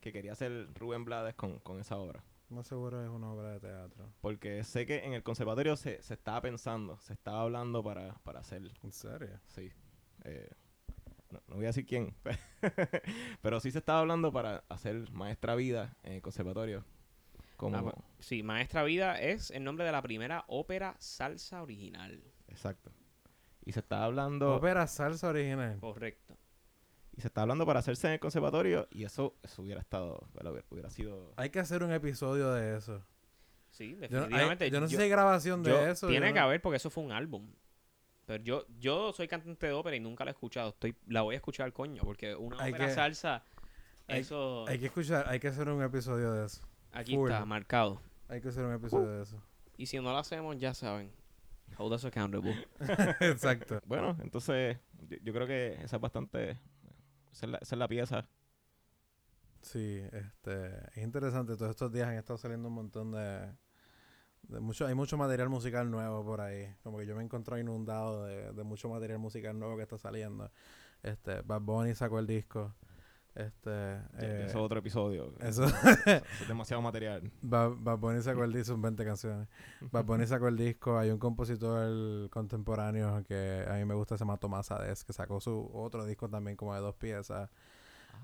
que 0.00 0.12
quería 0.12 0.32
hacer 0.32 0.68
Rubén 0.74 1.04
Blades 1.04 1.34
con, 1.34 1.58
con 1.60 1.80
esa 1.80 1.98
obra. 1.98 2.24
más 2.50 2.66
seguro 2.66 3.02
es 3.02 3.08
una 3.08 3.32
obra 3.32 3.50
de 3.52 3.60
teatro. 3.60 4.12
Porque 4.20 4.62
sé 4.64 4.86
que 4.86 5.04
en 5.04 5.12
el 5.14 5.22
conservatorio 5.22 5.76
se, 5.76 6.02
se 6.02 6.14
estaba 6.14 6.40
pensando, 6.40 6.98
se 7.00 7.12
estaba 7.12 7.42
hablando 7.42 7.82
para, 7.82 8.14
para 8.24 8.40
hacer, 8.40 8.62
¿En 8.82 8.92
serio? 8.92 9.40
sí. 9.48 9.70
eh, 10.24 10.50
no, 11.32 11.42
no 11.48 11.56
voy 11.56 11.64
a 11.64 11.68
decir 11.68 11.86
quién, 11.86 12.14
pero 13.42 13.60
sí 13.60 13.70
se 13.70 13.78
estaba 13.78 14.00
hablando 14.00 14.32
para 14.32 14.64
hacer 14.68 15.10
Maestra 15.12 15.54
Vida 15.54 15.96
en 16.02 16.12
el 16.14 16.22
conservatorio. 16.22 16.84
Como, 17.56 17.76
Ah, 17.76 17.80
bueno. 17.80 18.04
Sí, 18.18 18.42
Maestra 18.42 18.82
Vida 18.82 19.20
es 19.20 19.50
el 19.50 19.62
nombre 19.64 19.84
de 19.84 19.92
la 19.92 20.02
primera 20.02 20.44
ópera 20.48 20.96
salsa 20.98 21.62
original. 21.62 22.22
Exacto. 22.48 22.90
Y 23.64 23.72
se 23.72 23.80
estaba 23.80 24.04
hablando... 24.06 24.54
Ópera 24.56 24.86
salsa 24.88 25.28
original. 25.28 25.78
Correcto. 25.80 26.36
Y 27.16 27.20
se 27.20 27.28
está 27.28 27.42
hablando 27.42 27.64
para 27.66 27.78
hacerse 27.80 28.06
en 28.08 28.14
el 28.14 28.20
conservatorio 28.20 28.88
y 28.90 29.04
eso, 29.04 29.36
eso 29.42 29.62
hubiera 29.62 29.80
estado, 29.80 30.26
hubiera, 30.32 30.64
hubiera 30.70 30.90
sido... 30.90 31.32
Hay 31.36 31.50
que 31.50 31.60
hacer 31.60 31.82
un 31.84 31.92
episodio 31.92 32.52
de 32.52 32.76
eso. 32.76 33.04
Sí, 33.70 33.92
Yo, 33.92 33.98
no- 34.00 34.04
hay- 34.04 34.08
definitivamente. 34.22 34.70
yo 34.70 34.80
no 34.80 34.86
sé 34.88 34.92
yo- 34.94 34.98
si 34.98 35.04
hay 35.04 35.10
grabación 35.10 35.62
de 35.62 35.70
yo- 35.70 35.86
eso. 35.86 36.08
Tiene 36.08 36.32
que 36.32 36.40
no- 36.40 36.46
haber 36.46 36.60
porque 36.60 36.76
eso 36.78 36.90
fue 36.90 37.04
un 37.04 37.12
álbum. 37.12 37.52
Pero 38.32 38.44
yo, 38.44 38.66
yo 38.78 39.12
soy 39.12 39.28
cantante 39.28 39.66
de 39.66 39.72
ópera 39.72 39.94
y 39.94 40.00
nunca 40.00 40.24
la 40.24 40.30
he 40.30 40.32
escuchado. 40.32 40.70
Estoy, 40.70 40.96
la 41.06 41.20
voy 41.20 41.34
a 41.34 41.36
escuchar, 41.36 41.70
coño, 41.72 42.02
porque 42.02 42.34
una 42.34 42.62
Hay 42.62 42.72
ópera 42.72 42.86
que- 42.88 42.94
salsa, 42.94 43.44
hay- 44.08 44.20
eso 44.20 44.66
Hay 44.68 44.78
que 44.78 44.86
escuchar, 44.86 45.28
hay 45.28 45.38
que 45.38 45.48
hacer 45.48 45.68
un 45.68 45.82
episodio 45.82 46.32
de 46.32 46.46
eso. 46.46 46.62
aquí 46.92 47.14
full. 47.14 47.30
está 47.30 47.44
marcado. 47.44 48.00
Hay 48.28 48.40
que 48.40 48.48
hacer 48.48 48.64
un 48.64 48.72
episodio 48.72 49.08
de 49.10 49.22
eso. 49.24 49.42
Y 49.76 49.84
si 49.86 49.96
no 49.98 50.04
lo 50.12 50.16
hacemos, 50.16 50.56
ya 50.56 50.72
saben. 50.72 51.12
Hold 51.76 51.92
us 51.94 52.04
accountable. 52.06 52.66
Exacto. 53.20 53.80
Bueno, 53.86 54.16
entonces 54.22 54.78
yo, 55.08 55.16
yo 55.22 55.32
creo 55.34 55.46
que 55.46 55.74
esa 55.82 55.96
es 55.96 56.02
bastante... 56.02 56.50
Esa 57.32 57.46
es 57.46 57.50
la, 57.52 57.58
esa 57.58 57.74
es 57.74 57.78
la 57.78 57.88
pieza. 57.88 58.28
Sí, 59.62 60.02
este, 60.12 60.68
es 60.94 61.04
interesante. 61.04 61.56
Todos 61.56 61.70
estos 61.70 61.92
días 61.92 62.08
han 62.08 62.14
estado 62.16 62.38
saliendo 62.38 62.68
un 62.68 62.74
montón 62.74 63.12
de 63.12 63.52
mucho, 64.48 64.86
hay 64.86 64.94
mucho 64.94 65.16
material 65.16 65.48
musical 65.48 65.90
nuevo 65.90 66.24
por 66.24 66.40
ahí. 66.40 66.74
Como 66.82 66.98
que 66.98 67.06
yo 67.06 67.16
me 67.16 67.22
encontré 67.22 67.60
inundado 67.60 68.24
de, 68.24 68.52
de 68.52 68.62
mucho 68.64 68.88
material 68.88 69.18
musical 69.18 69.58
nuevo 69.58 69.76
que 69.76 69.82
está 69.82 69.98
saliendo. 69.98 70.50
Este, 71.02 71.40
Bad 71.42 71.62
Bunny 71.62 71.94
sacó 71.94 72.18
el 72.18 72.26
disco. 72.26 72.74
Este, 73.34 73.70
eh, 73.70 74.44
eso 74.44 74.46
es 74.46 74.54
otro 74.56 74.78
episodio. 74.80 75.32
eso, 75.40 75.64
Eso 76.06 76.06
es 76.06 76.48
demasiado 76.48 76.82
material. 76.82 77.30
Bad, 77.40 77.72
Bad 77.78 77.98
Bunny 77.98 78.20
sacó 78.22 78.44
el 78.44 78.52
disco, 78.52 78.72
son 78.72 78.82
20 78.82 79.04
canciones. 79.06 79.48
Bad 79.90 80.04
Bunny 80.04 80.26
sacó 80.26 80.48
el 80.48 80.56
disco, 80.56 80.98
hay 80.98 81.10
un 81.10 81.18
compositor 81.18 82.28
contemporáneo 82.28 83.24
que 83.24 83.64
a 83.66 83.72
mí 83.74 83.84
me 83.86 83.94
gusta, 83.94 84.18
se 84.18 84.24
llama 84.24 84.36
Tomás 84.36 84.70
Ades, 84.70 85.02
que 85.04 85.14
sacó 85.14 85.40
su 85.40 85.70
otro 85.72 86.04
disco 86.04 86.28
también 86.28 86.56
como 86.58 86.74
de 86.74 86.80
dos 86.80 86.94
piezas. 86.94 87.48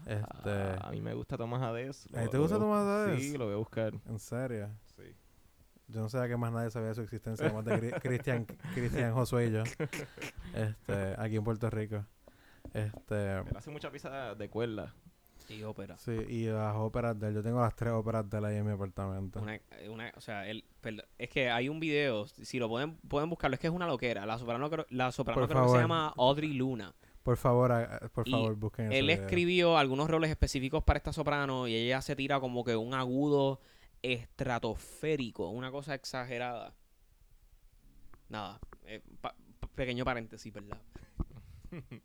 Este- 0.05 0.51
Ah, 0.51 0.89
a 0.89 0.91
mí 0.91 1.01
me 1.01 1.15
gusta 1.15 1.39
Tomás 1.39 1.63
Hades. 1.63 2.07
¿A 2.15 2.23
ti 2.25 2.29
te 2.29 2.39
gusta 2.39 2.59
Tomás 2.59 2.85
Hades? 2.85 3.19
Sí, 3.23 3.39
lo 3.39 3.47
voy 3.47 3.55
a 3.55 3.59
buscar. 3.59 3.95
En 4.07 4.19
serio. 4.19 4.69
Yo 5.89 6.01
no 6.01 6.09
sabía 6.09 6.29
que 6.29 6.37
más 6.37 6.53
nadie 6.53 6.71
sabía 6.71 6.89
de 6.89 6.95
su 6.95 7.01
existencia, 7.03 7.47
además 7.47 7.65
de 7.65 7.73
Cri- 7.93 8.01
Cristian, 8.03 8.45
Cristian 8.75 9.13
Josué 9.15 9.47
y 9.47 9.53
yo. 9.53 9.63
Este, 10.55 11.15
aquí 11.19 11.37
en 11.37 11.45
Puerto 11.45 11.71
Rico. 11.71 12.05
Este, 12.75 13.39
Él 13.39 13.45
hace 13.57 13.71
mucha 13.71 13.91
pieza 13.91 14.35
de 14.35 14.49
cuerda. 14.51 14.95
y 15.49 15.63
ópera. 15.63 15.97
sí, 15.99 16.13
y 16.13 16.47
las 16.47 16.75
óperas 16.77 17.19
de 17.19 17.29
él. 17.29 17.35
Yo 17.37 17.43
tengo 17.43 17.61
las 17.61 17.75
tres 17.75 17.93
óperas 17.95 18.29
de 18.29 18.37
él 18.39 18.45
ahí 18.45 18.57
en 18.57 18.67
mi 18.67 18.73
apartamento. 18.73 19.41
Una, 19.41 19.59
una, 19.89 20.13
o 20.17 20.21
sea, 20.21 20.47
él, 20.47 20.65
es 21.17 21.31
que 21.31 21.51
hay 21.51 21.71
un 21.71 21.81
video, 21.81 22.27
si 22.27 22.59
lo 22.59 22.69
pueden, 22.69 22.97
pueden 23.09 23.31
buscarlo, 23.31 23.55
es 23.55 23.61
que 23.61 23.69
es 23.69 23.73
una 23.73 23.87
loquera. 23.87 24.27
La 24.27 24.37
soprano, 24.39 24.69
la 24.91 25.11
soprano 25.13 25.49
creo 25.49 25.63
que 25.65 25.71
se 25.71 25.79
llama 25.79 26.13
Audrey 26.19 26.53
Luna. 26.53 26.95
Por 27.23 27.37
favor, 27.39 27.71
por 28.13 28.27
Y 28.29 28.31
favor, 28.31 28.55
busquen 28.57 28.87
ese 28.87 28.99
Él 28.99 29.07
video. 29.07 29.23
escribió 29.23 29.79
algunos 29.79 30.09
roles 30.11 30.31
específicos 30.31 30.83
para 30.85 30.99
esta 30.99 31.13
soprano 31.15 31.67
y 31.69 31.75
ella 31.75 32.01
se 32.03 32.15
tira 32.17 32.41
como 32.41 32.65
que 32.65 32.77
un 32.77 32.93
agudo 32.95 33.61
estratosférico, 34.03 35.49
una 35.51 35.71
cosa 35.71 35.95
exagerada. 35.95 36.75
Nada, 38.29 38.59
eh, 38.85 39.01
pa- 39.21 39.35
pa- 39.61 39.69
pequeño 39.75 40.05
paréntesis, 40.05 40.53
¿verdad? 40.53 40.79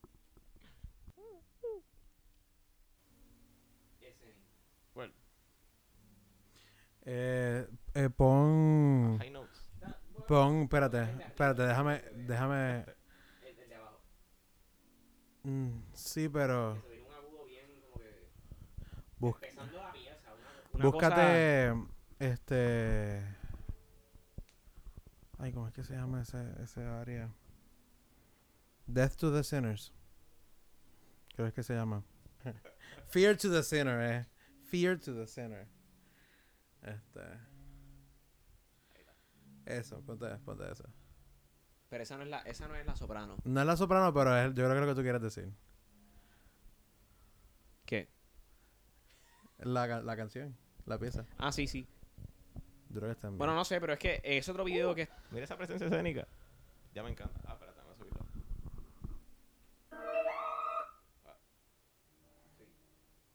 Bueno, 4.94 5.14
Eh, 7.06 7.68
eh, 7.96 8.10
pon, 8.10 9.18
high 9.20 9.30
notes. 9.32 9.70
pon, 10.28 10.64
espérate, 10.64 11.04
espérate, 11.28 11.64
déjame, 11.64 12.02
déjame. 12.14 12.86
Mm, 15.46 15.82
sí, 15.94 16.30
pero 16.30 16.78
bus- 19.20 19.36
búscate, 20.92 21.74
este, 22.20 23.24
ay, 25.38 25.52
¿cómo 25.54 25.68
es 25.68 25.74
que 25.74 25.84
se 25.84 25.94
llama 25.94 26.22
ese, 26.22 26.44
ese 26.62 26.84
área? 26.86 27.34
Death 28.86 29.16
to 29.16 29.32
the 29.32 29.44
Sinners. 29.44 29.94
Creo 31.36 31.52
que 31.54 31.64
se 31.64 31.74
llama. 31.74 32.04
Fear 33.08 33.38
to 33.38 33.50
the 33.50 33.64
Sinner, 33.64 34.00
eh. 34.02 34.26
Fear 34.66 35.00
to 35.00 35.14
the 35.14 35.28
Sinner. 35.28 35.68
Este. 36.82 37.22
Eso, 39.66 40.02
ponte, 40.02 40.28
ponte 40.40 40.70
eso. 40.70 40.84
Pero 41.90 42.04
esa 42.04 42.18
no 42.18 42.24
es 42.24 42.30
la, 42.30 42.40
esa 42.40 42.68
no 42.68 42.76
es 42.76 42.86
la 42.86 42.96
soprano. 42.96 43.38
No 43.44 43.62
es 43.62 43.68
la 43.68 43.78
soprano, 43.78 44.14
pero 44.14 44.36
es, 44.38 44.48
yo 44.48 44.66
creo 44.66 44.70
que 44.70 44.76
es 44.76 44.82
lo 44.82 44.88
que 44.88 44.96
tú 44.96 45.02
quieres 45.02 45.22
decir. 45.22 45.54
¿Qué? 47.86 48.10
La, 49.60 50.02
la 50.02 50.16
canción, 50.18 50.58
la 50.86 50.98
pieza. 50.98 51.26
Ah, 51.38 51.52
sí, 51.52 51.68
sí. 51.68 51.88
Está 53.10 53.28
en 53.28 53.38
Bueno, 53.38 53.56
no 53.56 53.66
sé, 53.66 53.82
pero 53.82 53.94
es 53.94 54.00
que 54.00 54.22
es 54.24 54.48
otro 54.50 54.64
video 54.64 54.94
que... 54.94 55.10
Mira 55.32 55.46
esa 55.46 55.58
presencia 55.58 55.88
escénica. 55.88 56.28
Ya 56.94 57.02
me 57.02 57.10
encanta. 57.10 57.40
Ah, 57.46 57.54
espérate, 57.54 57.80
vamos 57.80 57.96
a 57.96 57.98
subirlo. 57.98 58.26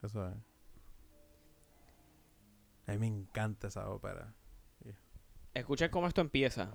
Eso 0.02 0.28
es. 0.28 0.36
A 2.86 2.92
mí 2.92 2.98
me 2.98 3.06
encanta 3.08 3.66
esa 3.68 3.88
ópera. 3.90 4.32
Escuchen 5.54 5.90
cómo 5.90 6.06
esto 6.06 6.20
empieza. 6.20 6.72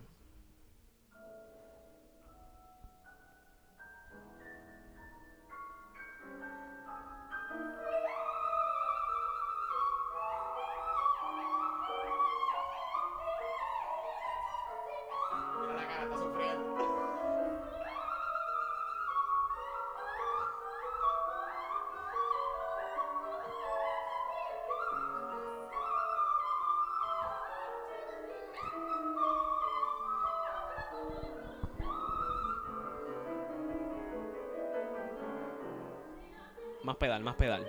Pedal, 37.34 37.66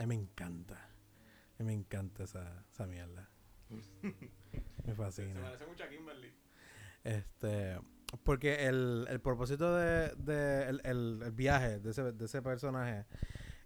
A 0.00 0.02
mí 0.04 0.06
me 0.06 0.14
encanta. 0.14 0.76
A 0.76 1.62
mí 1.62 1.66
me 1.66 1.74
encanta 1.74 2.24
esa, 2.24 2.64
esa 2.72 2.86
mierda. 2.86 3.28
me 4.86 4.94
fascina. 4.94 5.58
mucho 5.68 5.84
a 5.84 5.88
Kimberly. 5.90 6.32
Este, 7.04 7.78
porque 8.24 8.66
el, 8.66 9.06
el 9.10 9.20
propósito 9.20 9.76
de, 9.76 10.14
de 10.16 10.70
el, 10.70 10.80
el, 10.84 11.20
el 11.22 11.32
viaje 11.32 11.80
de 11.80 11.90
ese, 11.90 12.12
de 12.12 12.24
ese 12.24 12.40
personaje 12.40 13.04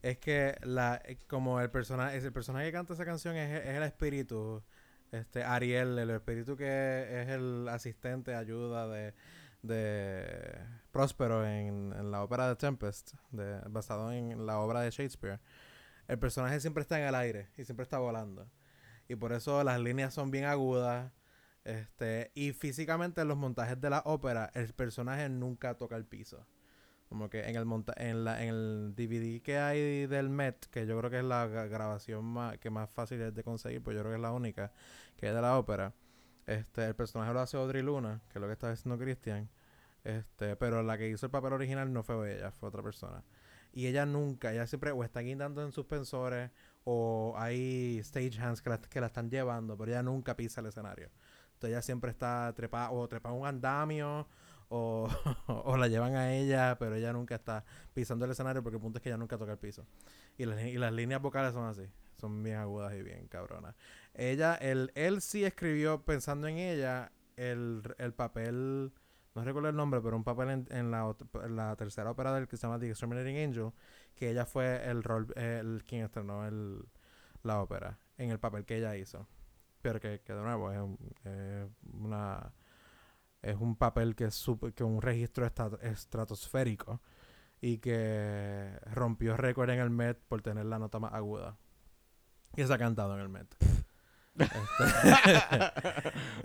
es 0.03 0.19
que 0.19 0.57
la 0.63 1.01
como 1.29 1.61
el 1.61 1.71
personaje 1.71 2.17
el 2.17 2.33
personaje 2.33 2.67
que 2.67 2.73
canta 2.73 2.95
esa 2.95 3.05
canción 3.05 3.37
es, 3.37 3.65
es 3.65 3.77
el 3.77 3.83
espíritu 3.85 4.63
este 5.11 5.43
Ariel 5.43 5.99
el 5.99 6.11
espíritu 6.11 6.57
que 6.57 7.23
es 7.23 7.29
el 7.29 7.69
asistente 7.69 8.35
ayuda 8.35 8.87
de 8.89 9.15
de 9.63 10.59
Próspero 10.93 11.47
en, 11.47 11.93
en 11.93 12.11
la 12.11 12.23
ópera 12.23 12.49
de 12.49 12.57
Tempest 12.57 13.15
de, 13.31 13.61
basado 13.69 14.13
en 14.13 14.47
la 14.47 14.61
obra 14.61 14.83
de 14.83 14.91
Shakespeare 14.91 15.41
el 16.09 16.19
personaje 16.19 16.61
siempre 16.61 16.83
está 16.83 17.01
en 17.01 17.07
el 17.09 17.15
aire 17.15 17.49
y 17.57 17.65
siempre 17.65 17.85
está 17.85 17.99
volando 17.99 18.49
y 19.09 19.17
por 19.17 19.33
eso 19.33 19.65
las 19.65 19.81
líneas 19.81 20.15
son 20.15 20.31
bien 20.31 20.45
agudas 20.47 21.13
este 21.65 22.31
y 22.35 22.53
físicamente 22.53 23.23
en 23.23 23.29
los 23.29 23.37
montajes 23.39 23.81
de 23.81 23.91
la 23.91 24.03
ópera 24.07 24.51
el 24.55 24.73
personaje 24.75 25.29
nunca 25.29 25.75
toca 25.77 25.97
el 25.97 26.05
piso 26.07 26.47
como 27.09 27.31
que 27.31 27.49
en 27.49 27.57
el 27.57 27.65
monta 27.65 27.95
en 27.97 28.25
la 28.25 28.43
en 28.43 28.49
el 28.51 28.93
DVD 28.97 29.43
que 29.43 29.59
hay 29.59 30.07
del 30.07 30.29
Met, 30.31 30.67
que 30.71 30.87
yo 30.87 30.99
creo 30.99 31.11
que 31.11 31.19
es 31.19 31.25
la 31.25 31.47
gra- 31.47 31.69
grabación 31.69 32.25
más, 32.25 32.59
que 32.59 32.71
más 32.71 32.91
fácil 32.91 33.21
es 33.23 33.35
de 33.35 33.45
conseguir, 33.45 33.83
pues 33.83 33.95
yo 33.97 34.01
creo 34.03 34.13
que 34.13 34.17
es 34.17 34.23
la 34.23 34.33
única, 34.33 34.73
que 35.17 35.29
es 35.29 35.35
de 35.35 35.41
la 35.41 35.59
ópera. 35.59 35.95
Este, 36.47 36.85
el 36.87 36.95
personaje 36.97 37.33
lo 37.33 37.41
hace 37.41 37.57
Audrey 37.57 37.83
Luna, 37.83 38.21
que 38.29 38.39
es 38.39 38.41
lo 38.41 38.47
que 38.49 38.53
está 38.55 38.71
haciendo 38.71 38.99
Christian. 39.03 39.49
Este, 40.05 40.57
pero 40.57 40.83
la 40.83 40.99
que 40.99 41.09
hizo 41.09 41.27
el 41.27 41.33
papel 41.33 41.53
original 41.55 41.93
no 41.93 42.03
fue 42.03 42.37
ella, 42.37 42.51
fue 42.53 42.69
otra 42.69 42.83
persona. 42.83 43.25
Y 43.75 43.89
ella 43.89 44.07
nunca, 44.07 44.53
ella 44.53 44.67
siempre 44.69 44.93
o 44.93 45.03
está 45.03 45.21
guindando 45.21 45.63
en 45.65 45.73
suspensores 45.73 46.53
o 46.85 47.35
hay 47.37 47.99
stage 47.99 48.41
hands 48.41 48.63
que 48.63 48.71
la, 48.71 48.81
que 48.81 49.01
la 49.01 49.09
están 49.09 49.29
llevando, 49.29 49.77
pero 49.77 49.91
ella 49.91 50.03
nunca 50.03 50.37
pisa 50.37 50.61
el 50.61 50.69
escenario. 50.69 51.11
Entonces 51.55 51.71
ella 51.71 51.83
siempre 51.83 52.11
está 52.13 52.53
trepada 52.55 52.93
o 52.93 53.09
trepada 53.09 53.35
un 53.35 53.47
andamio 53.47 54.29
o, 54.69 55.09
o 55.49 55.77
la 55.77 55.89
llevan 55.89 56.15
a 56.15 56.33
ella, 56.35 56.77
pero 56.79 56.95
ella 56.95 57.13
nunca 57.13 57.35
está 57.35 57.65
pisando 57.93 58.25
el 58.27 58.31
escenario 58.31 58.63
porque 58.63 58.77
el 58.77 58.83
punto 58.83 58.99
es 58.99 59.03
que 59.03 59.09
ella 59.09 59.19
nunca 59.19 59.37
toca 59.37 59.53
el 59.53 59.59
piso. 59.59 59.85
Y 60.39 60.45
las, 60.45 60.63
y 60.63 60.79
las 60.79 60.93
líneas 60.93 61.21
vocales 61.21 61.53
son 61.53 61.67
así, 61.67 61.89
son 62.21 62.45
bien 62.45 62.59
agudas 62.59 62.95
y 62.95 63.03
bien 63.03 63.27
cabronas. 63.27 63.75
Ella, 64.15 64.55
él, 64.55 64.93
él 64.95 65.21
sí 65.21 65.45
escribió 65.45 66.05
pensando 66.05 66.47
en 66.47 66.59
ella 66.59 67.11
el, 67.37 67.83
el 67.99 68.15
papel, 68.15 68.93
no 69.35 69.45
recuerdo 69.45 69.69
el 69.69 69.77
nombre, 69.77 70.01
pero 70.01 70.17
un 70.17 70.25
papel 70.25 70.51
en, 70.51 70.67
en 70.71 70.91
la, 70.91 71.05
ot- 71.05 71.45
en 71.45 71.57
la 71.57 71.75
tercera 71.77 72.11
ópera 72.11 72.33
del 72.35 72.47
que 72.49 72.57
se 72.57 72.67
llama 72.67 72.79
The 72.79 72.91
Exterminating 72.91 73.37
Angel, 73.39 73.73
que 74.15 74.31
ella 74.31 74.47
fue 74.47 74.89
el 74.89 75.03
rol, 75.03 75.27
el 75.37 75.83
quien 75.87 76.05
estrenó 76.05 76.47
el, 76.47 76.85
la 77.43 77.61
ópera, 77.63 77.99
en 78.19 78.31
el 78.31 78.39
papel 78.39 78.65
que 78.65 78.77
ella 78.79 78.97
hizo. 78.97 79.27
Pero 79.83 80.01
que, 80.01 80.21
que 80.21 80.33
de 80.33 80.41
nuevo 80.43 80.71
es 80.73 80.79
un- 80.79 80.99
una 82.01 82.53
es 83.43 83.57
un 83.61 83.77
papel 83.77 84.15
que 84.17 84.25
es 84.25 84.47
que 84.75 84.85
un 84.85 85.03
registro 85.03 85.45
estratosférico 85.83 87.03
y 87.61 87.79
que 87.79 88.71
rompió 88.93 89.37
récord 89.37 89.69
en 89.71 89.81
el 89.81 89.91
Met 89.91 90.19
por 90.29 90.41
tener 90.43 90.65
la 90.67 90.79
nota 90.79 90.99
más 90.99 91.13
aguda. 91.13 91.57
Y 92.57 92.65
se 92.65 92.73
ha 92.73 92.79
cantado 92.79 93.15
en 93.15 93.21
el 93.21 93.29
Met. 93.29 93.55
este, 94.39 94.85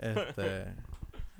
este, 0.00 0.76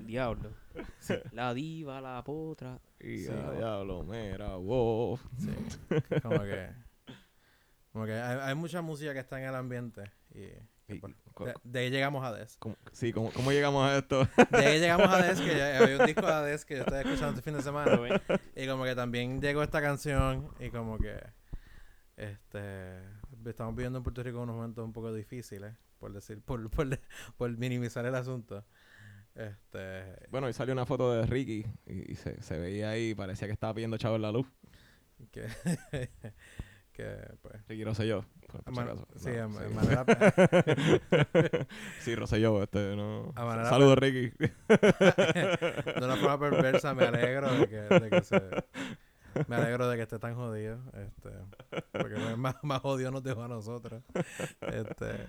Diablo. 0.07 0.51
La 1.33 1.53
diva, 1.55 2.01
la 2.01 2.23
potra. 2.25 2.81
Y 3.01 3.19
Sí. 3.19 3.31
a 3.31 3.51
diablo, 3.53 4.05
mira, 4.05 4.57
wow. 4.57 5.19
sí, 5.39 5.51
como 6.23 6.41
que 6.43 6.71
como 7.93 8.07
que 8.07 8.13
hay, 8.13 8.39
hay 8.51 8.55
mucha 8.55 8.81
música 8.83 9.13
que 9.13 9.19
está 9.19 9.41
en 9.41 9.49
el 9.49 9.55
ambiente 9.55 10.13
y 10.31 10.35
que 10.87 10.95
Y 10.95 10.95
por- 11.01 11.15
cu- 11.35 11.45
de, 11.47 11.55
de 11.65 11.79
ahí 11.81 11.91
llegamos 11.91 12.25
a 12.25 12.33
Des. 12.33 12.57
¿Cómo- 12.59 12.77
sí, 12.93 13.13
¿cómo, 13.13 13.31
¿cómo 13.33 13.51
llegamos 13.51 13.85
a 13.89 13.99
esto? 13.99 14.29
De 14.51 14.59
ahí 14.67 14.79
llegamos 14.79 15.09
a 15.09 15.23
Des, 15.23 15.41
que 15.41 15.57
ya 15.57 15.79
había 15.83 15.99
un 15.99 16.07
disco 16.07 16.27
de 16.27 16.47
Des 16.51 16.65
que 16.65 16.75
yo 16.77 16.81
estaba 16.83 17.01
escuchando 17.01 17.31
este 17.31 17.43
fin 17.43 17.55
de 17.55 17.63
semana. 17.63 17.99
Y 18.55 18.67
como 18.69 18.85
que 18.85 18.95
también 18.95 19.41
llegó 19.41 19.63
esta 19.65 19.81
canción 19.83 20.49
y 20.61 20.71
como 20.71 20.99
que 20.99 21.19
este 22.17 22.99
estamos 23.47 23.75
viviendo 23.75 23.99
en 23.99 24.03
Puerto 24.05 24.23
Rico 24.23 24.41
unos 24.41 24.55
momentos 24.55 24.85
un 24.85 24.93
poco 24.93 25.13
difíciles, 25.13 25.75
por 25.99 26.13
decir, 26.13 26.41
por, 26.43 26.69
por, 26.71 26.99
por 27.37 27.51
minimizar 27.57 28.05
el 28.07 28.15
asunto. 28.15 28.65
Este 29.35 30.27
Bueno, 30.31 30.49
y 30.49 30.53
salió 30.53 30.73
una 30.73 30.87
foto 30.87 31.13
de 31.13 31.25
Ricky 31.27 31.65
y, 31.87 32.13
y 32.13 32.15
se, 32.17 32.41
se 32.43 32.59
veía 32.59 32.91
ahí, 32.91 33.15
parecía 33.15 33.47
que 33.49 33.53
estaba 33.53 33.73
pidiendo 33.75 33.97
chavo 33.97 34.17
en 34.17 34.23
la 34.23 34.33
luz. 34.33 34.47
que, 35.31 35.47
que 36.93 37.17
pues 37.41 37.67
Ricky 37.69 37.85
Rosselló, 37.85 38.25
por, 38.49 38.63
por 38.65 38.75
si 38.75 38.81
man- 38.81 38.89
acaso. 38.89 39.07
sí, 39.17 39.31
No, 39.31 39.45
a- 39.59 39.69
sí. 39.69 39.75
manera- 39.75 40.05
sí, 42.01 42.15
Rosselló, 42.17 42.63
este, 42.63 42.97
no. 42.97 43.33
Saludos, 43.69 43.99
Ricky. 43.99 44.31
de 44.69 46.03
una 46.05 46.17
forma 46.17 46.39
perversa 46.41 46.95
me 46.95 47.05
alegro 47.05 47.55
de 47.55 47.69
que, 47.69 47.77
de 47.77 48.11
que 48.11 48.23
se 48.23 48.41
me 49.47 49.57
alegro 49.57 49.89
de 49.89 49.97
que 49.97 50.03
esté 50.03 50.19
tan 50.19 50.35
jodido 50.35 50.83
este 50.95 51.31
porque 51.93 52.17
más, 52.37 52.57
más 52.63 52.81
odio 52.83 53.13
nos 53.13 53.23
dejó 53.23 53.45
a 53.45 53.49
nosotros 53.49 54.03
este 54.61 55.29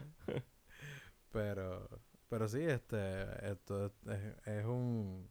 pero 1.31 1.87
pero 2.31 2.47
sí 2.47 2.61
este 2.61 3.51
esto 3.51 3.85
es, 3.87 3.91
es- 4.07 4.47
es 4.47 4.65
un 4.65 5.29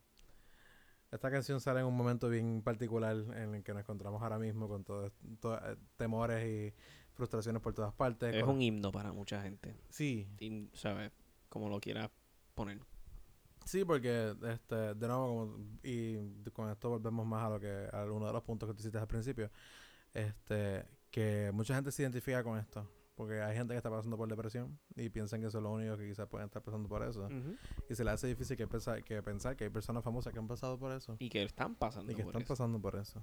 esta 1.10 1.30
canción 1.30 1.60
sale 1.60 1.80
en 1.80 1.86
un 1.86 1.96
momento 1.96 2.28
bien 2.28 2.60
particular 2.62 3.16
en 3.34 3.54
el 3.54 3.62
que 3.64 3.72
nos 3.72 3.80
encontramos 3.80 4.22
ahora 4.22 4.38
mismo 4.38 4.68
con 4.68 4.84
todos 4.84 5.10
todos, 5.40 5.58
eh, 5.64 5.76
temores 5.96 6.46
y 6.46 6.74
frustraciones 7.14 7.62
por 7.62 7.72
todas 7.74 7.92
partes 7.94 8.34
Es 8.34 8.42
con- 8.44 8.50
un 8.56 8.62
himno 8.62 8.92
para 8.92 9.12
mucha 9.12 9.42
gente. 9.42 9.74
sí 9.88 10.28
Y, 10.38 10.68
¿sabes? 10.74 11.10
Como 11.48 11.68
lo 11.70 11.80
quieras 11.80 12.10
poner. 12.54 12.78
Sí, 13.64 13.84
porque 13.84 14.34
este, 14.42 14.74
de 14.94 15.06
nuevo, 15.08 15.26
como, 15.36 15.78
y 15.82 16.16
con 16.52 16.70
esto 16.70 16.90
volvemos 16.90 17.26
más 17.26 17.46
a 17.46 17.48
lo 17.50 17.60
que, 17.60 17.88
a 17.92 18.04
uno 18.04 18.26
de 18.26 18.32
los 18.32 18.42
puntos 18.42 18.68
que 18.68 18.74
tú 18.74 18.80
hiciste 18.80 18.98
al 18.98 19.06
principio, 19.08 19.50
este, 20.14 20.84
que 21.10 21.50
mucha 21.52 21.74
gente 21.74 21.90
se 21.92 22.02
identifica 22.02 22.42
con 22.44 22.58
esto, 22.58 22.86
porque 23.20 23.42
hay 23.42 23.54
gente 23.54 23.74
que 23.74 23.76
está 23.76 23.90
pasando 23.90 24.16
por 24.16 24.26
depresión 24.30 24.78
y 24.96 25.10
piensan 25.10 25.40
que 25.42 25.48
eso 25.48 25.58
es 25.58 25.62
lo 25.62 25.70
único 25.72 25.94
que 25.98 26.08
quizás 26.08 26.26
pueden 26.26 26.46
estar 26.46 26.62
pasando 26.62 26.88
por 26.88 27.02
eso, 27.02 27.26
Ujú. 27.26 27.54
y 27.90 27.94
se 27.94 28.02
le 28.02 28.10
hace 28.12 28.26
difícil 28.28 28.56
que 28.56 28.66
pensar, 28.66 29.04
que 29.04 29.22
pensar 29.22 29.56
que 29.56 29.64
hay 29.64 29.70
personas 29.70 30.02
famosas 30.02 30.32
que 30.32 30.38
han 30.38 30.48
pasado 30.48 30.78
por 30.78 30.90
eso 30.92 31.16
Y 31.18 31.28
que 31.28 31.42
están 31.42 31.74
pasando 31.74 32.10
y 32.12 32.14
que 32.14 32.22
por 32.22 32.30
están 32.30 32.42
eso. 32.42 32.48
pasando 32.54 32.80
por 32.80 32.96
eso. 32.96 33.22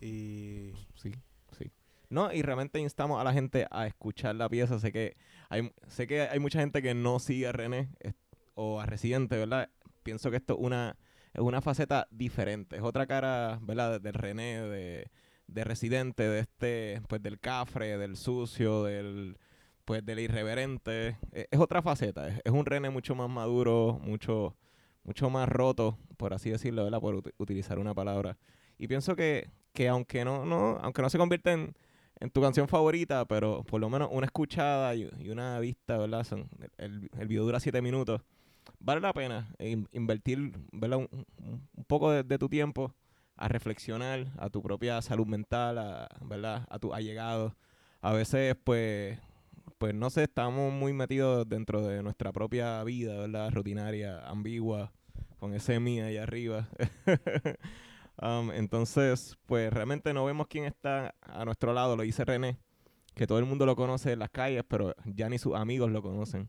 Y 0.00 0.72
Sí, 0.96 1.12
sí. 1.58 1.70
No, 2.10 2.30
y 2.30 2.42
realmente 2.42 2.78
instamos 2.78 3.18
a 3.18 3.24
la 3.24 3.32
gente 3.32 3.66
a 3.70 3.86
escuchar 3.86 4.34
la 4.34 4.48
pieza. 4.50 4.78
Sé 4.78 4.92
que 4.92 5.16
hay, 5.48 5.72
sé 5.88 6.06
que 6.06 6.20
hay 6.22 6.38
mucha 6.38 6.60
gente 6.60 6.82
que 6.82 6.92
no 6.92 7.18
sigue 7.18 7.46
a 7.46 7.52
René 7.52 7.88
es- 8.00 8.14
o 8.54 8.80
a 8.80 8.84
Residente, 8.86 9.38
¿verdad? 9.38 9.70
Pienso 10.02 10.30
que 10.30 10.36
esto 10.36 10.52
es 10.54 10.60
una, 10.60 10.98
es 11.32 11.40
una 11.40 11.62
faceta 11.62 12.06
diferente. 12.10 12.76
Es 12.76 12.82
otra 12.82 13.06
cara, 13.06 13.58
¿verdad? 13.62 13.98
Del 13.98 14.12
René, 14.12 14.60
de, 14.60 15.10
de 15.52 15.64
Residente, 15.64 16.28
de 16.28 16.40
este, 16.40 17.02
pues 17.08 17.22
del 17.22 17.38
cafre, 17.40 17.98
del 17.98 18.16
sucio, 18.16 18.84
del 18.84 19.36
pues 19.84 20.04
del 20.04 20.20
irreverente. 20.20 21.18
Es, 21.32 21.46
es 21.50 21.58
otra 21.60 21.82
faceta. 21.82 22.28
Es, 22.28 22.40
es 22.44 22.52
un 22.52 22.66
René 22.66 22.90
mucho 22.90 23.14
más 23.14 23.28
maduro, 23.28 23.98
mucho, 24.02 24.56
mucho 25.04 25.30
más 25.30 25.48
roto, 25.48 25.98
por 26.16 26.34
así 26.34 26.50
decirlo, 26.50 26.84
¿verdad? 26.84 27.00
Por 27.00 27.16
ut- 27.16 27.32
utilizar 27.38 27.78
una 27.78 27.94
palabra. 27.94 28.38
Y 28.78 28.88
pienso 28.88 29.16
que, 29.16 29.50
que 29.72 29.88
aunque 29.88 30.24
no, 30.24 30.44
no, 30.44 30.78
aunque 30.82 31.02
no 31.02 31.10
se 31.10 31.18
convierta 31.18 31.52
en, 31.52 31.74
en 32.20 32.30
tu 32.30 32.40
canción 32.40 32.68
favorita, 32.68 33.24
pero 33.26 33.64
por 33.64 33.80
lo 33.80 33.90
menos 33.90 34.08
una 34.12 34.26
escuchada 34.26 34.94
y, 34.94 35.10
y 35.18 35.30
una 35.30 35.58
vista, 35.60 35.98
¿verdad? 35.98 36.24
Son, 36.24 36.48
el, 36.78 37.10
el 37.18 37.28
video 37.28 37.44
dura 37.44 37.60
siete 37.60 37.82
minutos. 37.82 38.22
Vale 38.78 39.00
la 39.00 39.12
pena 39.12 39.52
in- 39.58 39.88
invertir, 39.92 40.52
¿verdad? 40.72 40.98
Un, 40.98 41.08
un- 41.38 41.68
un 41.76 41.84
poco 41.84 42.10
de, 42.12 42.22
de 42.22 42.38
tu 42.38 42.48
tiempo 42.48 42.94
a 43.42 43.48
reflexionar 43.48 44.26
a 44.38 44.48
tu 44.50 44.62
propia 44.62 45.02
salud 45.02 45.26
mental, 45.26 45.78
a, 45.78 46.08
¿verdad? 46.20 46.64
A 46.70 46.78
tus 46.78 46.94
allegados. 46.94 47.52
A 48.00 48.12
veces, 48.12 48.56
pues, 48.62 49.18
pues 49.78 49.94
no 49.94 50.10
sé, 50.10 50.24
estamos 50.24 50.72
muy 50.72 50.92
metidos 50.92 51.48
dentro 51.48 51.84
de 51.84 52.02
nuestra 52.04 52.32
propia 52.32 52.82
vida, 52.84 53.18
¿verdad? 53.18 53.50
Rutinaria, 53.50 54.20
ambigua, 54.28 54.92
con 55.40 55.54
ese 55.54 55.80
mí 55.80 56.00
ahí 56.00 56.16
arriba. 56.16 56.68
Um, 58.20 58.52
entonces, 58.52 59.36
pues 59.46 59.72
realmente 59.72 60.12
no 60.12 60.24
vemos 60.26 60.46
quién 60.46 60.64
está 60.64 61.14
a 61.22 61.44
nuestro 61.44 61.72
lado, 61.72 61.96
lo 61.96 62.02
dice 62.02 62.24
René, 62.24 62.58
que 63.14 63.26
todo 63.26 63.38
el 63.38 63.46
mundo 63.46 63.66
lo 63.66 63.74
conoce 63.74 64.12
en 64.12 64.20
las 64.20 64.30
calles, 64.30 64.62
pero 64.68 64.94
ya 65.06 65.28
ni 65.28 65.38
sus 65.38 65.56
amigos 65.56 65.90
lo 65.90 66.02
conocen. 66.02 66.48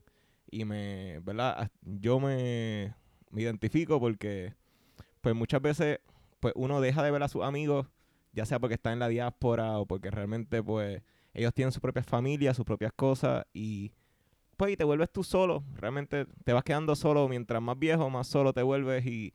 Y 0.51 0.65
me, 0.65 1.19
¿verdad? 1.21 1.71
Yo 1.81 2.19
me, 2.19 2.93
me 3.31 3.41
identifico 3.41 3.99
porque, 3.99 4.53
pues 5.21 5.33
muchas 5.33 5.61
veces, 5.61 5.99
pues 6.43 6.53
uno 6.57 6.81
deja 6.81 7.01
de 7.01 7.09
ver 7.09 7.23
a 7.23 7.29
sus 7.29 7.41
amigos, 7.41 7.87
ya 8.33 8.45
sea 8.45 8.59
porque 8.59 8.73
está 8.73 8.91
en 8.91 8.99
la 8.99 9.07
diáspora 9.07 9.79
o 9.79 9.85
porque 9.85 10.11
realmente, 10.11 10.61
pues, 10.61 11.01
ellos 11.33 11.53
tienen 11.53 11.71
sus 11.71 11.79
propias 11.79 12.05
familias, 12.05 12.57
sus 12.57 12.65
propias 12.65 12.91
cosas 12.91 13.45
y, 13.53 13.93
pues, 14.57 14.73
y 14.73 14.75
te 14.75 14.83
vuelves 14.83 15.09
tú 15.09 15.23
solo. 15.23 15.63
Realmente 15.75 16.25
te 16.43 16.51
vas 16.51 16.65
quedando 16.65 16.97
solo, 16.97 17.29
mientras 17.29 17.61
más 17.61 17.79
viejo, 17.79 18.09
más 18.09 18.27
solo 18.27 18.51
te 18.51 18.61
vuelves 18.61 19.05
y, 19.05 19.33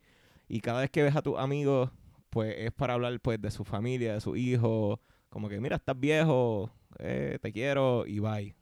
y 0.48 0.60
cada 0.60 0.82
vez 0.82 0.90
que 0.90 1.02
ves 1.02 1.16
a 1.16 1.22
tus 1.22 1.38
amigos, 1.38 1.90
pues 2.28 2.54
es 2.58 2.72
para 2.72 2.92
hablar 2.92 3.18
pues 3.20 3.40
de 3.40 3.50
su 3.50 3.64
familia, 3.64 4.12
de 4.12 4.20
sus 4.20 4.36
hijos, 4.36 4.98
como 5.30 5.48
que, 5.48 5.62
mira, 5.62 5.76
estás 5.76 5.98
viejo, 5.98 6.70
eh, 6.98 7.38
te 7.40 7.52
quiero 7.54 8.04
y 8.06 8.18
bye. 8.18 8.54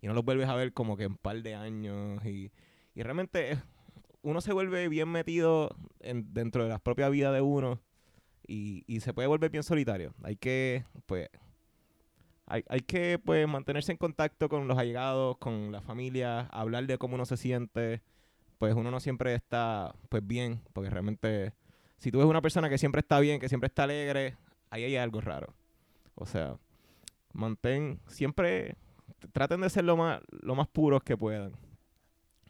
Y 0.00 0.06
no 0.06 0.14
los 0.14 0.24
vuelves 0.24 0.48
a 0.48 0.54
ver 0.54 0.72
como 0.72 0.96
que 0.96 1.02
en 1.02 1.12
un 1.12 1.18
par 1.18 1.42
de 1.42 1.56
años. 1.56 2.24
Y, 2.24 2.52
y 2.94 3.02
realmente 3.02 3.58
uno 4.22 4.40
se 4.40 4.52
vuelve 4.52 4.88
bien 4.88 5.08
metido 5.08 5.74
en, 5.98 6.32
dentro 6.32 6.62
de 6.62 6.68
la 6.68 6.78
propia 6.78 7.08
vida 7.08 7.32
de 7.32 7.40
uno 7.40 7.80
y, 8.48 9.00
se 9.00 9.12
puede 9.12 9.28
volver 9.28 9.50
bien 9.50 9.62
solitario. 9.62 10.14
Hay 10.22 10.36
que, 10.36 10.84
pues, 11.06 11.28
hay, 12.46 12.64
hay 12.68 12.80
que 12.80 13.18
pues 13.18 13.46
mantenerse 13.46 13.92
en 13.92 13.98
contacto 13.98 14.48
con 14.48 14.66
los 14.66 14.78
allegados, 14.78 15.36
con 15.36 15.70
la 15.70 15.82
familia, 15.82 16.46
hablar 16.46 16.86
de 16.86 16.96
cómo 16.98 17.14
uno 17.14 17.26
se 17.26 17.36
siente. 17.36 18.02
Pues 18.58 18.74
uno 18.74 18.90
no 18.90 18.98
siempre 19.00 19.34
está 19.34 19.94
pues 20.08 20.26
bien, 20.26 20.60
porque 20.72 20.90
realmente 20.90 21.52
si 21.98 22.10
tú 22.10 22.18
ves 22.18 22.26
una 22.26 22.40
persona 22.40 22.68
que 22.68 22.78
siempre 22.78 23.00
está 23.00 23.20
bien, 23.20 23.38
que 23.38 23.48
siempre 23.48 23.66
está 23.66 23.84
alegre, 23.84 24.36
ahí 24.70 24.84
hay 24.84 24.96
algo 24.96 25.20
raro. 25.20 25.54
O 26.14 26.26
sea, 26.26 26.56
mantén, 27.32 28.00
siempre 28.06 28.76
traten 29.32 29.60
de 29.60 29.70
ser 29.70 29.84
lo 29.84 29.96
más, 29.96 30.20
lo 30.30 30.54
más 30.54 30.68
puros 30.68 31.02
que 31.02 31.16
puedan. 31.16 31.52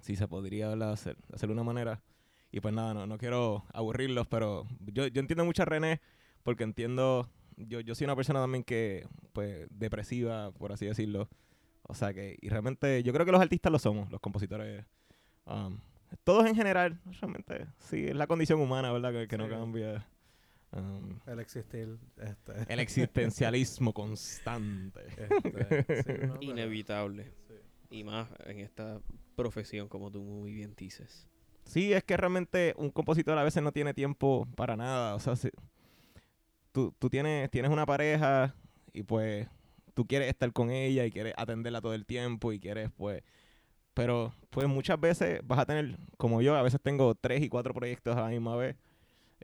Si 0.01 0.16
se 0.16 0.28
podría 0.28 0.68
¿verdad? 0.68 0.92
hacer, 0.92 1.16
hacer 1.32 1.51
una 1.51 1.64
manera. 1.64 2.01
Y 2.51 2.61
pues 2.61 2.72
nada, 2.74 2.94
no, 2.94 3.07
no 3.07 3.18
quiero 3.18 3.64
aburrirlos, 3.72 4.26
pero 4.26 4.66
yo, 4.86 5.07
yo 5.07 5.20
entiendo 5.20 5.44
mucho 5.44 5.62
a 5.62 5.66
René, 5.66 6.01
porque 6.42 6.64
entiendo, 6.64 7.28
yo, 7.57 7.80
yo 7.80 7.94
soy 7.94 8.07
una 8.07 8.16
persona 8.16 8.40
también 8.40 8.64
que, 8.64 9.07
pues, 9.34 9.66
depresiva, 9.70 10.51
por 10.53 10.72
así 10.72 10.86
decirlo. 10.86 11.28
O 11.82 11.94
sea 11.94 12.12
que, 12.14 12.38
y 12.40 12.49
realmente, 12.49 13.03
yo 13.03 13.12
creo 13.12 13.26
que 13.26 13.32
los 13.32 13.40
artistas 13.40 13.70
lo 13.72 13.78
somos, 13.78 14.11
los 14.11 14.20
compositores. 14.20 14.84
um, 15.46 15.78
todos 16.24 16.46
en 16.46 16.55
general, 16.55 16.99
realmente, 17.20 17.66
sí, 17.78 18.07
es 18.07 18.16
la 18.16 18.26
condición 18.26 18.61
humana, 18.61 18.90
¿verdad? 18.92 19.12
Que, 19.12 19.28
que 19.28 19.36
no 19.36 19.44
Sí. 19.44 19.51
cambia. 19.51 20.07
Um, 20.72 21.18
El 21.26 21.38
existir. 21.40 21.99
Este, 22.18 22.53
el 22.72 22.80
existencialismo 22.80 23.92
constante. 23.92 25.01
este, 25.16 26.03
sí, 26.03 26.09
no, 26.26 26.34
pero- 26.38 26.38
Inevitable. 26.40 27.32
sí. 27.46 27.55
Y 27.90 28.05
más 28.05 28.28
en 28.46 28.61
esta 28.61 29.01
profesión, 29.36 29.88
como 29.88 30.11
tú 30.11 30.22
muy 30.22 30.53
bien 30.53 30.74
dices. 30.76 31.26
Sí, 31.69 31.93
es 31.93 32.03
que 32.05 32.16
realmente 32.16 32.75
un 32.79 32.91
compositor 32.91 33.37
a 33.39 33.45
veces 33.45 33.62
no 33.62 33.73
tiene 33.73 33.95
tiempo 33.95 34.47
para 34.57 34.77
nada. 34.77 35.14
O 35.14 35.21
sea, 35.21 35.37
si- 35.37 35.51
tú, 36.73 36.95
tú 36.99 37.11
tienes, 37.11 37.51
tienes 37.51 37.71
una 37.71 37.87
pareja 37.87 38.55
y 38.93 39.03
pues 39.03 39.49
tú 39.95 40.07
quieres 40.07 40.29
estar 40.29 40.53
con 40.53 40.71
ella 40.71 41.05
y 41.05 41.11
quieres 41.11 41.35
atenderla 41.37 41.81
todo 41.81 41.95
el 41.95 42.07
tiempo 42.07 42.53
y 42.53 42.61
quieres 42.61 42.91
pues... 42.97 43.23
Pero 43.95 44.33
pues 44.51 44.69
muchas 44.69 45.01
veces 45.01 45.41
vas 45.45 45.59
a 45.61 45.66
tener, 45.66 45.99
como 46.19 46.43
yo, 46.43 46.57
a 46.57 46.62
veces 46.62 46.81
tengo 46.83 47.14
tres 47.16 47.43
y 47.43 47.49
cuatro 47.51 47.75
proyectos 47.75 48.16
a 48.16 48.23
la 48.23 48.29
misma 48.29 48.57
vez 48.57 48.77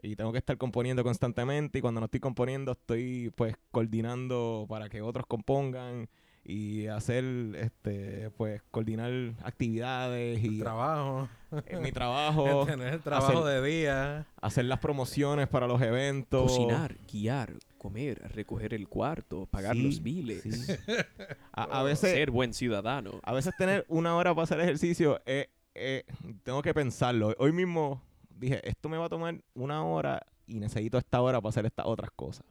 y 0.03 0.15
tengo 0.15 0.31
que 0.31 0.39
estar 0.39 0.57
componiendo 0.57 1.03
constantemente 1.03 1.79
y 1.79 1.81
cuando 1.81 2.01
no 2.01 2.05
estoy 2.05 2.19
componiendo 2.21 2.73
estoy 2.73 3.31
pues 3.35 3.55
coordinando 3.71 4.65
para 4.69 4.89
que 4.89 5.01
otros 5.01 5.25
compongan 5.27 6.09
y 6.47 6.85
hacer 6.87 7.23
este 7.55 8.29
pues 8.37 8.61
coordinar 8.69 9.11
actividades 9.43 10.43
y 10.43 10.59
Trabajo. 10.59 11.27
en 11.65 11.81
mi 11.81 11.91
trabajo, 11.91 12.65
Tener 12.67 12.99
trabajo 13.01 13.39
hacer- 13.45 13.61
de 13.63 13.67
día. 13.67 14.27
hacer 14.41 14.65
las 14.65 14.79
promociones 14.79 15.47
para 15.47 15.67
los 15.67 15.81
eventos. 15.81 16.43
Cocinar, 16.51 16.95
guiar, 17.11 17.53
comer, 17.79 18.21
recoger 18.35 18.73
el 18.75 18.87
cuarto, 18.87 19.47
pagar 19.47 19.75
Sí, 19.75 19.81
los 19.83 20.03
biles. 20.03 20.43
sí. 20.43 20.73
A, 21.51 21.79
a 21.79 21.83
veces, 21.83 22.11
Ser 22.11 22.29
buen 22.31 22.53
ciudadano. 22.53 23.19
a 23.23 23.33
veces 23.33 23.53
tener 23.57 23.85
una 23.87 24.15
hora 24.15 24.35
para 24.35 24.43
hacer 24.43 24.59
ejercicio, 24.59 25.19
eh, 25.25 25.49
eh, 25.73 26.03
tengo 26.43 26.61
que 26.61 26.73
pensarlo. 26.73 27.33
Hoy 27.39 27.53
mismo 27.53 28.01
dije, 28.29 28.61
esto 28.69 28.87
me 28.89 28.97
va 28.97 29.05
a 29.05 29.09
tomar 29.09 29.41
una 29.55 29.83
hora 29.83 30.21
y 30.45 30.59
necesito 30.59 30.97
esta 30.99 31.21
hora 31.21 31.39
para 31.41 31.49
hacer 31.49 31.65
estas 31.65 31.85
otras 31.87 32.11
cosas. 32.15 32.45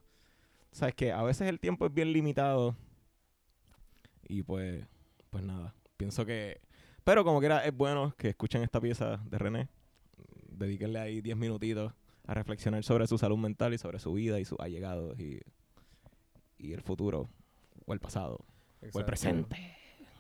Sabes 0.73 0.95
que 0.95 1.13
a 1.13 1.23
veces 1.23 1.49
el 1.49 1.61
tiempo 1.61 1.87
es 1.87 1.95
bien 1.95 2.13
limitado 2.13 2.75
y 4.29 4.43
pues, 4.43 4.87
pues 5.31 5.45
nada, 5.45 5.75
pienso 5.97 6.25
que... 6.25 6.61
Pero 7.05 7.25
como 7.25 7.41
quiera, 7.41 7.65
es 7.65 7.77
bueno 7.77 8.15
que 8.17 8.31
escuchen 8.31 8.63
esta 8.63 8.81
pieza 8.81 9.19
de 9.29 9.39
René. 9.39 9.69
Dedíquenle 10.49 10.99
ahí 10.99 11.21
10 11.21 11.37
minutitos 11.37 11.93
a 12.27 12.35
reflexionar 12.35 12.83
sobre 12.85 13.07
su 13.07 13.19
salud 13.19 13.37
mental 13.37 13.75
y 13.75 13.79
sobre 13.79 13.99
su 13.99 14.13
vida 14.15 14.41
y 14.41 14.45
sus 14.45 14.59
allegados 14.59 15.19
y, 15.21 15.41
y 16.57 16.73
el 16.73 16.81
futuro 16.81 17.29
o 17.87 17.93
el 17.93 18.01
pasado 18.01 18.45
o 18.93 18.99
el 18.99 19.05
presente. 19.05 19.57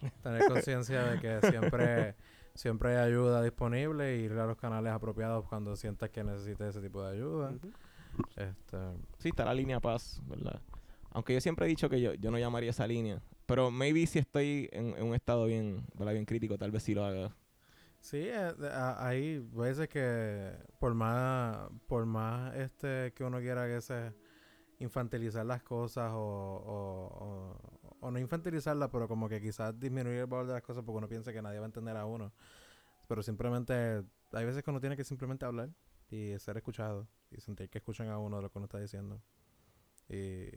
Tener 0.22 0.46
conciencia 0.46 1.04
de 1.04 1.20
que 1.20 1.50
siempre, 1.50 2.14
siempre 2.54 2.96
hay 2.96 3.08
ayuda 3.10 3.42
disponible 3.42 4.18
y 4.18 4.24
ir 4.24 4.32
a 4.32 4.46
los 4.46 4.56
canales 4.56 4.92
apropiados 4.92 5.46
cuando 5.46 5.76
sientas 5.76 6.10
que 6.10 6.22
necesites 6.22 6.68
ese 6.68 6.80
tipo 6.82 7.02
de 7.02 7.16
ayuda. 7.16 7.54
Este, 8.36 8.78
Sí, 9.18 9.30
está 9.30 9.44
la 9.44 9.54
línea 9.54 9.80
paz, 9.80 10.20
¿verdad? 10.26 10.60
Aunque 11.10 11.32
yo 11.32 11.40
siempre 11.40 11.66
he 11.66 11.68
dicho 11.68 11.88
que 11.88 12.00
yo, 12.00 12.14
yo 12.14 12.30
no 12.30 12.38
llamaría 12.38 12.70
esa 12.70 12.86
línea. 12.86 13.22
Pero 13.46 13.70
maybe 13.70 14.06
si 14.06 14.18
estoy 14.18 14.68
en, 14.72 15.02
un 15.02 15.14
estado 15.14 15.46
bien, 15.46 15.84
¿verdad? 15.94 16.12
bien 16.14 16.24
crítico, 16.26 16.58
tal 16.58 16.70
vez 16.70 16.82
sí 16.82 16.94
lo 16.94 17.04
haga. 17.04 17.34
Sí, 18.00 18.18
eh, 18.18 18.52
a- 18.72 19.06
hay 19.06 19.38
veces 19.38 19.88
que 19.88 20.52
por 20.78 20.94
más, 20.94 21.68
por 21.86 22.04
más 22.06 22.54
este 22.56 23.12
que 23.14 23.24
uno 23.24 23.38
quiera 23.40 23.66
que 23.66 23.80
se 23.80 24.12
infantilizar 24.80 25.46
las 25.46 25.62
cosas 25.62 26.12
o, 26.14 26.18
o, 26.18 27.58
o- 27.90 27.98
o 28.00 28.10
no 28.10 28.18
infantilizarlas, 28.18 28.90
pero 28.90 29.08
como 29.08 29.28
que 29.28 29.40
quizás 29.40 29.78
disminuir 29.78 30.20
el 30.20 30.26
valor 30.26 30.46
de 30.48 30.54
las 30.54 30.62
cosas 30.62 30.84
porque 30.84 30.98
uno 30.98 31.08
piensa 31.08 31.32
que 31.32 31.42
nadie 31.42 31.58
va 31.58 31.66
a 31.66 31.68
entender 31.68 31.96
a 31.96 32.06
uno. 32.06 32.32
Pero 33.08 33.22
simplemente, 33.22 34.04
hay 34.32 34.44
veces 34.46 34.62
que 34.64 34.70
uno 34.70 34.80
tiene 34.80 34.96
que 34.96 35.04
simplemente 35.04 35.44
hablar 35.46 35.70
y 36.10 36.38
ser 36.38 36.56
escuchado 36.58 37.08
y 37.30 37.40
sentir 37.40 37.70
que 37.70 37.78
escuchan 37.78 38.08
a 38.08 38.18
uno 38.18 38.36
de 38.38 38.42
lo 38.44 38.50
que 38.50 38.58
uno 38.58 38.66
está 38.66 38.78
diciendo. 38.80 39.20
Y, 40.08 40.48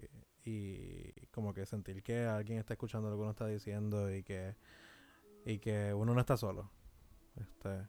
y 0.47 1.11
como 1.31 1.53
que 1.53 1.65
sentir 1.65 2.01
que 2.01 2.23
alguien 2.23 2.59
está 2.59 2.73
escuchando 2.73 3.09
lo 3.09 3.17
que 3.17 3.21
uno 3.21 3.31
está 3.31 3.47
diciendo 3.47 4.13
y 4.13 4.23
que, 4.23 4.55
y 5.45 5.59
que 5.59 5.93
uno 5.93 6.13
no 6.13 6.21
está 6.21 6.37
solo. 6.37 6.71
Este. 7.35 7.85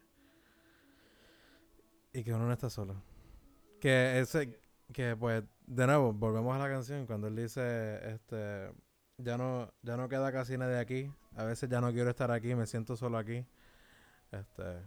Y 2.12 2.24
que 2.24 2.34
uno 2.34 2.46
no 2.46 2.52
está 2.52 2.68
solo. 2.68 3.00
Que 3.80 4.18
ese. 4.18 4.60
Que 4.92 5.14
pues, 5.14 5.44
de 5.66 5.86
nuevo, 5.86 6.12
volvemos 6.12 6.56
a 6.56 6.58
la 6.58 6.68
canción. 6.68 7.06
Cuando 7.06 7.28
él 7.28 7.36
dice, 7.36 8.12
este. 8.12 8.72
Ya 9.18 9.36
no, 9.36 9.72
ya 9.82 9.96
no 9.96 10.08
queda 10.08 10.32
casi 10.32 10.58
nadie 10.58 10.78
aquí. 10.78 11.10
A 11.36 11.44
veces 11.44 11.68
ya 11.68 11.80
no 11.80 11.92
quiero 11.92 12.10
estar 12.10 12.32
aquí, 12.32 12.56
me 12.56 12.66
siento 12.66 12.96
solo 12.96 13.18
aquí. 13.18 13.44
Este. 14.32 14.82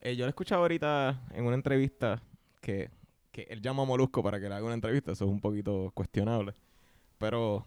Eh, 0.00 0.16
yo 0.16 0.24
lo 0.24 0.28
he 0.28 0.30
escuchado 0.30 0.62
ahorita 0.62 1.26
en 1.32 1.44
una 1.44 1.56
entrevista 1.56 2.22
que, 2.62 2.90
que 3.30 3.42
él 3.42 3.60
llama 3.60 3.82
a 3.82 3.86
Molusco 3.86 4.22
para 4.22 4.40
que 4.40 4.48
le 4.48 4.54
haga 4.54 4.64
una 4.64 4.74
entrevista. 4.74 5.12
Eso 5.12 5.26
es 5.26 5.30
un 5.30 5.40
poquito 5.40 5.90
cuestionable. 5.94 6.54
Pero 7.22 7.66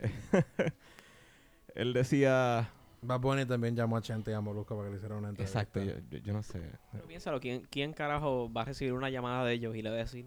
él 1.74 1.92
decía... 1.92 2.70
Bad 3.04 3.18
Bunny 3.20 3.44
también 3.46 3.74
llamó 3.74 3.96
a 3.96 4.00
Chente 4.02 4.30
y 4.30 4.34
a 4.34 4.40
Molusco 4.40 4.76
para 4.76 4.86
que 4.86 4.92
le 4.92 4.96
hicieran 4.98 5.18
una 5.18 5.30
entrevista. 5.30 5.60
Exacto, 5.62 5.82
yo, 5.82 5.94
yo- 6.08 6.18
yo 6.18 6.32
no 6.32 6.42
sé. 6.44 6.60
Pero 6.92 7.04
piénsalo, 7.08 7.40
¿quién, 7.40 7.66
¿quién 7.68 7.92
carajo 7.94 8.52
va 8.52 8.62
a 8.62 8.64
recibir 8.66 8.92
una 8.92 9.10
llamada 9.10 9.44
de 9.44 9.54
ellos 9.54 9.74
y 9.74 9.82
le 9.82 9.90
va 9.90 9.96
a 9.96 9.98
decir 9.98 10.26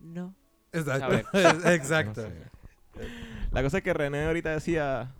no? 0.00 0.34
Exacto. 0.72 1.14
Exacto. 1.70 2.22
No 2.22 2.28
sé. 2.28 3.10
La 3.52 3.62
cosa 3.62 3.78
es 3.78 3.82
que 3.84 3.94
René 3.94 4.26
ahorita 4.26 4.50
decía, 4.50 5.14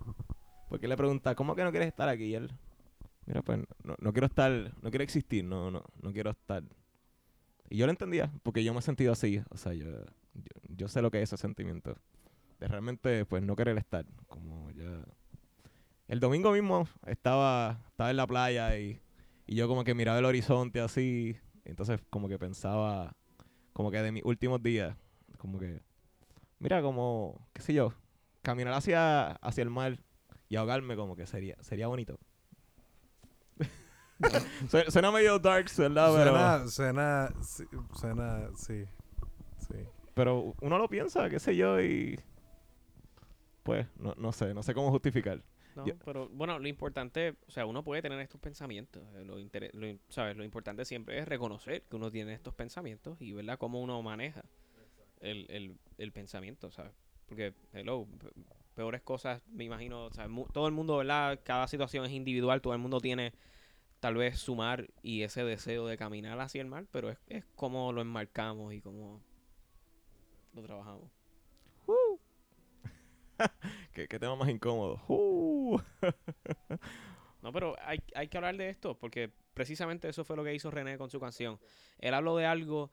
porque 0.68 0.88
le 0.88 0.96
pregunta, 0.98 1.34
¿cómo 1.34 1.56
que 1.56 1.64
no 1.64 1.70
quieres 1.70 1.88
estar 1.88 2.06
aquí? 2.10 2.24
Y 2.24 2.34
él, 2.34 2.52
mira, 3.24 3.40
pues 3.40 3.60
no, 3.82 3.94
no 3.98 4.12
quiero 4.12 4.26
estar, 4.26 4.50
no 4.82 4.90
quiero 4.90 5.02
existir, 5.02 5.42
no, 5.42 5.70
no, 5.70 5.82
no 6.02 6.12
quiero 6.12 6.28
estar. 6.30 6.62
Y 7.70 7.78
yo 7.78 7.86
lo 7.86 7.92
entendía, 7.92 8.30
porque 8.42 8.62
yo 8.62 8.74
me 8.74 8.80
he 8.80 8.82
sentido 8.82 9.12
así, 9.12 9.42
o 9.48 9.56
sea, 9.56 9.72
yo, 9.72 9.86
yo, 10.34 10.52
yo 10.68 10.88
sé 10.88 11.00
lo 11.00 11.10
que 11.10 11.22
es 11.22 11.32
ese 11.32 11.38
sentimiento. 11.40 11.96
De 12.60 12.68
realmente, 12.68 13.24
pues, 13.24 13.42
no 13.42 13.56
querer 13.56 13.76
estar, 13.78 14.06
como 14.28 14.70
ya... 14.70 15.02
El 16.06 16.20
domingo 16.20 16.52
mismo 16.52 16.88
estaba, 17.06 17.80
estaba 17.88 18.10
en 18.10 18.16
la 18.16 18.26
playa 18.26 18.76
y, 18.78 19.00
y 19.46 19.54
yo 19.54 19.66
como 19.68 19.84
que 19.84 19.94
miraba 19.94 20.18
el 20.18 20.24
horizonte 20.24 20.80
así, 20.80 21.36
entonces 21.64 22.00
como 22.10 22.28
que 22.28 22.38
pensaba, 22.38 23.16
como 23.72 23.90
que 23.90 24.02
de 24.02 24.12
mis 24.12 24.24
últimos 24.24 24.62
días, 24.62 24.96
como 25.38 25.58
que 25.58 25.80
mira, 26.60 26.82
como, 26.82 27.48
qué 27.52 27.62
sé 27.62 27.74
yo, 27.74 27.92
caminar 28.42 28.74
hacia, 28.74 29.32
hacia 29.32 29.62
el 29.62 29.70
mar 29.70 29.98
y 30.48 30.56
ahogarme 30.56 30.94
como 30.94 31.16
que 31.16 31.26
sería, 31.26 31.56
sería 31.62 31.88
bonito. 31.88 32.18
suena, 34.88 35.10
medio 35.10 35.38
dark, 35.38 35.70
¿verdad? 35.78 36.12
Pero, 36.14 36.68
Suena, 36.68 36.68
suena, 36.68 37.32
sí, 37.42 37.64
suena, 37.98 38.50
sí, 38.54 38.84
sí. 39.58 39.76
pero 40.14 40.54
uno 40.60 40.76
lo 40.76 40.88
piensa, 40.88 41.30
qué 41.30 41.40
sé 41.40 41.56
yo, 41.56 41.80
y 41.80 42.20
pues, 43.62 43.86
no, 43.96 44.14
no 44.16 44.32
sé, 44.32 44.54
no 44.54 44.62
sé 44.62 44.74
cómo 44.74 44.90
justificar. 44.90 45.42
No, 45.76 45.86
Yo- 45.86 45.94
pero 46.04 46.28
bueno, 46.30 46.58
lo 46.58 46.66
importante, 46.68 47.36
o 47.46 47.50
sea, 47.50 47.64
uno 47.66 47.84
puede 47.84 48.02
tener 48.02 48.18
estos 48.20 48.40
pensamientos. 48.40 49.02
eh, 49.14 49.24
Lo, 49.24 49.36
lo 49.38 49.98
¿sabes? 50.08 50.36
Lo 50.36 50.44
importante 50.44 50.84
siempre 50.84 51.18
es 51.18 51.28
reconocer 51.28 51.82
que 51.82 51.96
uno 51.96 52.10
tiene 52.10 52.34
estos 52.34 52.54
pensamientos 52.54 53.20
y, 53.20 53.32
¿verdad?, 53.32 53.58
cómo 53.58 53.80
uno 53.80 54.02
maneja 54.02 54.44
el, 55.20 55.46
el, 55.50 55.76
el 55.98 56.12
pensamiento, 56.12 56.70
¿sabes? 56.70 56.92
Porque, 57.26 57.54
hello, 57.72 58.06
pe- 58.18 58.32
peores 58.74 59.02
cosas, 59.02 59.42
me 59.48 59.64
imagino, 59.64 60.06
o 60.06 60.12
sea, 60.12 60.26
mu- 60.28 60.46
todo 60.48 60.66
el 60.66 60.72
mundo, 60.72 60.96
¿verdad? 60.96 61.38
Cada 61.44 61.68
situación 61.68 62.04
es 62.04 62.12
individual, 62.12 62.60
todo 62.62 62.72
el 62.72 62.80
mundo 62.80 63.00
tiene 63.00 63.32
tal 64.00 64.16
vez 64.16 64.38
su 64.38 64.56
mar 64.56 64.88
y 65.02 65.22
ese 65.22 65.44
deseo 65.44 65.86
de 65.86 65.96
caminar 65.96 66.40
hacia 66.40 66.62
el 66.62 66.68
mar, 66.68 66.86
pero 66.90 67.10
es, 67.10 67.18
es 67.28 67.44
como 67.54 67.92
lo 67.92 68.00
enmarcamos 68.00 68.72
y 68.74 68.80
cómo 68.80 69.20
lo 70.54 70.62
trabajamos. 70.62 71.10
¿Qué, 73.92 74.08
¿Qué, 74.08 74.18
tema 74.18 74.36
más 74.36 74.48
incómodo? 74.48 75.00
Uh. 75.08 75.78
no, 77.42 77.52
pero 77.52 77.76
hay, 77.82 78.00
hay 78.14 78.28
que 78.28 78.36
hablar 78.36 78.56
de 78.56 78.68
esto, 78.68 78.98
porque 78.98 79.30
precisamente 79.54 80.08
eso 80.08 80.24
fue 80.24 80.36
lo 80.36 80.44
que 80.44 80.54
hizo 80.54 80.70
René 80.70 80.98
con 80.98 81.10
su 81.10 81.20
canción. 81.20 81.58
Él 81.98 82.14
habló 82.14 82.36
de 82.36 82.46
algo 82.46 82.90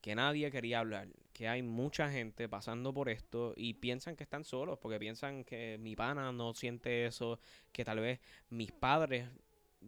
que 0.00 0.14
nadie 0.14 0.50
quería 0.50 0.80
hablar, 0.80 1.08
que 1.32 1.48
hay 1.48 1.62
mucha 1.62 2.10
gente 2.10 2.48
pasando 2.48 2.92
por 2.92 3.08
esto 3.08 3.52
y 3.56 3.74
piensan 3.74 4.16
que 4.16 4.24
están 4.24 4.44
solos, 4.44 4.78
porque 4.78 4.98
piensan 4.98 5.44
que 5.44 5.76
mi 5.78 5.94
pana 5.94 6.32
no 6.32 6.54
siente 6.54 7.06
eso, 7.06 7.38
que 7.72 7.84
tal 7.84 8.00
vez 8.00 8.20
mis 8.48 8.72
padres, 8.72 9.28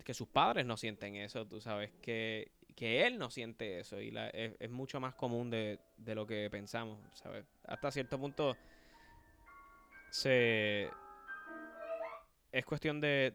que 0.04 0.14
sus 0.14 0.28
padres 0.28 0.66
no 0.66 0.76
sienten 0.76 1.16
eso, 1.16 1.46
tú 1.46 1.60
sabes, 1.60 1.90
que, 2.02 2.52
que 2.76 3.06
él 3.06 3.18
no 3.18 3.30
siente 3.30 3.78
eso 3.80 4.00
y 4.00 4.10
la, 4.10 4.28
es, 4.28 4.54
es, 4.58 4.70
mucho 4.70 5.00
más 5.00 5.14
común 5.14 5.50
de, 5.50 5.78
de 5.96 6.14
lo 6.14 6.26
que 6.26 6.48
pensamos, 6.50 6.98
¿sabes? 7.14 7.46
Hasta 7.64 7.90
cierto 7.90 8.18
punto 8.18 8.56
se... 10.12 10.90
Es 12.52 12.64
cuestión 12.66 13.00
de, 13.00 13.32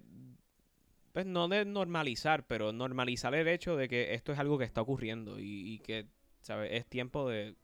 pues 1.12 1.26
no 1.26 1.48
de 1.48 1.66
normalizar, 1.66 2.46
pero 2.46 2.72
normalizar 2.72 3.34
el 3.34 3.48
hecho 3.48 3.76
de 3.76 3.90
que 3.90 4.14
esto 4.14 4.32
es 4.32 4.38
algo 4.38 4.60
que 4.60 4.66
está 4.66 4.82
ocurriendo 4.82 5.40
y, 5.40 5.74
y 5.74 5.80
que 5.80 6.06
¿sabes? 6.42 6.70
Es 6.72 6.86
tiempo 6.86 7.28
de, 7.28 7.56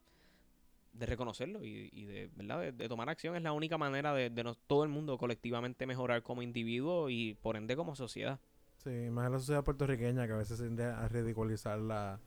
de 0.92 1.06
reconocerlo 1.06 1.64
y, 1.64 1.90
y 1.92 2.04
de, 2.06 2.28
¿verdad? 2.34 2.72
De, 2.72 2.88
tomar 2.88 3.08
acción. 3.08 3.36
Es 3.36 3.42
la 3.42 3.52
única 3.52 3.78
manera 3.78 4.12
de, 4.12 4.30
de 4.30 4.42
nos, 4.44 4.58
todo 4.66 4.82
el 4.82 4.90
mundo 4.90 5.16
colectivamente 5.16 5.86
mejorar 5.86 6.22
como 6.22 6.42
individuo 6.42 7.08
y 7.08 7.34
por 7.34 7.56
ende 7.56 7.76
como 7.76 7.94
sociedad. 7.94 8.40
Sí, 8.78 8.90
más 9.10 9.26
en 9.26 9.32
la 9.32 9.38
sociedad 9.38 9.64
puertorriqueña 9.64 10.26
que 10.26 10.32
a 10.32 10.36
veces 10.36 10.58
tiende 10.58 10.84
a 10.84 11.06
ridiculizar 11.08 11.78
la, 11.78 12.18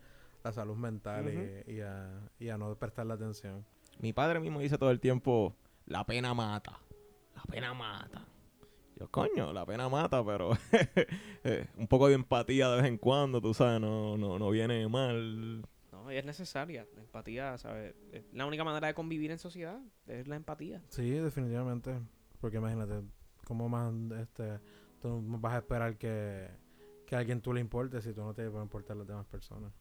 la 0.44 0.54
salud 0.54 0.78
mental 0.78 1.26
uh 1.26 1.30
-huh. 1.30 1.64
y, 1.68 1.72
y, 1.74 1.82
a, 1.82 2.30
y 2.40 2.50
a 2.50 2.58
no 2.58 2.74
prestarle 2.76 3.14
atención. 3.14 3.66
Mi 4.00 4.14
padre 4.14 4.40
mismo 4.40 4.62
dice 4.62 4.78
todo 4.78 4.90
el 4.92 5.00
tiempo, 5.00 5.54
la 5.88 6.06
pena 6.06 6.34
mata, 6.34 6.80
la 7.36 7.44
pena 7.44 7.74
mata. 7.74 8.26
Yo, 9.00 9.10
coño, 9.10 9.54
la 9.54 9.66
pena 9.66 9.90
mata, 9.90 10.26
pero 10.26 10.52
un 11.78 11.88
poco 11.88 12.08
de 12.08 12.16
empatía 12.16 12.70
de 12.70 12.82
vez 12.82 12.86
en 12.86 12.98
cuando, 12.98 13.40
tú 13.40 13.54
sabes, 13.54 13.80
no, 13.80 14.18
no, 14.18 14.40
no 14.40 14.50
viene 14.50 14.88
mal. 14.88 15.62
No, 15.92 16.10
es 16.10 16.26
necesaria. 16.26 16.88
La 16.96 17.02
empatía, 17.02 17.58
¿sabes? 17.58 17.96
Es 18.12 18.26
la 18.34 18.46
única 18.46 18.64
manera 18.64 18.88
de 18.88 18.94
convivir 18.96 19.32
en 19.32 19.38
sociedad 19.38 19.80
es 20.08 20.28
la 20.28 20.36
empatía. 20.36 20.82
Sí, 20.90 21.10
definitivamente. 21.12 22.00
Porque 22.42 22.58
imagínate, 22.58 23.04
¿cómo 23.46 23.70
más 23.70 23.94
este, 24.20 24.60
tú 25.00 25.22
vas 25.24 25.54
a 25.54 25.58
esperar 25.58 25.98
que, 25.98 26.50
que 27.06 27.16
a 27.16 27.20
alguien 27.20 27.42
tú 27.42 27.54
le 27.54 27.62
importe 27.62 28.02
si 28.02 28.14
tú 28.14 28.22
no 28.22 28.34
te 28.34 28.48
va 28.48 28.62
a 28.62 28.64
importar 28.64 28.98
las 28.98 29.08
demás 29.08 29.28
personas? 29.28 29.72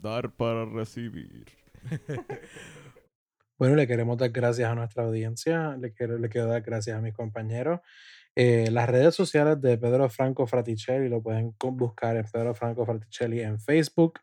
Dar 0.00 0.30
para 0.32 0.64
recibir. 0.64 1.65
Bueno, 3.58 3.74
le 3.74 3.86
queremos 3.86 4.18
dar 4.18 4.28
gracias 4.28 4.70
a 4.70 4.74
nuestra 4.74 5.04
audiencia, 5.04 5.78
le 5.78 5.94
quiero, 5.94 6.18
le 6.18 6.28
quiero 6.28 6.46
dar 6.46 6.60
gracias 6.60 6.98
a 6.98 7.00
mis 7.00 7.14
compañeros. 7.14 7.80
Eh, 8.34 8.70
las 8.70 8.86
redes 8.86 9.14
sociales 9.14 9.58
de 9.62 9.78
Pedro 9.78 10.10
Franco 10.10 10.46
Fraticelli 10.46 11.08
lo 11.08 11.22
pueden 11.22 11.54
buscar 11.58 12.16
en 12.16 12.26
Pedro 12.30 12.54
Franco 12.54 12.84
Fraticelli 12.84 13.40
en 13.40 13.58
Facebook, 13.58 14.20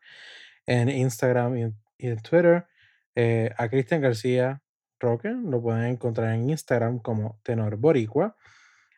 en 0.66 0.88
Instagram 0.88 1.56
y 1.56 1.62
en, 1.62 1.74
y 1.98 2.08
en 2.10 2.22
Twitter. 2.22 2.66
Eh, 3.16 3.50
a 3.56 3.68
Cristian 3.68 4.02
García 4.02 4.62
Roque 5.00 5.30
lo 5.30 5.60
pueden 5.60 5.84
encontrar 5.84 6.32
en 6.32 6.48
Instagram 6.50 7.00
como 7.00 7.40
Tenor 7.42 7.76
Boricua. 7.76 8.36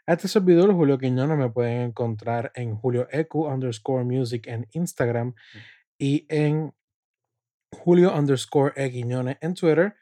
A 0.07 0.13
este 0.13 0.29
servidor, 0.29 0.71
Julio 0.75 0.99
Quiñones, 0.99 1.39
me 1.39 1.49
pueden 1.49 1.81
encontrar 1.81 2.53
en 2.55 2.77
Julio 2.77 3.09
Ecu 3.11 3.47
underscore 3.47 4.05
music 4.05 4.47
en 4.49 4.69
Instagram 4.73 5.35
y 5.99 6.27
en 6.29 6.75
Julio 7.73 8.15
underscore 8.15 8.73
E 8.77 8.91
Quiñones 8.91 9.39
en 9.41 9.55
Twitter. 9.55 9.95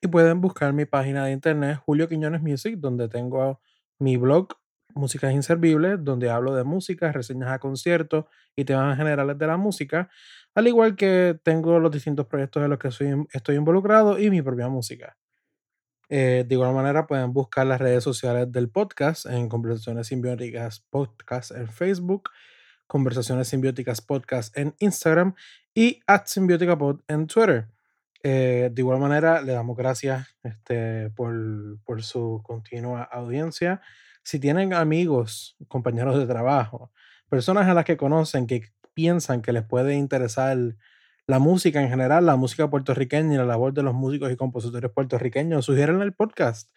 Y 0.00 0.08
pueden 0.08 0.40
buscar 0.40 0.72
mi 0.72 0.86
página 0.86 1.24
de 1.24 1.32
internet, 1.32 1.78
Julio 1.84 2.08
Quiñones 2.08 2.40
Music, 2.40 2.76
donde 2.78 3.08
tengo 3.08 3.60
mi 3.98 4.16
blog, 4.16 4.48
Músicas 4.94 5.32
Inservibles, 5.32 5.98
donde 6.02 6.30
hablo 6.30 6.54
de 6.54 6.64
música, 6.64 7.12
reseñas 7.12 7.50
a 7.50 7.58
conciertos 7.58 8.24
y 8.56 8.64
temas 8.64 8.96
generales 8.96 9.38
de 9.38 9.46
la 9.46 9.56
música, 9.56 10.10
al 10.54 10.66
igual 10.66 10.96
que 10.96 11.38
tengo 11.42 11.78
los 11.78 11.90
distintos 11.90 12.26
proyectos 12.26 12.62
en 12.62 12.70
los 12.70 12.78
que 12.78 12.90
soy, 12.90 13.26
estoy 13.32 13.56
involucrado 13.56 14.18
y 14.18 14.30
mi 14.30 14.42
propia 14.42 14.68
música. 14.68 15.16
Eh, 16.08 16.44
de 16.46 16.54
igual 16.54 16.74
manera, 16.74 17.06
pueden 17.06 17.32
buscar 17.32 17.66
las 17.66 17.80
redes 17.80 18.02
sociales 18.02 18.50
del 18.50 18.68
podcast 18.68 19.26
en 19.26 19.48
Conversaciones 19.48 20.08
Simbióticas 20.08 20.80
Podcast 20.90 21.52
en 21.52 21.68
Facebook, 21.68 22.30
Conversaciones 22.90 23.46
Simbióticas 23.46 24.00
Podcast 24.00 24.58
en 24.58 24.74
Instagram 24.80 25.36
y 25.72 26.00
at 26.08 26.26
Simbiótica 26.26 26.76
Pod 26.76 27.02
en 27.06 27.28
Twitter. 27.28 27.68
Eh, 28.24 28.68
de 28.72 28.82
igual 28.82 28.98
manera, 28.98 29.42
le 29.42 29.52
damos 29.52 29.76
gracias 29.76 30.26
este, 30.42 31.08
por, 31.10 31.32
por, 31.84 32.02
su 32.02 32.42
continua 32.42 33.04
audiencia. 33.04 33.80
Si 34.24 34.40
tienen 34.40 34.74
amigos, 34.74 35.56
compañeros 35.68 36.18
de 36.18 36.26
trabajo, 36.26 36.90
personas 37.28 37.68
a 37.68 37.74
las 37.74 37.84
que 37.84 37.96
conocen 37.96 38.48
que 38.48 38.72
piensan 38.92 39.40
que 39.40 39.52
les 39.52 39.62
puede 39.62 39.94
interesar 39.94 40.58
la 41.28 41.38
música 41.38 41.80
en 41.80 41.90
general, 41.90 42.26
la 42.26 42.34
música 42.34 42.68
puertorriqueña 42.70 43.34
y 43.34 43.36
la 43.36 43.44
labor 43.44 43.72
de 43.72 43.84
los 43.84 43.94
músicos 43.94 44.32
y 44.32 44.36
compositores 44.36 44.90
puertorriqueños, 44.90 45.64
sugieren 45.64 46.02
el 46.02 46.12
podcast. 46.12 46.68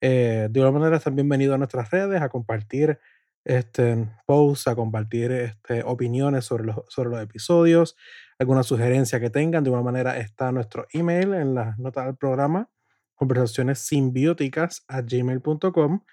Eh, 0.00 0.48
de 0.50 0.60
igual 0.60 0.72
manera, 0.72 0.96
están 0.96 1.14
bienvenidos 1.14 1.56
a 1.56 1.58
nuestras 1.58 1.90
redes 1.90 2.22
a 2.22 2.30
compartir 2.30 2.98
este, 3.44 4.08
posts, 4.26 4.68
a 4.68 4.74
compartir 4.74 5.32
este, 5.32 5.82
opiniones 5.84 6.44
sobre 6.44 6.64
los, 6.64 6.76
sobre 6.88 7.10
los 7.10 7.22
episodios, 7.22 7.96
alguna 8.38 8.62
sugerencia 8.62 9.20
que 9.20 9.30
tengan. 9.30 9.64
De 9.64 9.70
igual 9.70 9.84
manera 9.84 10.18
está 10.18 10.52
nuestro 10.52 10.86
email 10.92 11.34
en 11.34 11.54
las 11.54 11.78
notas 11.78 12.06
del 12.06 12.16
programa, 12.16 12.70
conversaciones 13.14 13.78
simbióticas 13.80 14.84
a 14.88 15.02
gmail.com. 15.02 16.04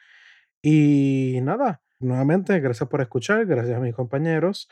Y 0.61 1.39
nada, 1.41 1.81
nuevamente, 1.99 2.59
gracias 2.59 2.89
por 2.89 3.01
escuchar, 3.01 3.45
gracias 3.45 3.77
a 3.77 3.81
mis 3.81 3.95
compañeros 3.95 4.69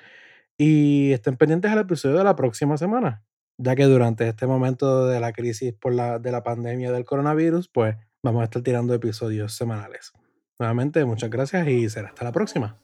y 0.58 1.12
estén 1.14 1.38
pendientes 1.38 1.72
al 1.72 1.80
episodio 1.80 2.18
de 2.18 2.24
la 2.24 2.36
próxima 2.36 2.78
semana, 2.78 3.24
ya 3.58 3.76
que 3.76 3.86
durante 3.86 4.28
este 4.28 4.48
momento 4.48 5.08
de 5.08 5.20
la 5.20 5.32
crisis 5.32 5.74
por 5.74 5.94
la, 5.94 6.20
de 6.20 6.32
la 6.32 6.44
pandemia 6.44 6.92
del 6.92 7.06
coronavirus, 7.06 7.70
pues 7.70 7.96
vamos 8.24 8.42
a 8.42 8.46
estar 8.46 8.64
tirando 8.64 8.94
episodios 8.94 9.54
semanales. 9.54 10.14
Nuevamente, 10.60 11.06
muchas 11.06 11.30
gracias 11.30 11.68
y 11.68 11.88
será 11.90 12.10
hasta 12.10 12.24
la 12.24 12.32
próxima. 12.32 12.78